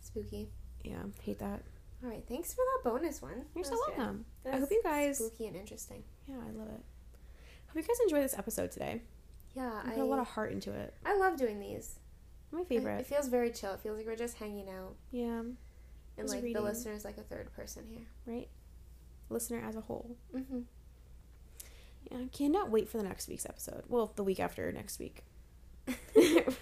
Spooky. 0.00 0.48
Yeah, 0.82 1.02
hate 1.22 1.38
that. 1.40 1.62
All 2.02 2.10
right. 2.10 2.22
Thanks 2.28 2.52
for 2.54 2.62
that 2.64 2.90
bonus 2.90 3.20
one. 3.22 3.44
You're 3.54 3.64
That 3.64 3.70
so 3.72 3.78
welcome. 3.88 4.24
I 4.50 4.58
hope 4.58 4.70
you 4.70 4.82
guys. 4.82 5.18
spooky 5.18 5.46
and 5.46 5.56
interesting. 5.56 6.04
Yeah, 6.26 6.36
I 6.36 6.50
love 6.52 6.68
it. 6.68 6.80
Hope 7.68 7.76
you 7.76 7.82
guys 7.82 7.96
enjoy 8.04 8.20
this 8.20 8.36
episode 8.38 8.70
today. 8.70 9.02
Yeah, 9.54 9.80
I 9.84 9.90
I 9.90 9.94
put 9.94 10.00
a 10.02 10.04
lot 10.04 10.18
of 10.20 10.28
heart 10.28 10.52
into 10.52 10.72
it. 10.72 10.94
I 11.04 11.16
love 11.16 11.36
doing 11.38 11.58
these. 11.58 11.98
My 12.52 12.60
It- 12.60 12.68
favorite. 12.68 13.00
It 13.00 13.06
feels 13.06 13.28
very 13.28 13.50
chill. 13.50 13.72
It 13.72 13.80
feels 13.80 13.96
like 13.96 14.06
we're 14.06 14.16
just 14.16 14.36
hanging 14.36 14.68
out, 14.68 14.94
yeah. 15.10 15.40
and 16.18 16.28
like 16.28 16.42
reading. 16.42 16.52
the 16.54 16.60
listener 16.60 16.92
is 16.92 17.04
like 17.04 17.18
a 17.18 17.22
third 17.22 17.52
person 17.54 17.84
here. 17.88 18.06
Right. 18.26 18.48
Listener 19.30 19.60
as 19.66 19.74
a 19.76 19.80
whole. 19.80 20.16
Mm-hmm. 20.34 20.60
Yeah, 22.10 22.18
I 22.18 22.28
cannot 22.28 22.70
wait 22.70 22.88
for 22.88 22.98
the 22.98 23.04
next 23.04 23.28
week's 23.28 23.46
episode. 23.46 23.82
Well, 23.88 24.12
the 24.14 24.22
week 24.22 24.38
after 24.38 24.70
next 24.70 24.98
week. 25.00 25.24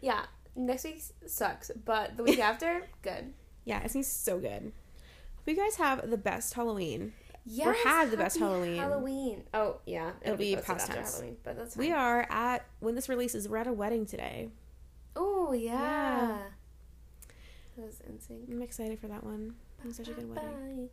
Yeah, 0.00 0.24
next 0.56 0.82
week 0.82 1.00
sucks, 1.26 1.70
but 1.84 2.16
the 2.16 2.24
week 2.24 2.38
after, 2.50 2.88
good. 3.02 3.32
Yeah, 3.64 3.82
it 3.82 3.90
seems 3.90 4.06
so 4.06 4.38
good. 4.38 4.72
Hope 5.44 5.46
you 5.46 5.56
guys 5.56 5.76
have 5.76 6.08
the 6.10 6.16
best 6.16 6.54
Halloween. 6.54 7.12
Yes, 7.44 7.76
had 7.84 8.10
the 8.10 8.16
best 8.16 8.38
Halloween. 8.38 8.76
Halloween. 8.76 9.42
Oh 9.52 9.78
yeah, 9.84 10.12
It'll 10.22 10.36
be 10.36 10.54
posted 10.54 10.66
past 10.76 10.90
after. 10.90 11.02
Halloween, 11.02 11.36
but 11.42 11.56
that's 11.56 11.74
fine. 11.74 11.86
We 11.86 11.92
are 11.92 12.26
at 12.30 12.64
when 12.80 12.94
this 12.94 13.08
releases. 13.08 13.48
We're 13.48 13.56
at 13.56 13.66
a 13.66 13.72
wedding 13.72 14.06
today. 14.06 14.50
Oh 15.16 15.52
yeah. 15.52 16.38
That 17.76 17.86
was 17.86 18.02
NSYNC. 18.08 18.50
I'm 18.50 18.62
excited 18.62 18.98
for 19.00 19.08
that 19.08 19.24
one. 19.24 19.54
It 19.82 19.86
was 19.86 19.96
such 19.96 20.08
a 20.08 20.12
good 20.12 20.28
wedding. 20.32 20.50
Bye. 20.50 20.88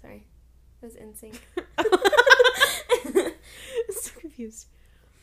Sorry, 0.00 0.26
that 0.80 0.86
was 0.86 0.96
NSYNC. 0.96 1.38
so 3.90 4.10
confused. 4.18 4.66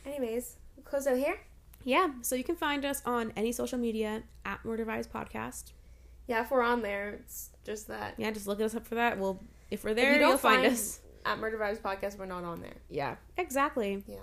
Anyways, 0.06 0.56
we'll 0.76 0.84
close 0.84 1.06
out 1.06 1.18
here. 1.18 1.40
Yeah, 1.84 2.10
so 2.22 2.34
you 2.34 2.44
can 2.44 2.56
find 2.56 2.84
us 2.84 3.02
on 3.04 3.32
any 3.36 3.52
social 3.52 3.78
media 3.78 4.22
at 4.44 4.64
Murder 4.64 4.86
Vibes 4.86 5.08
Podcast. 5.08 5.72
Yeah, 6.28 6.42
if 6.42 6.50
we're 6.50 6.62
on 6.62 6.82
there, 6.82 7.20
it's 7.20 7.50
just 7.64 7.88
that. 7.88 8.14
Yeah, 8.16 8.30
just 8.30 8.46
look 8.46 8.60
us 8.60 8.74
up 8.74 8.86
for 8.86 8.94
that. 8.94 9.18
Well, 9.18 9.42
if 9.70 9.84
we're 9.84 9.90
If 9.90 9.96
there, 9.96 10.12
you 10.14 10.18
don't 10.20 10.28
you'll 10.30 10.38
find, 10.38 10.62
find- 10.62 10.72
us. 10.72 11.00
At 11.24 11.38
Murder 11.38 11.56
Vibes 11.58 11.80
Podcast, 11.80 12.18
we're 12.18 12.26
not 12.26 12.42
on 12.44 12.60
there. 12.60 12.74
Yeah, 12.90 13.14
exactly. 13.36 14.02
Yeah. 14.08 14.16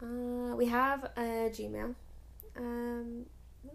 Uh, 0.00 0.54
we 0.56 0.66
have 0.66 1.04
a 1.16 1.50
Gmail. 1.50 1.94
Um, 2.56 3.26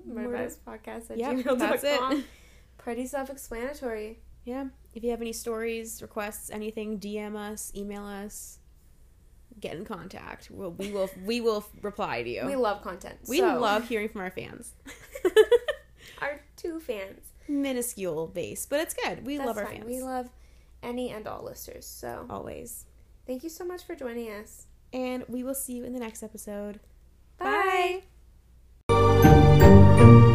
Murder 0.05 0.29
Murder- 0.29 0.37
Vibes 0.45 0.57
Podcast 0.65 1.11
at 1.11 1.17
Yep, 1.17 1.35
gmail.com. 1.37 1.57
that's 1.59 1.83
it. 1.83 2.25
Pretty 2.77 3.05
self-explanatory. 3.07 4.19
Yeah. 4.45 4.67
If 4.93 5.03
you 5.03 5.11
have 5.11 5.21
any 5.21 5.33
stories, 5.33 6.01
requests, 6.01 6.49
anything, 6.49 6.97
DM 6.99 7.35
us, 7.35 7.71
email 7.75 8.05
us, 8.05 8.59
get 9.59 9.75
in 9.75 9.83
contact. 9.83 10.49
We'll, 10.49 10.71
we 10.71 10.91
will 10.91 11.09
we 11.25 11.41
will 11.41 11.65
reply 11.81 12.23
to 12.23 12.29
you. 12.29 12.45
We 12.45 12.55
love 12.55 12.81
content. 12.81 13.17
We 13.27 13.39
so- 13.39 13.59
love 13.59 13.87
hearing 13.89 14.07
from 14.09 14.21
our 14.21 14.31
fans. 14.31 14.71
two 16.57 16.79
fans. 16.79 17.31
Minuscule 17.47 18.27
base, 18.27 18.65
but 18.65 18.81
it's 18.81 18.93
good. 18.93 19.25
We 19.25 19.37
That's 19.37 19.47
love 19.47 19.57
our 19.57 19.65
fine. 19.65 19.77
fans. 19.77 19.87
We 19.87 20.01
love 20.01 20.29
any 20.83 21.11
and 21.11 21.27
all 21.27 21.43
listeners. 21.43 21.85
So 21.85 22.25
always. 22.29 22.85
Thank 23.25 23.43
you 23.43 23.49
so 23.49 23.63
much 23.65 23.83
for 23.83 23.95
joining 23.95 24.29
us. 24.29 24.67
And 24.93 25.23
we 25.27 25.43
will 25.43 25.55
see 25.55 25.73
you 25.73 25.83
in 25.85 25.93
the 25.93 25.99
next 25.99 26.23
episode. 26.23 26.79
Bye. 27.37 28.03
Bye. 28.87 30.33